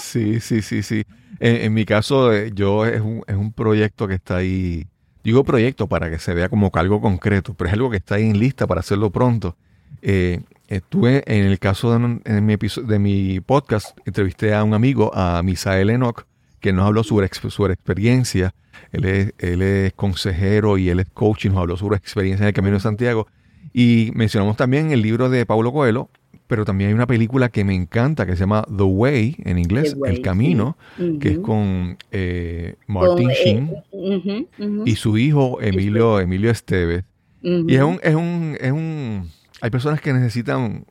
sí, 0.01 0.41
sí, 0.41 0.63
sí, 0.63 0.83
sí, 0.83 1.05
En, 1.41 1.75
mi 1.75 1.85
caso, 1.85 2.33
eh, 2.33 2.53
yo 2.55 2.87
es 2.87 3.01
un, 3.01 3.23
es 3.27 3.37
un 3.37 3.53
proyecto 3.53 4.09
que 4.09 4.15
está 4.15 4.37
ahí, 4.37 4.87
digo 5.23 5.45
proyecto 5.45 5.89
para 5.89 6.09
que 6.09 6.19
se 6.19 6.33
vea 6.33 6.49
como 6.49 6.71
algo 6.73 7.03
concreto, 7.03 7.53
pero 7.55 7.69
es 7.69 7.75
algo 7.75 7.91
que 7.91 7.99
está 7.99 8.15
ahí 8.15 8.31
en 8.31 8.39
lista 8.39 8.67
para 8.67 8.81
hacerlo 8.81 9.11
pronto. 9.11 9.57
Eh, 10.01 10.41
estuve 10.71 11.23
en 11.27 11.45
el 11.45 11.59
caso 11.59 11.91
de, 11.91 12.21
en 12.25 12.47
mi 12.47 12.57
de 12.57 12.99
mi 12.99 13.41
podcast, 13.41 13.99
entrevisté 14.07 14.55
a 14.55 14.65
un 14.65 14.73
amigo, 14.73 15.11
a 15.15 15.43
Misael 15.43 15.91
Enoch, 15.91 16.25
que 16.61 16.73
nos 16.73 16.87
habló 16.87 17.03
sobre 17.03 17.29
su 17.29 17.67
experiencia. 17.67 18.55
Él 18.93 19.05
es, 19.05 19.35
él 19.39 19.63
es 19.63 19.93
consejero 19.93 20.79
y 20.79 20.89
él 20.89 21.01
es 21.01 21.09
coach 21.11 21.45
y 21.45 21.49
nos 21.49 21.59
habló 21.59 21.77
sobre 21.77 21.97
experiencia 21.97 22.45
en 22.45 22.49
el 22.49 22.55
Camino 22.55 22.75
de 22.75 22.81
Santiago. 22.81 23.27
Y 23.73 24.11
mencionamos 24.15 24.57
también 24.57 24.91
el 24.93 25.03
libro 25.03 25.29
de 25.29 25.45
Paulo 25.45 25.73
Coelho, 25.73 26.09
pero 26.47 26.65
también 26.65 26.89
hay 26.89 26.95
una 26.95 27.07
película 27.07 27.49
que 27.49 27.65
me 27.65 27.75
encanta 27.75 28.27
que 28.27 28.33
se 28.33 28.41
llama 28.41 28.65
The 28.65 28.83
Way, 28.83 29.37
en 29.45 29.59
inglés, 29.59 29.97
El 30.05 30.23
Camino, 30.23 30.77
que 31.21 31.33
es 31.33 31.39
con 31.39 31.97
eh, 32.11 32.77
Martin 32.87 33.31
eh, 33.31 33.35
Sheen 33.35 34.49
y 34.85 34.97
su 34.97 35.19
hijo 35.19 35.61
Emilio, 35.61 36.21
Emilio 36.21 36.51
Esteves. 36.51 37.05
Y 37.43 37.75
es 37.75 37.83
un, 37.83 38.01
es 38.03 38.15
un, 38.15 38.57
es 38.61 38.73
un, 38.73 39.31
hay 39.61 39.71
personas 39.71 40.01
que 40.01 40.13
necesitan 40.13 40.85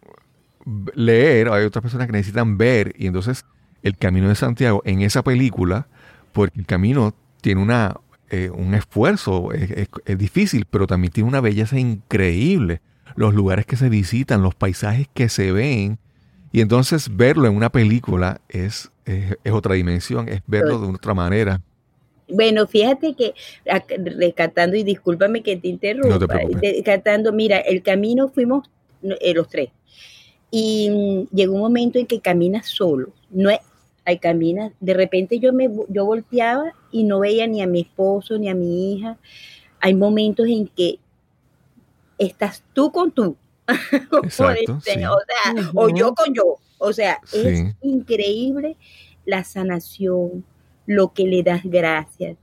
leer, 0.93 1.49
hay 1.49 1.65
otras 1.65 1.82
personas 1.82 2.07
que 2.07 2.13
necesitan 2.13 2.57
ver, 2.57 2.93
y 2.97 3.07
entonces 3.07 3.45
el 3.84 3.97
Camino 3.97 4.30
de 4.30 4.36
Santiago 4.36 4.82
en 4.86 5.01
esa 5.01 5.24
película, 5.24 5.88
porque 6.32 6.59
el 6.59 6.65
camino 6.65 7.13
tiene 7.41 7.61
una, 7.61 7.95
eh, 8.30 8.49
un 8.53 8.74
esfuerzo, 8.74 9.51
es, 9.53 10.17
difícil, 10.17 10.65
pero 10.70 10.88
también 10.88 11.11
tiene 11.11 11.30
una 11.30 11.41
belleza 11.41 11.80
increíble. 11.80 12.82
Los 13.15 13.34
lugares 13.34 13.65
que 13.65 13.76
se 13.76 13.89
visitan, 13.89 14.41
los 14.43 14.55
paisajes 14.55 15.07
que 15.13 15.30
se 15.30 15.51
ven. 15.51 15.97
Y 16.51 16.61
entonces 16.61 17.15
verlo 17.15 17.47
en 17.47 17.55
una 17.55 17.72
película 17.72 18.41
es, 18.49 18.91
es, 19.05 19.36
otra 19.51 19.76
dimensión, 19.76 20.30
es 20.30 20.41
verlo 20.47 20.80
de 20.80 20.88
otra 20.88 21.13
manera. 21.13 21.61
Bueno, 22.30 22.67
fíjate 22.67 23.15
que 23.15 23.34
rescatando, 23.65 24.75
y 24.75 24.84
discúlpame 24.84 25.41
que 25.41 25.57
te 25.57 25.67
interrumpa, 25.67 26.39
rescatando, 26.61 27.32
mira, 27.34 27.57
el 27.57 27.82
camino 27.82 28.30
fuimos 28.30 28.69
eh, 29.01 29.34
los 29.34 29.47
tres. 29.49 29.69
Y 30.51 30.89
mm, 30.89 31.36
llegó 31.36 31.55
un 31.55 31.61
momento 31.61 31.99
en 31.99 32.07
que 32.07 32.19
caminas 32.19 32.67
solo. 32.67 33.11
No 33.30 33.49
es, 33.49 33.59
ahí 34.05 34.19
camina. 34.19 34.73
De 34.80 34.93
repente 34.93 35.39
yo 35.39 35.53
me 35.53 35.69
yo 35.89 36.05
volteaba 36.05 36.73
y 36.91 37.03
no 37.03 37.19
veía 37.19 37.47
ni 37.47 37.61
a 37.61 37.67
mi 37.67 37.82
esposo 37.82 38.38
ni 38.38 38.49
a 38.49 38.55
mi 38.55 38.93
hija. 38.93 39.17
Hay 39.80 39.93
momentos 39.93 40.47
en 40.47 40.67
que 40.67 40.99
estás 42.17 42.63
tú 42.73 42.91
con 42.91 43.11
tú. 43.11 43.36
Exacto, 44.23 44.77
o, 44.77 44.82
sea, 44.82 45.05
o 45.75 45.89
yo 45.89 46.13
con 46.13 46.34
yo. 46.34 46.57
O 46.80 46.93
sea, 46.93 47.19
es 47.34 47.75
increíble 47.82 48.77
la 49.25 49.43
sanación, 49.43 50.43
lo 50.89 51.13
que 51.13 51.25
le 51.25 51.43
das 51.43 51.61
gracias, 51.63 52.37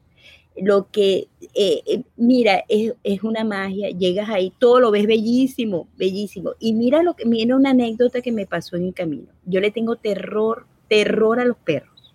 lo 0.56 0.90
que, 0.90 1.28
eh, 1.54 1.82
eh, 1.86 2.02
mira, 2.16 2.64
es, 2.68 2.94
es, 3.02 3.22
una 3.22 3.44
magia, 3.44 3.90
llegas 3.90 4.28
ahí, 4.28 4.52
todo 4.58 4.80
lo 4.80 4.90
ves 4.90 5.06
bellísimo, 5.06 5.88
bellísimo. 5.96 6.52
Y 6.58 6.72
mira 6.72 7.02
lo 7.02 7.14
que, 7.14 7.26
mira 7.26 7.56
una 7.56 7.70
anécdota 7.70 8.22
que 8.22 8.32
me 8.32 8.46
pasó 8.46 8.76
en 8.76 8.84
el 8.84 8.94
camino. 8.94 9.26
Yo 9.44 9.60
le 9.60 9.70
tengo 9.70 9.96
terror 9.96 10.66
terror 10.88 11.40
a 11.40 11.44
los 11.44 11.56
perros. 11.56 12.14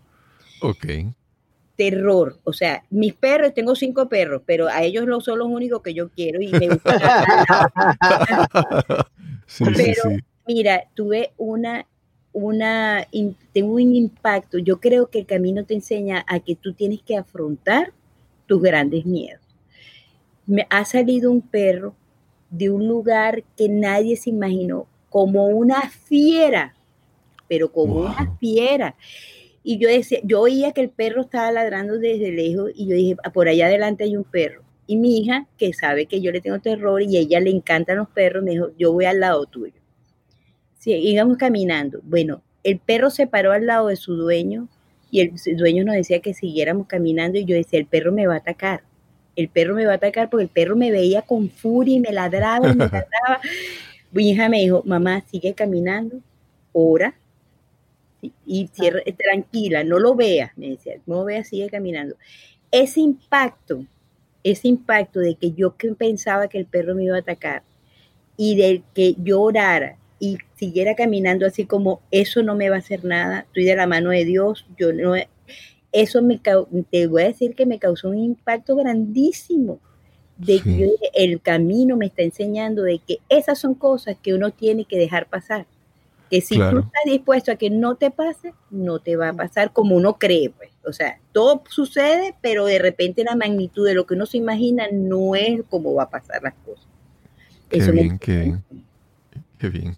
Ok. 0.62 0.86
Terror. 1.76 2.40
O 2.44 2.54
sea, 2.54 2.84
mis 2.90 3.14
perros, 3.14 3.54
tengo 3.54 3.76
cinco 3.76 4.08
perros, 4.08 4.42
pero 4.46 4.68
a 4.68 4.84
ellos 4.84 5.06
no 5.08 5.22
son 5.22 5.40
los 5.40 5.48
únicos 5.48 5.82
que 5.82 5.94
yo 5.94 6.10
quiero 6.10 6.42
y 6.42 6.48
me 6.50 6.70
gusta. 6.70 7.26
pero 9.60 10.04
mira, 10.48 10.84
tuve 10.94 11.34
una, 11.38 11.86
una, 12.34 13.08
tengo 13.54 13.74
un 13.74 13.96
impacto. 13.96 14.58
Yo 14.58 14.80
creo 14.80 15.10
que 15.10 15.20
el 15.20 15.26
camino 15.26 15.66
te 15.66 15.74
enseña 15.74 16.24
a 16.28 16.40
que 16.40 16.56
tú 16.56 16.74
tienes 16.74 17.02
que 17.02 17.18
afrontar 17.18 17.94
tus 18.46 18.62
grandes 18.62 19.06
miedos. 19.06 19.42
Me 20.46 20.68
ha 20.70 20.86
salido 20.86 21.32
un 21.32 21.42
perro 21.42 21.96
de 22.50 22.70
un 22.70 22.88
lugar 22.88 23.44
que 23.56 23.70
nadie 23.70 24.18
se 24.18 24.30
imaginó, 24.30 24.88
como 25.10 25.48
una 25.48 25.90
fiera 25.90 26.76
pero 27.52 27.70
como 27.70 27.96
una 27.96 28.34
fiera. 28.40 28.96
Y 29.62 29.78
yo 29.78 29.90
decía, 29.90 30.20
yo 30.24 30.40
oía 30.40 30.72
que 30.72 30.80
el 30.80 30.90
perro 30.90 31.24
estaba 31.24 31.52
ladrando 31.52 31.98
desde 31.98 32.32
lejos 32.32 32.72
y 32.74 32.88
yo 32.88 32.96
dije, 32.96 33.18
ah, 33.26 33.34
por 33.34 33.50
allá 33.50 33.66
adelante 33.66 34.06
hay 34.06 34.16
un 34.16 34.24
perro. 34.24 34.62
Y 34.88 34.96
mi 34.96 35.18
hija, 35.18 35.48
que 35.58 35.74
sabe 35.74 36.06
que 36.06 36.22
yo 36.22 36.32
le 36.32 36.40
tengo 36.40 36.60
terror 36.60 37.02
y 37.02 37.18
a 37.18 37.20
ella 37.20 37.42
le 37.42 37.50
encantan 37.50 37.98
los 37.98 38.08
perros, 38.08 38.42
me 38.42 38.52
dijo, 38.52 38.70
yo 38.78 38.94
voy 38.94 39.04
al 39.04 39.20
lado 39.20 39.46
tuyo. 39.48 39.81
Sí, 40.82 40.94
íbamos 40.94 41.38
caminando. 41.38 42.00
Bueno, 42.02 42.42
el 42.64 42.80
perro 42.80 43.12
se 43.12 43.28
paró 43.28 43.52
al 43.52 43.68
lado 43.68 43.90
de 43.90 43.96
su 43.96 44.16
dueño 44.16 44.68
y 45.12 45.20
el 45.20 45.32
dueño 45.56 45.84
nos 45.84 45.94
decía 45.94 46.22
que 46.22 46.34
siguiéramos 46.34 46.88
caminando 46.88 47.38
y 47.38 47.46
yo 47.46 47.56
decía, 47.56 47.78
el 47.78 47.86
perro 47.86 48.12
me 48.12 48.26
va 48.26 48.34
a 48.34 48.38
atacar. 48.38 48.82
El 49.36 49.48
perro 49.48 49.76
me 49.76 49.86
va 49.86 49.92
a 49.92 49.96
atacar 49.98 50.32
porque 50.32 50.46
el 50.46 50.50
perro 50.50 50.76
me 50.76 50.90
veía 50.90 51.22
con 51.22 51.52
furia 51.52 51.98
y 51.98 52.00
me 52.00 52.12
ladraba 52.12 52.72
y 52.72 52.76
me 52.76 52.86
ladraba. 52.86 53.42
Mi 54.12 54.32
hija 54.32 54.50
me 54.50 54.62
dijo, 54.62 54.82
mamá, 54.84 55.22
sigue 55.30 55.54
caminando, 55.54 56.18
ora, 56.74 57.14
y 58.48 58.68
cierra, 58.74 59.02
tranquila, 59.18 59.84
no 59.84 60.00
lo 60.00 60.16
veas, 60.16 60.52
me 60.58 60.72
decía, 60.72 60.96
no 61.06 61.18
lo 61.18 61.26
veas, 61.26 61.48
sigue 61.48 61.70
caminando. 61.70 62.16
Ese 62.72 63.02
impacto, 63.02 63.86
ese 64.44 64.68
impacto 64.68 65.20
de 65.20 65.36
que 65.36 65.52
yo 65.52 65.76
pensaba 65.96 66.48
que 66.48 66.58
el 66.58 66.66
perro 66.66 66.96
me 66.96 67.04
iba 67.04 67.18
a 67.18 67.20
atacar 67.20 67.62
y 68.36 68.56
de 68.56 68.82
que 68.96 69.14
yo 69.20 69.42
orara 69.42 70.01
y 70.22 70.38
siguiera 70.56 70.94
caminando 70.96 71.48
así 71.48 71.66
como 71.66 72.00
eso 72.12 72.44
no 72.44 72.56
me 72.56 72.70
va 72.70 72.76
a 72.76 72.80
hacer 72.80 73.04
nada, 73.04 73.40
estoy 73.40 73.66
de 73.66 73.76
la 73.76 73.88
mano 73.88 74.12
de 74.12 74.24
Dios, 74.24 74.68
yo 74.78 74.94
no, 74.94 75.16
eso 75.92 76.22
me, 76.22 76.40
te 76.92 77.08
voy 77.08 77.24
a 77.24 77.28
decir 77.28 77.56
que 77.56 77.66
me 77.66 77.80
causó 77.80 78.10
un 78.10 78.20
impacto 78.20 78.76
grandísimo 78.76 79.80
de 80.38 80.62
que 80.62 80.92
el 81.14 81.42
camino 81.42 81.98
me 81.98 82.06
está 82.06 82.22
enseñando 82.22 82.84
de 82.84 83.00
que 83.00 83.18
esas 83.30 83.60
son 83.60 83.74
cosas 83.74 84.16
que 84.22 84.34
uno 84.34 84.52
tiene 84.52 84.86
que 84.86 84.98
dejar 84.98 85.28
pasar 85.28 85.66
que 86.32 86.40
si 86.40 86.56
tú 86.56 86.64
estás 86.80 87.04
dispuesto 87.06 87.52
a 87.52 87.58
que 87.58 87.70
no 87.70 87.96
te 87.96 88.10
pase, 88.10 88.54
no 88.70 89.00
te 89.00 89.18
va 89.18 89.30
a 89.30 89.34
pasar 89.34 89.74
como 89.74 89.98
uno 89.98 90.18
cree, 90.18 90.50
pues. 90.50 90.70
O 90.86 90.94
sea, 90.94 91.20
todo 91.34 91.62
sucede, 91.70 92.36
pero 92.42 92.66
de 92.66 92.80
repente 92.80 93.26
la 93.26 93.36
magnitud 93.36 93.86
de 93.86 93.94
lo 93.96 94.06
que 94.06 94.14
uno 94.14 94.26
se 94.26 94.38
imagina 94.38 94.86
no 94.94 95.36
es 95.36 95.62
como 95.70 95.94
va 95.94 96.04
a 96.04 96.10
pasar 96.10 96.42
las 96.42 96.54
cosas. 96.66 96.88
Qué 97.68 97.80
bien, 97.92 98.18
qué 98.18 98.38
bien. 98.38 98.64
Qué 99.60 99.70
bien. 99.70 99.98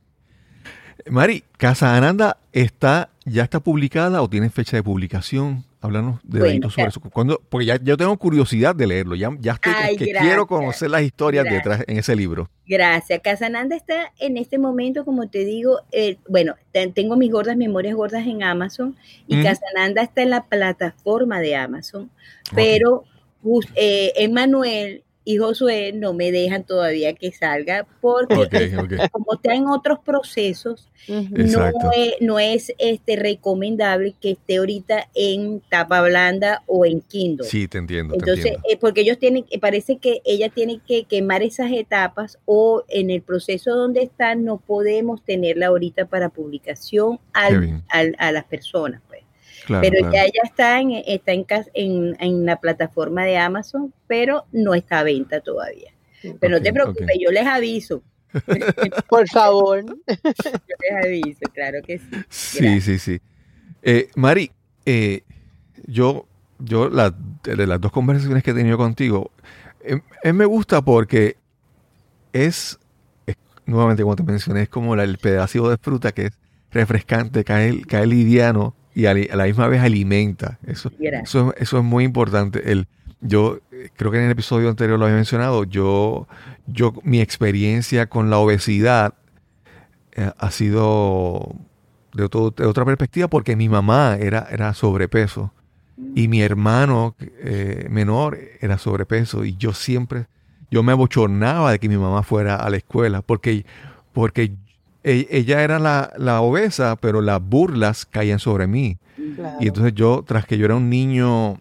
Mari, 1.10 1.44
Casa 1.58 1.96
Ananda 1.96 2.38
está, 2.52 3.10
ya 3.26 3.44
está 3.44 3.60
publicada 3.60 4.22
o 4.22 4.30
tiene 4.30 4.50
fecha 4.50 4.78
de 4.78 4.84
publicación. 4.84 5.64
Háblanos 5.82 6.22
de 6.24 6.40
Bueno, 6.40 6.70
sobre 6.70 6.88
eso. 6.88 7.02
Cuando, 7.02 7.42
porque 7.50 7.66
ya 7.66 7.78
yo 7.84 7.98
tengo 7.98 8.16
curiosidad 8.18 8.74
de 8.74 8.88
leerlo. 8.88 9.16
Ya, 9.16 9.30
ya 9.42 9.52
estoy 9.54 9.74
Ay, 9.76 9.98
que 9.98 10.14
quiero 10.14 10.48
conocer 10.48 10.90
las 10.90 11.02
historias 11.02 11.44
Gracias. 11.44 11.64
detrás 11.66 11.86
en 11.90 11.98
ese 11.98 12.16
libro. 12.16 12.50
Gracias. 12.66 13.20
Casananda 13.22 13.76
está 13.76 14.14
en 14.20 14.38
este 14.38 14.58
momento, 14.58 15.04
como 15.04 15.28
te 15.28 15.44
digo, 15.44 15.80
eh, 15.92 16.16
bueno, 16.30 16.56
te- 16.72 16.88
tengo 16.88 17.18
mis 17.18 17.30
gordas 17.34 17.58
memorias 17.58 17.96
gordas 17.96 18.26
en 18.26 18.44
Amazon 18.44 18.96
y 19.28 19.36
Ujú. 19.36 19.44
Casananda 19.44 20.04
está 20.04 20.22
en 20.22 20.30
la 20.30 20.46
plataforma 20.46 21.42
de 21.42 21.58
Amazon, 21.58 22.10
pero 22.56 23.04
eh, 23.76 24.14
Emmanuel 24.16 25.04
y 25.26 25.38
Josué 25.38 25.94
no 25.94 26.14
me 26.14 26.32
dejan 26.32 26.64
todavía 26.64 27.14
que 27.14 27.32
salga 27.32 27.88
porque 28.02 28.72
como 29.12 29.34
está 29.34 29.54
en 29.54 29.68
otros 29.68 30.00
procesos, 30.00 30.90
no 31.08 31.92
es, 31.96 32.14
no 32.20 32.40
es 32.40 32.74
este, 32.78 33.16
recomendable 33.16 34.16
que 34.20 34.32
esté 34.32 34.58
ahorita 34.58 35.10
en 35.16 35.62
tapa 35.70 36.02
blanda 36.02 36.64
o 36.66 36.86
en 36.86 37.02
Kindle. 37.02 37.48
Sí, 37.48 37.68
te 37.68 37.78
entiendo, 37.78 38.14
te 38.14 38.20
Entonces, 38.20 38.46
entiendo. 38.46 38.68
eh, 38.70 38.78
porque 38.80 39.02
ellos 39.02 39.18
tienen, 39.18 39.46
eh, 39.50 39.60
parece 39.60 39.98
que 39.98 40.22
ella 40.26 40.50
tiene 40.50 40.80
que 40.86 41.06
quemar 41.06 41.44
esas 41.44 41.72
etapas 41.72 42.38
o 42.46 42.84
en 42.90 43.10
el 43.10 43.22
proceso 43.22 43.76
donde 43.76 44.04
están 44.04 44.44
no 44.44 44.58
podemos 44.58 45.24
tenerla 45.24 45.68
ahorita 45.68 46.06
para 46.06 46.30
publicación 46.30 47.20
al, 47.34 47.84
a 47.90 48.32
las 48.32 48.44
personas. 48.46 49.02
Claro, 49.66 49.82
pero 49.82 49.98
claro. 50.00 50.14
ya 50.14 50.24
ella 50.24 50.42
está, 50.44 50.80
en, 50.82 50.92
está 50.92 51.32
en, 51.34 51.46
en, 51.74 52.16
en 52.20 52.46
la 52.46 52.60
plataforma 52.60 53.24
de 53.26 53.38
Amazon, 53.38 53.94
pero 54.08 54.46
no 54.52 54.74
está 54.74 55.00
a 55.00 55.04
venta 55.04 55.40
todavía. 55.42 55.92
Pero 56.40 56.58
no 56.58 56.62
te 56.62 56.72
preocupes, 56.74 57.18
yo 57.20 57.32
les 57.32 57.46
aviso. 57.46 58.02
Por 59.10 59.28
favor. 59.28 59.84
Yo 60.08 60.76
les 60.90 61.06
aviso, 61.06 61.40
claro 61.54 61.80
que 61.86 62.00
sí. 62.00 62.06
Sí, 62.30 62.82
sí, 62.82 62.98
sí. 63.00 63.22
Eh, 63.84 64.10
Mari, 64.16 64.50
eh, 64.86 65.22
yo, 65.86 66.26
yo 66.60 66.90
la- 66.90 67.14
de 67.44 67.68
las 67.68 67.80
dos 67.80 67.92
conversaciones 67.92 68.42
que 68.44 68.52
he 68.52 68.54
tenido 68.56 68.78
contigo, 68.78 69.30
eh, 69.82 70.00
eh, 70.24 70.34
me 70.34 70.46
gusta 70.46 70.82
porque 70.82 71.36
es, 72.32 72.80
es- 73.28 73.36
nuevamente 73.66 74.02
como 74.04 74.16
te 74.16 74.24
mencioné, 74.24 74.64
es 74.64 74.70
como 74.70 74.96
la- 74.96 75.04
el 75.04 75.18
pedacito 75.20 75.70
de 75.70 75.78
fruta 75.78 76.12
que 76.12 76.28
es 76.28 76.40
refrescante, 76.72 77.44
cae, 77.44 77.82
cae 77.82 78.08
liviano 78.08 78.74
y 78.96 79.06
a, 79.06 79.14
la 79.14 79.46
misma 79.46 79.68
vez 79.68 79.82
alimenta. 79.82 80.60
Eso, 80.66 80.92
eso, 81.24 81.54
eso 81.58 81.78
es 81.78 81.84
muy 81.84 82.04
importante. 82.04 82.72
El, 82.72 82.88
yo 83.22 83.60
eh, 83.72 83.90
creo 83.96 84.12
que 84.12 84.18
en 84.20 84.26
el 84.26 84.32
episodio 84.32 84.70
anterior 84.70 85.00
lo 85.00 85.06
había 85.06 85.16
mencionado. 85.18 85.64
Yo, 85.66 86.28
yo 86.68 86.94
mi 87.04 87.22
experiencia 87.22 88.08
con 88.08 88.30
la 88.30 88.38
obesidad 88.38 89.14
eh, 90.16 90.32
ha 90.38 90.52
sido 90.52 91.56
de, 92.14 92.24
otro- 92.24 92.52
de 92.52 92.66
otra 92.66 92.86
perspectiva 92.86 93.28
porque 93.28 93.56
mi 93.56 93.70
mamá 93.70 94.18
era, 94.20 94.48
era 94.52 94.74
sobrepeso 94.74 95.54
y 96.16 96.28
mi 96.28 96.42
hermano 96.42 97.16
eh, 97.20 97.88
menor 97.90 98.38
era 98.62 98.78
sobrepeso 98.78 99.46
y 99.46 99.56
yo 99.58 99.74
siempre, 99.74 100.28
yo 100.72 100.84
me 100.84 100.92
abochornaba 100.92 101.72
de 101.72 101.80
que 101.80 101.90
mi 101.90 101.98
mamá 101.98 102.24
fuera 102.24 102.56
a 102.56 102.70
la 102.70 102.78
escuela 102.78 103.22
porque, 103.22 103.66
porque 104.14 104.54
ella 105.04 105.64
era 105.64 105.80
la, 105.80 106.14
la 106.18 106.42
obesa, 106.42 106.96
pero 106.96 107.22
las 107.22 107.42
burlas 107.42 108.06
caían 108.06 108.40
sobre 108.40 108.68
mí. 108.68 108.98
Claro. 109.36 109.58
Y 109.60 109.68
entonces 109.68 109.94
yo, 109.94 110.24
tras 110.26 110.46
que 110.46 110.58
yo 110.58 110.66
era 110.66 110.76
un 110.76 110.90
niño 110.90 111.60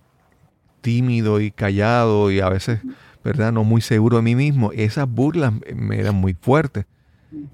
tímido 0.81 1.41
y 1.41 1.51
callado 1.51 2.31
y 2.31 2.41
a 2.41 2.49
veces, 2.49 2.81
¿verdad? 3.25 3.53
No 3.53 3.65
muy 3.65 3.81
seguro 3.81 4.17
de 4.17 4.23
mí 4.23 4.35
mismo, 4.35 4.73
esas 4.73 5.09
burlas 5.09 5.53
me 5.75 5.99
eran 5.99 6.15
muy 6.15 6.35
fuertes. 6.35 6.87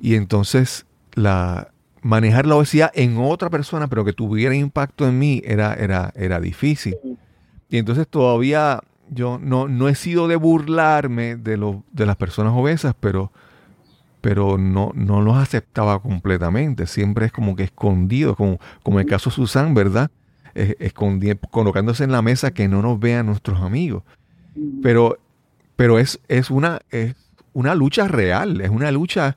Y 0.01 0.15
entonces 0.15 0.87
la 1.15 1.69
manejar 2.03 2.47
la 2.47 2.57
obesidad 2.57 2.91
en 2.95 3.19
otra 3.19 3.51
persona, 3.51 3.89
pero 3.89 4.05
que 4.05 4.13
tuviera 4.13 4.55
impacto 4.55 5.07
en 5.07 5.19
mí, 5.19 5.43
era, 5.45 5.75
era, 5.75 6.13
era 6.17 6.41
difícil. 6.41 6.97
Y 7.69 7.79
entonces 7.79 8.09
todavía 8.09 8.81
yo 9.11 9.39
no, 9.39 9.69
no 9.69 9.89
he 9.89 9.95
sido 9.95 10.29
de 10.29 10.37
burlarme 10.37 11.37
de, 11.37 11.57
lo, 11.57 11.83
de 11.93 12.07
las 12.07 12.17
personas 12.17 12.53
obesas, 12.55 12.95
pero, 12.99 13.33
pero 14.21 14.59
no, 14.59 14.93
no 14.95 15.23
los 15.23 15.37
aceptaba 15.37 16.01
completamente. 16.01 16.87
Siempre 16.87 17.27
es 17.27 17.33
como 17.33 17.55
que 17.57 17.65
escondido, 17.65 18.35
como, 18.35 18.59
como 18.83 18.99
el 19.01 19.07
caso 19.07 19.31
de 19.31 19.37
Susan, 19.37 19.75
¿verdad? 19.75 20.11
Colocándose 21.51 22.05
en 22.05 22.13
la 22.13 22.23
mesa 22.23 22.51
que 22.53 22.69
no 22.69 22.83
nos 22.83 22.99
vean 22.99 23.27
nuestros 23.27 23.61
amigos. 23.61 24.03
Pero, 24.83 25.19
pero 25.77 25.99
es, 25.99 26.21
es, 26.29 26.51
una, 26.51 26.81
es 26.91 27.15
una 27.53 27.75
lucha 27.75 28.09
real, 28.09 28.61
es 28.61 28.71
una 28.71 28.91
lucha 28.91 29.37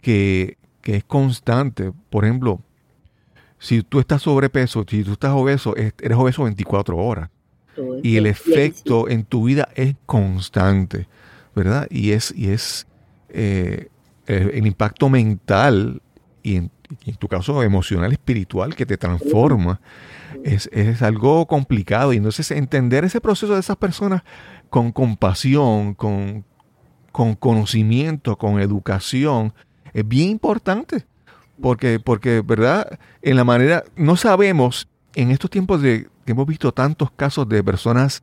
que, 0.00 0.56
que 0.80 0.96
es 0.96 1.04
constante. 1.04 1.92
Por 2.10 2.24
ejemplo, 2.24 2.60
si 3.58 3.82
tú 3.82 4.00
estás 4.00 4.22
sobrepeso, 4.22 4.84
si 4.88 5.04
tú 5.04 5.12
estás 5.12 5.32
obeso, 5.32 5.76
es- 5.76 5.94
eres 6.00 6.16
obeso 6.18 6.44
24 6.44 6.96
horas 6.96 7.28
y 8.02 8.16
el 8.16 8.26
efecto 8.26 9.08
en 9.08 9.24
tu 9.24 9.44
vida 9.44 9.68
es 9.74 9.94
constante, 10.06 11.06
¿verdad? 11.54 11.86
Y 11.90 12.10
es, 12.12 12.32
y 12.36 12.48
es 12.50 12.86
eh, 13.28 13.88
el, 14.26 14.50
el 14.50 14.66
impacto 14.66 15.08
mental 15.08 16.02
y 16.42 16.56
en, 16.56 16.70
y 17.04 17.10
en 17.10 17.16
tu 17.16 17.28
caso 17.28 17.62
emocional, 17.62 18.12
espiritual, 18.12 18.74
que 18.74 18.86
te 18.86 18.96
transforma, 18.96 19.80
es, 20.44 20.68
es 20.72 21.02
algo 21.02 21.46
complicado. 21.46 22.12
Y 22.12 22.16
entonces 22.16 22.50
entender 22.50 23.04
ese 23.04 23.20
proceso 23.20 23.54
de 23.54 23.60
esas 23.60 23.76
personas 23.76 24.22
con 24.70 24.92
compasión, 24.92 25.94
con, 25.94 26.44
con 27.10 27.34
conocimiento, 27.34 28.36
con 28.36 28.60
educación, 28.60 29.52
es 29.92 30.06
bien 30.06 30.30
importante. 30.30 31.04
Porque, 31.60 32.00
porque, 32.00 32.40
¿verdad? 32.40 32.98
En 33.20 33.36
la 33.36 33.44
manera, 33.44 33.84
no 33.94 34.16
sabemos, 34.16 34.88
en 35.14 35.30
estos 35.30 35.50
tiempos 35.50 35.80
de 35.80 36.08
que 36.24 36.32
hemos 36.32 36.46
visto 36.46 36.72
tantos 36.72 37.10
casos 37.12 37.48
de 37.48 37.62
personas 37.62 38.22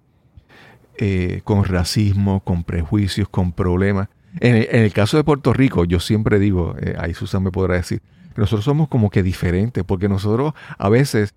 eh, 0.98 1.42
con 1.44 1.64
racismo, 1.64 2.42
con 2.42 2.64
prejuicios, 2.64 3.30
con 3.30 3.54
problemas. 3.54 4.10
En 4.40 4.56
el, 4.56 4.68
en 4.72 4.84
el 4.84 4.94
caso 4.94 5.18
de 5.18 5.24
Puerto 5.24 5.54
Rico, 5.54 5.86
yo 5.86 6.00
siempre 6.00 6.40
digo, 6.40 6.76
eh, 6.82 6.96
ahí 7.00 7.14
Susan 7.14 7.44
me 7.44 7.52
podrá 7.52 7.76
decir, 7.76 8.02
que 8.34 8.42
nosotros 8.42 8.66
somos 8.66 8.88
como 8.88 9.10
que 9.10 9.24
diferentes, 9.24 9.84
porque 9.84 10.08
nosotros 10.08 10.54
a 10.78 10.90
veces 10.90 11.34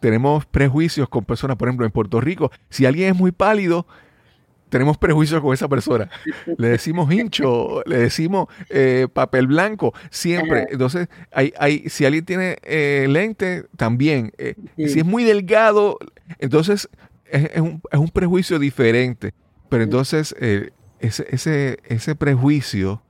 tenemos 0.00 0.46
prejuicios 0.46 1.08
con 1.08 1.24
personas, 1.24 1.56
por 1.56 1.68
ejemplo, 1.68 1.86
en 1.86 1.92
Puerto 1.92 2.20
Rico, 2.20 2.50
si 2.68 2.86
alguien 2.86 3.10
es 3.12 3.16
muy 3.16 3.32
pálido, 3.32 3.86
tenemos 4.68 4.96
prejuicios 4.96 5.42
con 5.42 5.52
esa 5.52 5.68
persona. 5.68 6.08
Le 6.56 6.68
decimos 6.68 7.12
hincho, 7.12 7.82
le 7.84 7.98
decimos 7.98 8.46
eh, 8.70 9.06
papel 9.12 9.46
blanco, 9.46 9.92
siempre. 10.10 10.66
Entonces, 10.70 11.08
hay, 11.30 11.52
hay, 11.58 11.90
si 11.90 12.06
alguien 12.06 12.24
tiene 12.24 12.56
eh, 12.62 13.06
lente, 13.08 13.64
también. 13.76 14.32
Eh, 14.38 14.54
Sí. 14.78 14.88
Si 14.88 14.98
es 15.00 15.04
muy 15.04 15.24
delgado, 15.24 15.98
entonces 16.38 16.88
es, 17.26 17.50
es 17.52 17.60
un, 17.60 17.82
es 17.90 17.98
un 17.98 18.08
prejuicio 18.08 18.58
diferente. 18.58 19.34
Pero 19.68 19.84
entonces, 19.84 20.34
eh, 20.40 20.70
ese, 21.02 21.26
ese, 21.30 21.78
ese 21.84 22.14
prejuicio, 22.14 23.02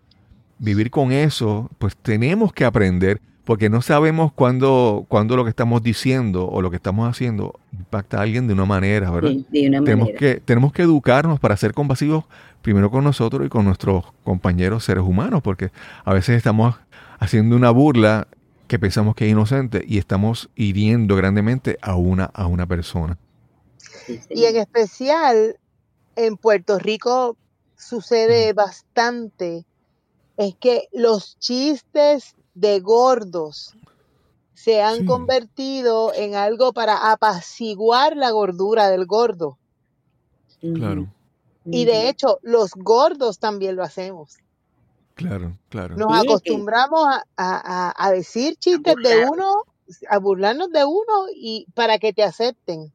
vivir 0.59 0.91
con 0.91 1.13
eso, 1.13 1.71
pues 1.79 1.97
tenemos 1.97 2.53
que 2.53 2.65
aprender, 2.65 3.21
porque 3.45 3.69
no 3.69 3.83
sabemos 3.83 4.33
cuándo, 4.33 5.05
cuándo 5.09 5.37
lo 5.37 5.45
que 5.45 5.51
estamos 5.51 5.83
diciendo 5.83 6.49
o 6.49 6.63
lo 6.63 6.71
que 6.71 6.77
estamos 6.77 7.09
haciendo 7.09 7.59
impacta 7.73 8.19
a 8.19 8.23
alguien 8.23 8.47
de 8.47 8.55
una 8.55 8.65
manera, 8.65 9.11
¿verdad? 9.11 9.31
Sí, 9.31 9.47
de 9.51 9.69
una 9.69 9.83
tenemos 9.83 10.09
manera. 10.09 10.19
que, 10.19 10.41
tenemos 10.41 10.73
que 10.73 10.83
educarnos 10.83 11.41
para 11.41 11.57
ser 11.57 11.75
compasivos 11.75 12.25
primero 12.63 12.91
con 12.91 13.05
nosotros 13.05 13.47
y 13.47 13.49
con 13.49 13.65
nuestros 13.65 14.05
compañeros 14.25 14.85
seres 14.85 15.05
humanos, 15.05 15.43
porque 15.43 15.71
a 16.05 16.13
veces 16.15 16.37
estamos 16.37 16.77
haciendo 17.19 17.57
una 17.57 17.71
burla 17.71 18.29
que 18.69 18.79
pensamos 18.79 19.15
que 19.15 19.27
es 19.27 19.33
inocente 19.33 19.85
y 19.87 19.99
estamos 19.99 20.49
hiriendo 20.55 21.17
grandemente 21.17 21.79
a 21.83 21.97
una, 21.97 22.25
a 22.25 22.47
una 22.47 22.67
persona. 22.67 23.19
Y 24.31 24.45
en 24.45 24.57
especial 24.57 25.57
en 26.17 26.37
Puerto 26.37 26.79
Rico 26.79 27.37
sucede 27.83 28.53
bastante, 28.53 29.65
es 30.37 30.55
que 30.57 30.89
los 30.93 31.39
chistes 31.39 32.35
de 32.55 32.81
gordos 32.81 33.75
se 34.55 34.83
han 34.83 34.99
Sí. 35.01 35.05
convertido 35.07 36.13
en 36.15 36.35
algo 36.35 36.73
para 36.73 37.11
apaciguar 37.13 38.17
la 38.17 38.31
gordura 38.31 38.89
del 38.91 39.07
gordo. 39.07 39.59
Claro, 40.75 41.09
Y 41.65 41.85
de 41.85 42.09
hecho, 42.09 42.39
los 42.43 42.71
gordos 42.75 43.39
también 43.39 43.77
lo 43.77 43.83
hacemos. 43.83 44.37
claro, 45.15 45.57
claro. 45.69 45.97
Nos 45.97 46.09
acostumbramos 46.23 47.05
a, 47.07 47.25
a- 47.37 47.95
a- 47.97 48.11
decir 48.13 48.57
chistes 48.57 48.95
de 49.03 49.27
uno, 49.31 49.65
a 50.09 50.19
burlarnos 50.19 50.71
de 50.71 50.85
uno 50.85 51.27
y 51.35 51.67
para 51.75 51.99
que 51.99 52.13
te 52.13 52.23
acepten. 52.23 52.93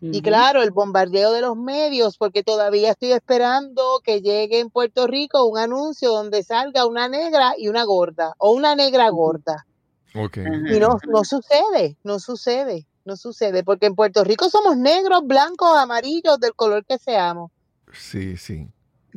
Y 0.00 0.20
claro, 0.20 0.62
el 0.62 0.72
bombardeo 0.72 1.32
de 1.32 1.40
los 1.40 1.56
medios, 1.56 2.18
porque 2.18 2.42
todavía 2.42 2.90
estoy 2.90 3.12
esperando 3.12 4.00
que 4.04 4.20
llegue 4.20 4.60
en 4.60 4.68
Puerto 4.68 5.06
Rico 5.06 5.44
un 5.46 5.58
anuncio 5.58 6.10
donde 6.10 6.42
salga 6.42 6.86
una 6.86 7.08
negra 7.08 7.54
y 7.56 7.68
una 7.68 7.84
gorda, 7.84 8.34
o 8.38 8.50
una 8.50 8.76
negra 8.76 9.08
gorda. 9.08 9.66
Ok. 10.14 10.38
Ajá. 10.38 10.74
Y 10.74 10.78
no, 10.78 10.98
no 11.08 11.24
sucede, 11.24 11.96
no 12.04 12.18
sucede, 12.18 12.86
no 13.06 13.16
sucede, 13.16 13.64
porque 13.64 13.86
en 13.86 13.94
Puerto 13.94 14.22
Rico 14.22 14.50
somos 14.50 14.76
negros, 14.76 15.22
blancos, 15.24 15.76
amarillos, 15.78 16.38
del 16.40 16.54
color 16.54 16.84
que 16.84 16.98
seamos, 16.98 17.50
Sí, 17.92 18.36
sí, 18.36 18.68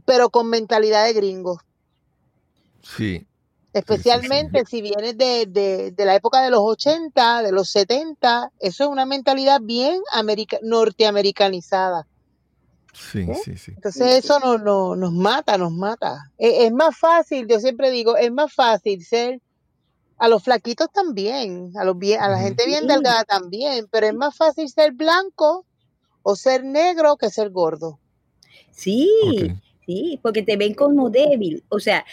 pero 0.05 0.29
con 0.29 0.49
mentalidad 0.49 1.03
de 1.03 1.13
gringos. 1.13 1.59
sí. 2.81 3.25
Especialmente 3.79 4.65
si 4.65 4.81
vienes 4.81 5.17
de, 5.17 5.45
de, 5.45 5.91
de, 5.91 6.05
la 6.05 6.15
época 6.15 6.41
de 6.41 6.49
los 6.49 6.61
80, 6.61 7.43
de 7.43 7.51
los 7.51 7.69
70, 7.69 8.51
eso 8.59 8.83
es 8.83 8.89
una 8.89 9.05
mentalidad 9.05 9.61
bien 9.61 10.01
norteamericanizada. 10.61 12.05
Sí, 12.93 13.21
¿Eh? 13.21 13.35
sí, 13.43 13.57
sí. 13.57 13.71
Entonces 13.75 14.25
eso 14.25 14.39
no, 14.39 14.57
no, 14.57 14.95
nos 14.95 15.13
mata, 15.13 15.57
nos 15.57 15.71
mata. 15.71 16.31
Es, 16.37 16.65
es, 16.65 16.71
más 16.73 16.97
fácil, 16.97 17.47
yo 17.47 17.59
siempre 17.59 17.91
digo, 17.91 18.17
es 18.17 18.31
más 18.31 18.53
fácil 18.53 19.03
ser 19.05 19.41
a 20.17 20.27
los 20.27 20.43
flaquitos 20.43 20.89
también, 20.91 21.71
a 21.77 21.85
los 21.85 21.97
bien, 21.97 22.21
a 22.21 22.27
la 22.27 22.39
gente 22.39 22.65
bien 22.65 22.85
delgada 22.85 23.23
también, 23.23 23.87
pero 23.89 24.07
es 24.07 24.13
más 24.13 24.35
fácil 24.35 24.69
ser 24.69 24.91
blanco 24.91 25.65
o 26.23 26.35
ser 26.35 26.65
negro 26.65 27.15
que 27.15 27.29
ser 27.29 27.49
gordo. 27.49 27.99
Sí, 28.71 29.09
sí, 29.89 30.19
porque 30.21 30.43
te 30.43 30.55
ven 30.55 30.75
como 30.75 31.09
débil. 31.09 31.63
O 31.69 31.79
sea, 31.79 32.05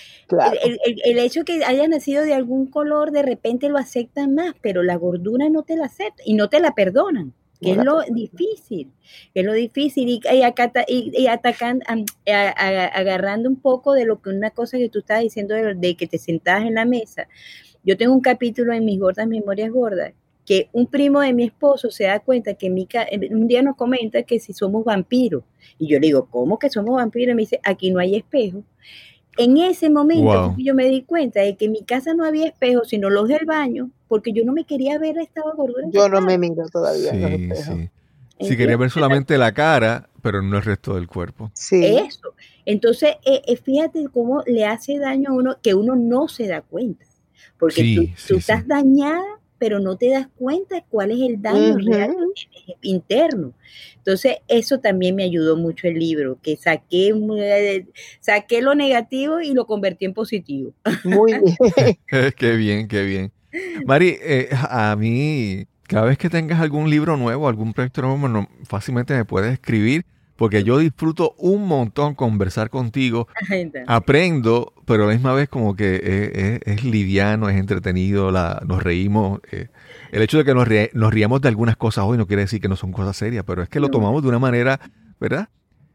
el, 0.64 0.78
el, 0.84 1.00
el, 1.04 1.18
hecho 1.18 1.44
que 1.44 1.62
hayas 1.62 1.88
nacido 1.88 2.24
de 2.24 2.32
algún 2.32 2.68
color, 2.68 3.10
de 3.10 3.22
repente 3.22 3.68
lo 3.68 3.76
aceptan 3.76 4.34
más, 4.34 4.54
pero 4.62 4.82
la 4.82 4.96
gordura 4.96 5.50
no 5.50 5.62
te 5.62 5.76
la 5.76 5.86
aceptan 5.86 6.24
y 6.24 6.34
no 6.34 6.48
te 6.48 6.60
la 6.60 6.74
perdonan 6.74 7.34
que 7.58 7.70
es 7.70 7.78
lo 7.78 8.02
difícil, 8.02 8.92
que 9.32 9.40
es 9.40 9.46
lo 9.46 9.54
difícil, 9.54 10.08
y, 10.08 10.20
y, 10.30 10.42
acá, 10.42 10.70
y, 10.86 11.10
y 11.16 11.26
atacan, 11.26 11.80
a, 11.86 11.94
a, 12.30 12.84
agarrando 12.86 13.48
un 13.48 13.56
poco 13.56 13.94
de 13.94 14.04
lo 14.04 14.20
que 14.20 14.28
una 14.28 14.50
cosa 14.50 14.76
que 14.76 14.90
tú 14.90 14.98
estabas 14.98 15.22
diciendo 15.22 15.54
de, 15.54 15.74
de, 15.74 15.96
que 15.96 16.06
te 16.06 16.18
sentabas 16.18 16.64
en 16.66 16.74
la 16.74 16.84
mesa. 16.84 17.28
Yo 17.82 17.96
tengo 17.96 18.12
un 18.12 18.20
capítulo 18.20 18.74
en 18.74 18.84
mis 18.84 19.00
gordas 19.00 19.26
memorias 19.26 19.70
gordas, 19.70 20.12
que 20.46 20.68
un 20.72 20.86
primo 20.86 21.20
de 21.20 21.34
mi 21.34 21.44
esposo 21.44 21.90
se 21.90 22.04
da 22.04 22.20
cuenta 22.20 22.54
que 22.54 22.70
mi, 22.70 22.88
un 23.30 23.48
día 23.48 23.62
nos 23.62 23.76
comenta 23.76 24.22
que 24.22 24.38
si 24.38 24.52
somos 24.52 24.84
vampiros, 24.84 25.42
y 25.78 25.88
yo 25.88 25.98
le 25.98 26.06
digo, 26.06 26.28
¿cómo 26.30 26.58
que 26.58 26.70
somos 26.70 26.94
vampiros? 26.94 27.32
Y 27.32 27.34
me 27.34 27.42
dice, 27.42 27.60
aquí 27.64 27.90
no 27.90 27.98
hay 27.98 28.14
espejo. 28.14 28.62
En 29.36 29.58
ese 29.58 29.90
momento 29.90 30.48
wow. 30.48 30.54
yo 30.56 30.74
me 30.74 30.88
di 30.88 31.02
cuenta 31.02 31.40
de 31.40 31.56
que 31.56 31.66
en 31.66 31.72
mi 31.72 31.82
casa 31.82 32.14
no 32.14 32.24
había 32.24 32.46
espejo, 32.46 32.84
sino 32.84 33.10
los 33.10 33.28
del 33.28 33.44
baño, 33.44 33.90
porque 34.08 34.32
yo 34.32 34.44
no 34.44 34.52
me 34.52 34.64
quería 34.64 34.98
ver 34.98 35.18
estaba 35.18 35.52
gordura. 35.52 35.88
Yo 35.90 36.08
no 36.08 36.22
me 36.22 36.38
miro 36.38 36.66
todavía. 36.68 37.10
Sí, 37.10 37.22
en 37.22 37.48
los 37.48 37.58
sí. 37.58 37.90
sí, 38.40 38.56
quería 38.56 38.78
ver 38.78 38.90
solamente 38.90 39.36
la 39.36 39.52
cara, 39.52 40.08
pero 40.22 40.40
no 40.40 40.56
el 40.56 40.62
resto 40.62 40.94
del 40.94 41.06
cuerpo. 41.06 41.50
Sí. 41.54 41.84
Eso. 41.84 42.34
Entonces, 42.64 43.16
eh, 43.24 43.56
fíjate 43.56 44.06
cómo 44.12 44.42
le 44.46 44.64
hace 44.64 44.98
daño 44.98 45.30
a 45.30 45.34
uno 45.34 45.56
que 45.62 45.74
uno 45.74 45.96
no 45.96 46.28
se 46.28 46.46
da 46.46 46.62
cuenta. 46.62 47.04
Porque 47.58 47.82
sí, 47.82 47.96
tú, 47.96 48.02
sí, 48.16 48.28
tú, 48.28 48.36
estás 48.36 48.66
dañada, 48.66 49.22
pero 49.58 49.80
no 49.80 49.96
te 49.96 50.10
das 50.10 50.28
cuenta 50.36 50.84
cuál 50.88 51.10
es 51.10 51.20
el 51.20 51.40
daño 51.40 51.74
uh 51.74 51.78
-huh. 51.78 51.92
real 51.92 52.16
interno. 52.82 53.52
Entonces, 53.96 54.36
eso 54.48 54.78
también 54.78 55.16
me 55.16 55.24
ayudó 55.24 55.56
mucho 55.56 55.88
el 55.88 55.98
libro, 55.98 56.38
que 56.42 56.56
saqué, 56.56 57.12
saqué 58.20 58.62
lo 58.62 58.74
negativo 58.74 59.40
y 59.40 59.52
lo 59.52 59.66
convertí 59.66 60.04
en 60.04 60.14
positivo. 60.14 60.72
Muy 61.04 61.32
bien. 61.32 61.56
qué 62.36 62.56
bien, 62.56 62.88
qué 62.88 63.04
bien. 63.04 63.32
Mari, 63.86 64.16
eh, 64.20 64.48
a 64.52 64.94
mí, 64.96 65.66
cada 65.84 66.06
vez 66.06 66.18
que 66.18 66.30
tengas 66.30 66.60
algún 66.60 66.90
libro 66.90 67.16
nuevo, 67.16 67.48
algún 67.48 67.72
proyecto 67.72 68.02
nuevo, 68.02 68.28
no, 68.28 68.48
fácilmente 68.64 69.14
me 69.14 69.24
puedes 69.24 69.52
escribir, 69.52 70.04
porque 70.36 70.64
yo 70.64 70.78
disfruto 70.78 71.34
un 71.38 71.66
montón 71.66 72.14
conversar 72.14 72.70
contigo. 72.70 73.28
Aprendo, 73.86 74.72
pero 74.84 75.04
a 75.04 75.06
la 75.06 75.12
misma 75.12 75.32
vez 75.32 75.48
como 75.48 75.74
que 75.74 75.96
es, 75.96 76.00
es, 76.34 76.60
es 76.64 76.84
liviano, 76.84 77.48
es 77.48 77.56
entretenido, 77.56 78.30
la, 78.30 78.62
nos 78.66 78.82
reímos. 78.82 79.40
Eh, 79.50 79.68
el 80.12 80.22
hecho 80.22 80.38
de 80.38 80.44
que 80.44 80.54
nos, 80.54 80.68
ri 80.68 80.90
nos, 80.92 81.12
riamos 81.12 81.40
de 81.40 81.48
algunas 81.48 81.76
cosas 81.76 82.04
hoy 82.06 82.18
no 82.18 82.26
quiere 82.26 82.42
decir 82.42 82.60
que 82.60 82.68
no 82.68 82.76
son 82.76 82.92
cosas 82.92 83.16
serias, 83.16 83.44
pero 83.46 83.62
es 83.62 83.68
que 83.68 83.80
lo 83.80 83.88
tomamos 83.88 84.22
de 84.22 84.28
una 84.28 84.38
manera, 84.38 84.80
¿verdad? 85.18 85.48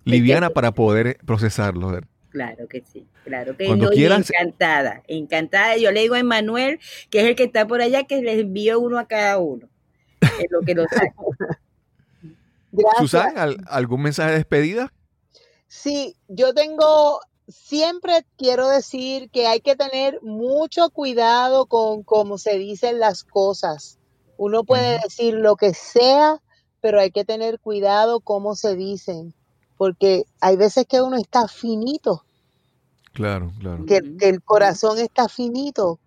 Liviana 0.04 0.50
para 0.50 0.72
poder 0.72 1.18
procesarlo. 1.26 1.90
¿verdad? 1.90 2.08
Claro 2.30 2.68
que 2.68 2.82
sí, 2.82 3.08
claro 3.26 3.56
que 3.58 3.66
Cuando 3.66 3.86
no, 3.86 3.92
quieras... 3.92 4.32
encantada, 4.32 5.04
encantada. 5.08 5.78
Yo 5.78 5.92
le 5.92 6.02
digo 6.02 6.16
a 6.16 6.20
Emanuel, 6.20 6.80
que 7.10 7.20
es 7.20 7.26
el 7.26 7.36
que 7.36 7.44
está 7.44 7.68
por 7.68 7.82
allá, 7.82 8.06
que 8.06 8.22
les 8.22 8.40
envío 8.40 8.80
uno 8.80 8.98
a 8.98 9.06
cada 9.06 9.38
uno. 9.38 9.68
Es 10.22 10.50
lo 10.50 10.62
que 10.62 10.74
lo 10.74 10.86
saco. 10.88 11.36
Susan, 12.98 13.64
¿algún 13.68 14.02
mensaje 14.02 14.32
de 14.32 14.38
despedida? 14.38 14.94
Sí, 15.68 16.16
yo 16.28 16.54
tengo, 16.54 17.20
siempre 17.48 18.26
quiero 18.38 18.68
decir 18.70 19.30
que 19.30 19.48
hay 19.48 19.62
que 19.62 19.76
tener 19.76 20.22
mucho 20.22 20.90
cuidado 20.90 21.66
con 21.66 22.04
cómo 22.04 22.38
se 22.38 22.58
dicen 22.58 23.00
las 23.00 23.24
cosas. 23.24 23.98
Uno 24.38 24.64
puede 24.64 24.96
uh 24.96 25.00
-huh. 25.00 25.04
decir 25.04 25.34
lo 25.36 25.56
que 25.56 25.74
sea, 25.74 26.42
pero 26.82 27.00
hay 27.00 27.12
que 27.12 27.26
tener 27.26 27.60
cuidado 27.60 28.20
cómo 28.20 28.56
se 28.56 28.76
dicen, 28.76 29.34
porque 29.78 30.26
hay 30.40 30.58
veces 30.58 30.86
que 30.88 31.02
uno 31.02 31.18
está 31.18 31.48
finito. 31.48 32.24
Claro, 33.14 33.52
claro. 33.60 33.86
Que, 33.86 34.18
que 34.18 34.30
el 34.30 34.42
corazón 34.42 34.98
está 35.00 35.28
finito. 35.28 36.00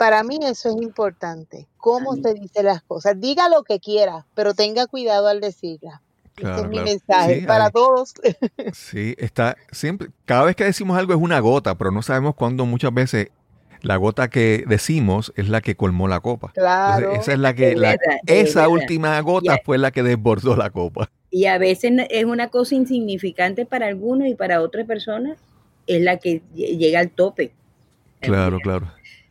Para 0.00 0.22
mí 0.22 0.38
eso 0.42 0.70
es 0.70 0.82
importante, 0.82 1.68
cómo 1.76 2.16
se 2.16 2.32
dice 2.32 2.62
las 2.62 2.80
cosas. 2.80 3.20
Diga 3.20 3.50
lo 3.50 3.64
que 3.64 3.80
quiera, 3.80 4.24
pero 4.34 4.54
tenga 4.54 4.86
cuidado 4.86 5.28
al 5.28 5.42
decirla. 5.42 6.00
Claro, 6.36 6.56
este 6.56 6.68
es 6.68 6.68
claro. 6.68 6.68
mi 6.70 6.90
mensaje 6.90 7.40
sí, 7.40 7.46
para 7.46 7.66
hay, 7.66 7.70
todos. 7.70 8.14
Sí, 8.72 9.14
está 9.18 9.58
siempre, 9.72 10.08
cada 10.24 10.44
vez 10.44 10.56
que 10.56 10.64
decimos 10.64 10.96
algo 10.96 11.12
es 11.12 11.20
una 11.20 11.38
gota, 11.40 11.76
pero 11.76 11.90
no 11.90 12.00
sabemos 12.00 12.34
cuándo 12.34 12.64
muchas 12.64 12.94
veces 12.94 13.28
la 13.82 13.96
gota 13.96 14.30
que 14.30 14.64
decimos 14.66 15.34
es 15.36 15.50
la 15.50 15.60
que 15.60 15.76
colmó 15.76 16.08
la 16.08 16.20
copa. 16.20 16.50
Claro. 16.54 17.00
Entonces, 17.00 17.22
esa 17.24 17.32
es 17.34 17.38
la 17.40 17.54
que, 17.54 17.76
la, 17.76 17.90
verdad, 17.90 18.20
esa 18.24 18.68
última 18.70 19.20
gota 19.20 19.52
yeah. 19.52 19.62
fue 19.66 19.76
la 19.76 19.90
que 19.90 20.02
desbordó 20.02 20.56
la 20.56 20.70
copa. 20.70 21.10
Y 21.28 21.44
a 21.44 21.58
veces 21.58 21.92
es 22.08 22.24
una 22.24 22.48
cosa 22.48 22.74
insignificante 22.74 23.66
para 23.66 23.88
algunos 23.88 24.28
y 24.28 24.34
para 24.34 24.62
otras 24.62 24.86
personas 24.86 25.36
es 25.86 26.00
la 26.00 26.16
que 26.16 26.40
llega 26.54 27.00
al 27.00 27.10
tope. 27.10 27.52
Claro, 28.20 28.60
claro. 28.60 28.90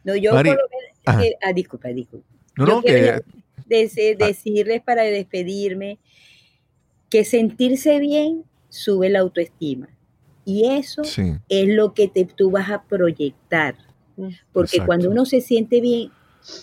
No, 0.10 0.16
yo 0.16 0.34
Mari, 0.34 0.49
por 0.49 0.57
lo 0.57 0.68
menos, 0.70 1.26
eh, 1.26 1.36
ah, 1.41 1.53
disculpa, 1.53 1.89
disculpa. 1.89 2.28
No, 2.57 2.66
yo 2.66 2.76
no, 2.76 2.82
quiero 2.82 3.22
que... 3.68 3.76
de, 3.76 4.16
ah. 4.20 4.26
decirles 4.26 4.82
para 4.82 5.03
despedirme 5.03 5.99
que 7.10 7.26
sentirse 7.26 7.99
bien 7.99 8.43
sube 8.70 9.10
la 9.10 9.20
autoestima. 9.20 9.89
Y 10.45 10.68
eso 10.68 11.03
sí. 11.03 11.36
es 11.47 11.68
lo 11.68 11.93
que 11.93 12.07
te, 12.07 12.26
tú 12.26 12.51
vas 12.51 12.70
a 12.72 12.84
proyectar. 12.84 13.76
Porque 14.51 14.78
Exacto. 14.78 14.86
cuando 14.88 15.10
uno 15.12 15.26
se 15.26 15.41
siente 15.41 15.80
bien, 15.80 16.12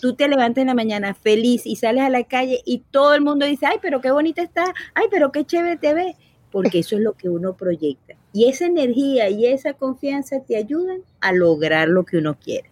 tú 0.00 0.14
te 0.14 0.28
levantas 0.28 0.62
en 0.62 0.68
la 0.68 0.74
mañana 0.74 1.14
feliz 1.14 1.66
y 1.66 1.76
sales 1.76 2.02
a 2.02 2.10
la 2.10 2.24
calle 2.24 2.60
y 2.64 2.82
todo 2.90 3.14
el 3.14 3.22
mundo 3.22 3.46
dice, 3.46 3.66
ay, 3.66 3.78
pero 3.80 4.00
qué 4.00 4.10
bonita 4.10 4.42
está, 4.42 4.74
ay, 4.94 5.06
pero 5.10 5.32
qué 5.32 5.44
chévere 5.44 5.76
te 5.76 5.94
ves. 5.94 6.16
Porque 6.50 6.80
eso 6.80 6.96
es 6.96 7.02
lo 7.02 7.12
que 7.12 7.28
uno 7.28 7.56
proyecta. 7.56 8.14
Y 8.32 8.48
esa 8.48 8.66
energía 8.66 9.28
y 9.28 9.46
esa 9.46 9.74
confianza 9.74 10.40
te 10.40 10.56
ayudan 10.56 11.00
a 11.20 11.32
lograr 11.32 11.88
lo 11.88 12.04
que 12.04 12.18
uno 12.18 12.38
quiere. 12.38 12.70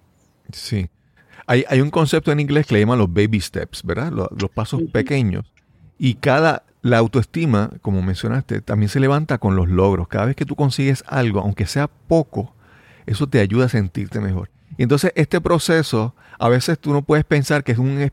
Sí. 0.53 0.89
Hay, 1.47 1.65
hay, 1.69 1.81
un 1.81 1.91
concepto 1.91 2.33
en 2.33 2.41
inglés 2.41 2.67
que 2.67 2.75
le 2.75 2.81
llaman 2.81 2.99
los 2.99 3.13
baby 3.13 3.41
steps, 3.41 3.83
¿verdad? 3.83 4.11
Los, 4.13 4.29
los 4.41 4.51
pasos 4.51 4.81
uh 4.81 4.85
-huh. 4.85 4.93
pequeños. 4.93 5.45
Y 5.99 6.15
cada, 6.15 6.65
la 6.83 6.99
autoestima, 6.99 7.71
como 7.83 8.03
mencionaste, 8.03 8.61
también 8.61 8.89
se 8.89 9.01
levanta 9.01 9.39
con 9.39 9.57
los 9.57 9.69
logros. 9.69 10.09
Cada 10.09 10.27
vez 10.27 10.37
que 10.37 10.47
tú 10.47 10.57
consigues 10.57 11.05
algo, 11.07 11.41
aunque 11.41 11.67
sea 11.67 11.89
poco, 11.89 12.55
eso 13.07 13.27
te 13.27 13.41
ayuda 13.41 13.67
a 13.67 13.69
sentirte 13.69 14.21
mejor. 14.21 14.51
Y 14.77 14.83
entonces 14.83 15.13
este 15.15 15.41
proceso, 15.41 16.15
a 16.39 16.49
veces 16.49 16.79
tú 16.79 16.93
no 16.93 17.03
puedes 17.03 17.25
pensar 17.25 17.63
que 17.63 17.73
es 17.73 17.79
un, 17.79 18.11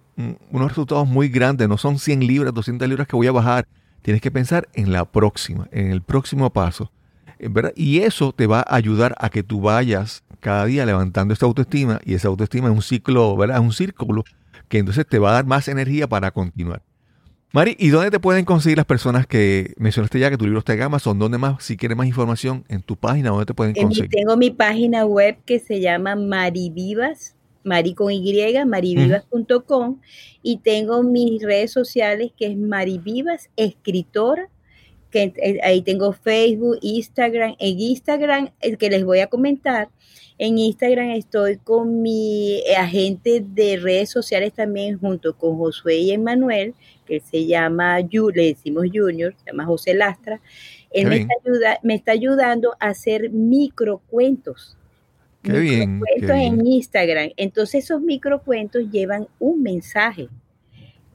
unos 0.52 0.70
resultados 0.70 1.08
muy 1.08 1.30
grandes, 1.30 1.68
no 1.68 1.78
son 1.78 1.98
100 2.00 2.26
libras, 2.28 2.54
200 2.54 2.88
libras 2.88 3.08
que 3.08 3.16
voy 3.16 3.28
a 3.28 3.32
bajar. 3.32 3.68
Tienes 4.02 4.22
que 4.22 4.32
pensar 4.32 4.68
en 4.74 4.92
la 4.92 5.06
próxima, 5.06 5.68
en 5.72 5.92
el 5.92 6.02
próximo 6.02 6.50
paso. 6.50 6.92
¿verdad? 7.50 7.74
Y 7.76 8.00
eso 8.00 8.34
te 8.34 8.48
va 8.48 8.60
a 8.60 8.76
ayudar 8.76 9.16
a 9.18 9.30
que 9.30 9.44
tú 9.44 9.62
vayas 9.62 10.24
cada 10.42 10.66
día 10.66 10.86
levantando 10.86 11.34
esta 11.34 11.46
autoestima 11.46 12.02
y 12.04 12.16
esa 12.16 12.28
autoestima 12.28 12.68
es 12.68 12.76
un 12.76 12.82
ciclo, 12.82 13.38
¿verdad? 13.38 13.58
Es 13.58 13.64
un 13.64 13.72
círculo 13.72 14.24
que 14.68 14.80
entonces 14.80 15.08
te 15.08 15.20
va 15.20 15.30
a 15.30 15.34
dar 15.34 15.46
más 15.46 15.68
energía 15.70 16.08
para 16.08 16.32
continuar. 16.32 16.82
Mari, 17.54 17.76
¿y 17.78 17.90
dónde 17.90 18.12
te 18.12 18.20
pueden 18.20 18.46
conseguir 18.46 18.78
las 18.78 18.86
personas 18.86 19.28
que 19.28 19.74
mencionaste 19.78 20.20
ya 20.20 20.30
que 20.30 20.38
tu 20.38 20.46
libro 20.46 20.60
está 20.60 20.74
en 20.74 20.84
Amazon? 20.84 21.20
¿Dónde 21.20 21.38
más, 21.38 21.62
si 21.62 21.76
quieres 21.76 21.98
más 21.98 22.08
información, 22.08 22.64
en 22.70 22.82
tu 22.82 22.96
página, 22.96 23.30
dónde 23.30 23.46
te 23.46 23.54
pueden 23.54 23.76
conseguir? 23.76 24.10
Tengo 24.10 24.38
mi 24.38 24.52
página 24.52 25.06
web 25.06 25.38
que 25.46 25.60
se 25.60 25.82
llama 25.82 26.16
Marivivas, 26.16 27.36
Mari 27.66 27.94
con 27.94 28.10
Y, 28.12 28.56
marivivas.com, 28.66 29.60
-huh. 29.60 30.00
y 30.42 30.58
tengo 30.60 31.04
mis 31.04 31.44
redes 31.44 31.72
sociales 31.72 32.32
que 32.38 32.48
es 32.48 32.58
Marivivas 32.58 33.50
Escritora, 33.58 34.50
que 35.12 35.34
eh, 35.36 35.60
ahí 35.64 35.82
tengo 35.82 36.14
Facebook, 36.14 36.78
Instagram, 36.82 37.56
en 37.60 37.80
Instagram, 37.80 38.50
el 38.62 38.78
que 38.78 38.90
les 38.90 39.04
voy 39.04 39.20
a 39.20 39.28
comentar, 39.28 39.90
en 40.42 40.58
Instagram 40.58 41.12
estoy 41.12 41.58
con 41.58 42.02
mi 42.02 42.64
agente 42.76 43.46
de 43.46 43.78
redes 43.78 44.10
sociales 44.10 44.52
también 44.52 44.98
junto 44.98 45.38
con 45.38 45.56
Josué 45.56 45.98
y 45.98 46.12
Emanuel, 46.14 46.74
que 47.06 47.20
se 47.20 47.46
llama, 47.46 48.00
le 48.00 48.48
decimos 48.48 48.88
Junior, 48.92 49.36
se 49.38 49.52
llama 49.52 49.66
José 49.66 49.94
Lastra. 49.94 50.42
Él 50.90 51.10
me 51.10 51.18
está, 51.18 51.34
ayuda, 51.46 51.80
me 51.84 51.94
está, 51.94 52.12
ayudando 52.14 52.74
a 52.80 52.88
hacer 52.88 53.30
microcuentos. 53.30 54.76
Qué 55.44 55.60
bien. 55.60 56.02
En 56.18 56.66
Instagram. 56.66 57.30
Entonces 57.38 57.84
esos 57.84 58.02
microcuentos 58.02 58.90
llevan 58.90 59.28
un 59.38 59.62
mensaje 59.62 60.28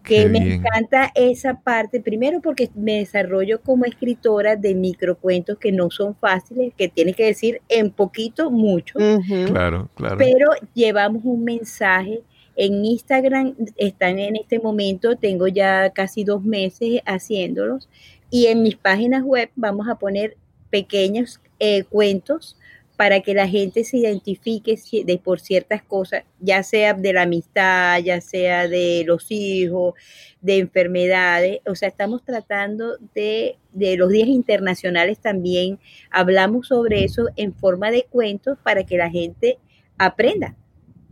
que 0.07 0.29
me 0.29 0.55
encanta 0.55 1.11
esa 1.15 1.61
parte, 1.61 2.01
primero 2.01 2.41
porque 2.41 2.71
me 2.75 2.99
desarrollo 2.99 3.61
como 3.61 3.85
escritora 3.85 4.55
de 4.55 4.75
microcuentos 4.75 5.59
que 5.59 5.73
no 5.73 5.91
son 5.91 6.15
fáciles, 6.15 6.73
que 6.77 6.89
tienes 6.89 7.17
que 7.17 7.27
decir 7.27 7.61
en 7.69 7.91
poquito, 7.91 8.51
mucho. 8.51 8.99
Claro, 9.47 9.91
claro. 9.95 10.17
Pero 10.17 10.51
llevamos 10.75 11.23
un 11.25 11.45
mensaje. 11.45 12.23
En 12.55 12.85
Instagram 12.85 13.55
están 13.77 14.19
en 14.19 14.37
este 14.37 14.61
momento, 14.61 15.17
tengo 15.17 15.49
ya 15.49 15.91
casi 15.91 16.25
dos 16.25 16.43
meses 16.43 17.01
haciéndolos, 17.05 17.89
y 18.31 18.47
en 18.47 18.63
mis 18.63 18.77
páginas 18.77 19.25
web 19.25 19.51
vamos 19.57 19.89
a 19.89 19.97
poner 19.97 20.37
pequeños 20.71 21.41
eh, 21.59 21.85
cuentos 21.85 22.57
para 22.97 23.21
que 23.21 23.35
la 23.35 23.47
gente 23.47 23.85
se 23.85 23.99
identifique 23.99 24.79
de, 25.05 25.19
por 25.19 25.39
ciertas 25.39 25.83
cosas, 25.83 26.25
ya 26.41 26.63
sea 26.63 26.95
de 26.95 27.13
la 27.13 27.23
amistad, 27.23 27.99
ya 27.99 28.21
sea 28.23 28.69
de 28.69 29.05
los 29.07 29.27
hijos, 29.31 29.95
de 30.41 30.59
enfermedades. 30.59 31.61
O 31.67 31.75
sea, 31.75 31.89
estamos 31.89 32.25
tratando 32.25 32.97
de, 33.15 33.57
de 33.73 33.97
los 33.97 34.11
días 34.11 34.29
internacionales 34.29 35.19
también, 35.19 35.79
hablamos 36.11 36.69
sobre 36.69 37.05
eso 37.05 37.27
en 37.37 37.55
forma 37.55 37.91
de 37.91 38.07
cuentos 38.09 38.59
para 38.63 38.85
que 38.85 38.97
la 38.97 39.11
gente 39.11 39.59
aprenda. 39.99 40.57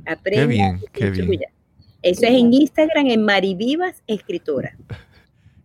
Aprenda. 0.07 0.47
Qué 0.47 0.47
bien, 0.47 0.81
qué 0.93 1.11
bien. 1.11 1.41
Eso 2.03 2.27
es 2.27 2.33
en 2.33 2.53
Instagram, 2.53 3.07
en 3.07 3.23
Mari 3.23 3.55
Vivas, 3.55 4.03
escritora. 4.07 4.77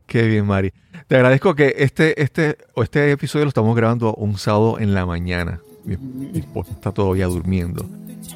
Qué 0.05 0.24
bien, 0.24 0.43
Mari. 0.43 0.72
Te 1.07 1.17
agradezco 1.17 1.53
que 1.53 1.76
este, 1.78 2.20
este, 2.20 2.57
este 2.78 3.11
episodio 3.11 3.45
lo 3.45 3.49
estamos 3.49 3.76
grabando 3.76 4.15
un 4.15 4.39
sábado 4.39 4.80
en 4.80 4.95
la 4.95 5.05
mañana 5.05 5.61
mi, 5.84 6.39
esposa 6.39 6.71
está 6.71 6.91
todavía 6.91 7.27
durmiendo. 7.27 7.86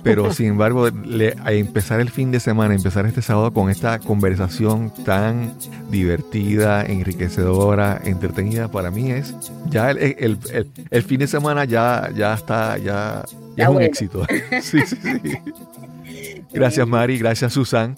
Pero 0.02 0.34
sin 0.34 0.48
embargo, 0.48 0.88
a 1.44 1.52
empezar 1.52 2.00
el 2.00 2.10
fin 2.10 2.32
de 2.32 2.40
semana, 2.40 2.74
empezar 2.74 3.06
este 3.06 3.22
sábado 3.22 3.54
con 3.54 3.70
esta 3.70 4.00
conversación 4.00 4.92
tan 5.06 5.54
divertida, 5.92 6.84
enriquecedora, 6.84 8.02
entretenida, 8.04 8.70
para 8.70 8.92
mí 8.92 9.12
es 9.12 9.36
ya 9.70 9.92
el, 9.92 10.38
fin 11.06 11.20
de 11.20 11.28
semana 11.28 11.66
ya, 11.66 12.10
ya 12.16 12.34
está, 12.34 12.78
ya, 12.78 13.24
es 13.56 13.68
un 13.68 13.82
éxito. 13.82 14.26
Gracias 16.54 16.88
Mari, 16.88 17.18
gracias 17.18 17.54
Susan. 17.54 17.96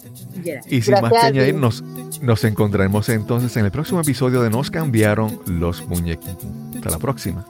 Y 0.68 0.82
sin 0.82 0.94
más 1.00 1.12
que 1.12 1.18
añadir, 1.18 1.54
nos, 1.54 1.82
nos 2.22 2.44
encontraremos 2.44 3.08
entonces 3.08 3.56
en 3.56 3.64
el 3.66 3.70
próximo 3.70 4.00
episodio 4.00 4.42
de 4.42 4.50
Nos 4.50 4.70
cambiaron 4.70 5.40
los 5.46 5.86
muñequitos. 5.86 6.46
Hasta 6.74 6.90
la 6.90 6.98
próxima. 6.98 7.44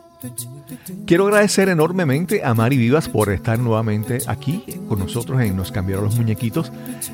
Quiero 1.07 1.27
agradecer 1.27 1.69
enormemente 1.69 2.45
a 2.45 2.53
Mari 2.53 2.77
Vivas 2.77 3.09
por 3.09 3.31
estar 3.31 3.61
nuevamente 3.61 4.19
aquí 4.27 4.65
con 4.89 4.99
nosotros 4.99 5.41
en 5.41 5.57
Nos 5.57 5.71
cambiaron 5.71 6.07
los 6.07 6.17
muñequitos. 6.17 6.73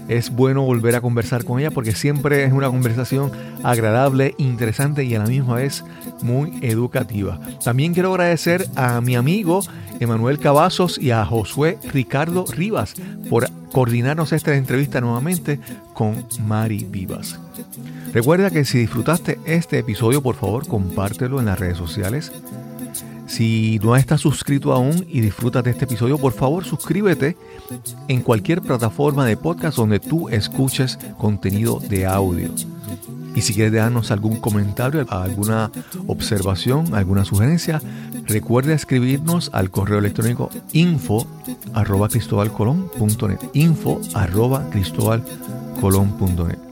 Es 0.09 0.30
bueno 0.30 0.62
volver 0.62 0.97
a 0.97 1.03
conversar 1.03 1.45
con 1.45 1.61
ella 1.61 1.70
porque 1.70 1.93
siempre 1.93 2.45
es 2.45 2.55
una 2.55 2.70
conversación 2.70 3.30
agradable, 3.62 4.34
interesante 4.38 5.05
y 5.05 5.14
a 5.14 5.18
la 5.18 5.26
misma 5.26 5.57
vez 5.57 5.84
muy 6.22 6.59
educativa. 6.62 7.38
También 7.62 7.93
quiero 7.93 8.12
agradecer 8.12 8.66
a 8.76 9.03
mi 9.03 9.14
amigo 9.14 9.61
Emanuel 10.01 10.38
Cavazos 10.38 10.97
y 10.97 11.11
a 11.11 11.26
Josué 11.26 11.76
Ricardo 11.93 12.47
Rivas 12.51 12.95
por 13.28 13.51
coordinarnos 13.72 14.32
esta 14.32 14.55
entrevista 14.55 15.03
nuevamente 15.03 15.61
con 15.93 16.26
Mari 16.47 16.86
Vivas. 16.90 17.38
Recuerda 18.14 18.49
que 18.49 18.64
si 18.64 18.78
disfrutaste 18.78 19.38
este 19.45 19.80
episodio, 19.80 20.22
por 20.22 20.36
favor, 20.36 20.66
compártelo 20.66 21.40
en 21.40 21.47
las 21.47 21.59
redes 21.59 21.76
sociales 21.76 22.32
si 23.32 23.80
no 23.82 23.96
estás 23.96 24.20
suscrito 24.20 24.74
aún 24.74 25.06
y 25.08 25.22
disfrutas 25.22 25.64
de 25.64 25.70
este 25.70 25.86
episodio, 25.86 26.18
por 26.18 26.34
favor 26.34 26.66
suscríbete 26.66 27.38
en 28.08 28.20
cualquier 28.20 28.60
plataforma 28.60 29.24
de 29.24 29.38
podcast 29.38 29.78
donde 29.78 30.00
tú 30.00 30.28
escuches 30.28 30.98
contenido 31.16 31.80
de 31.80 32.04
audio. 32.04 32.50
Y 33.34 33.40
si 33.40 33.54
quieres 33.54 33.72
darnos 33.72 34.10
algún 34.10 34.38
comentario, 34.38 35.06
alguna 35.08 35.70
observación, 36.06 36.94
alguna 36.94 37.24
sugerencia, 37.24 37.80
recuerda 38.26 38.74
escribirnos 38.74 39.48
al 39.54 39.70
correo 39.70 39.98
electrónico 39.98 40.50
info 40.74 41.26
arroba 41.72 42.10
cristobalcolón.net 42.10 43.38
info 43.54 43.98
arroba 44.12 44.68
cristobalcolón.net 44.68 46.71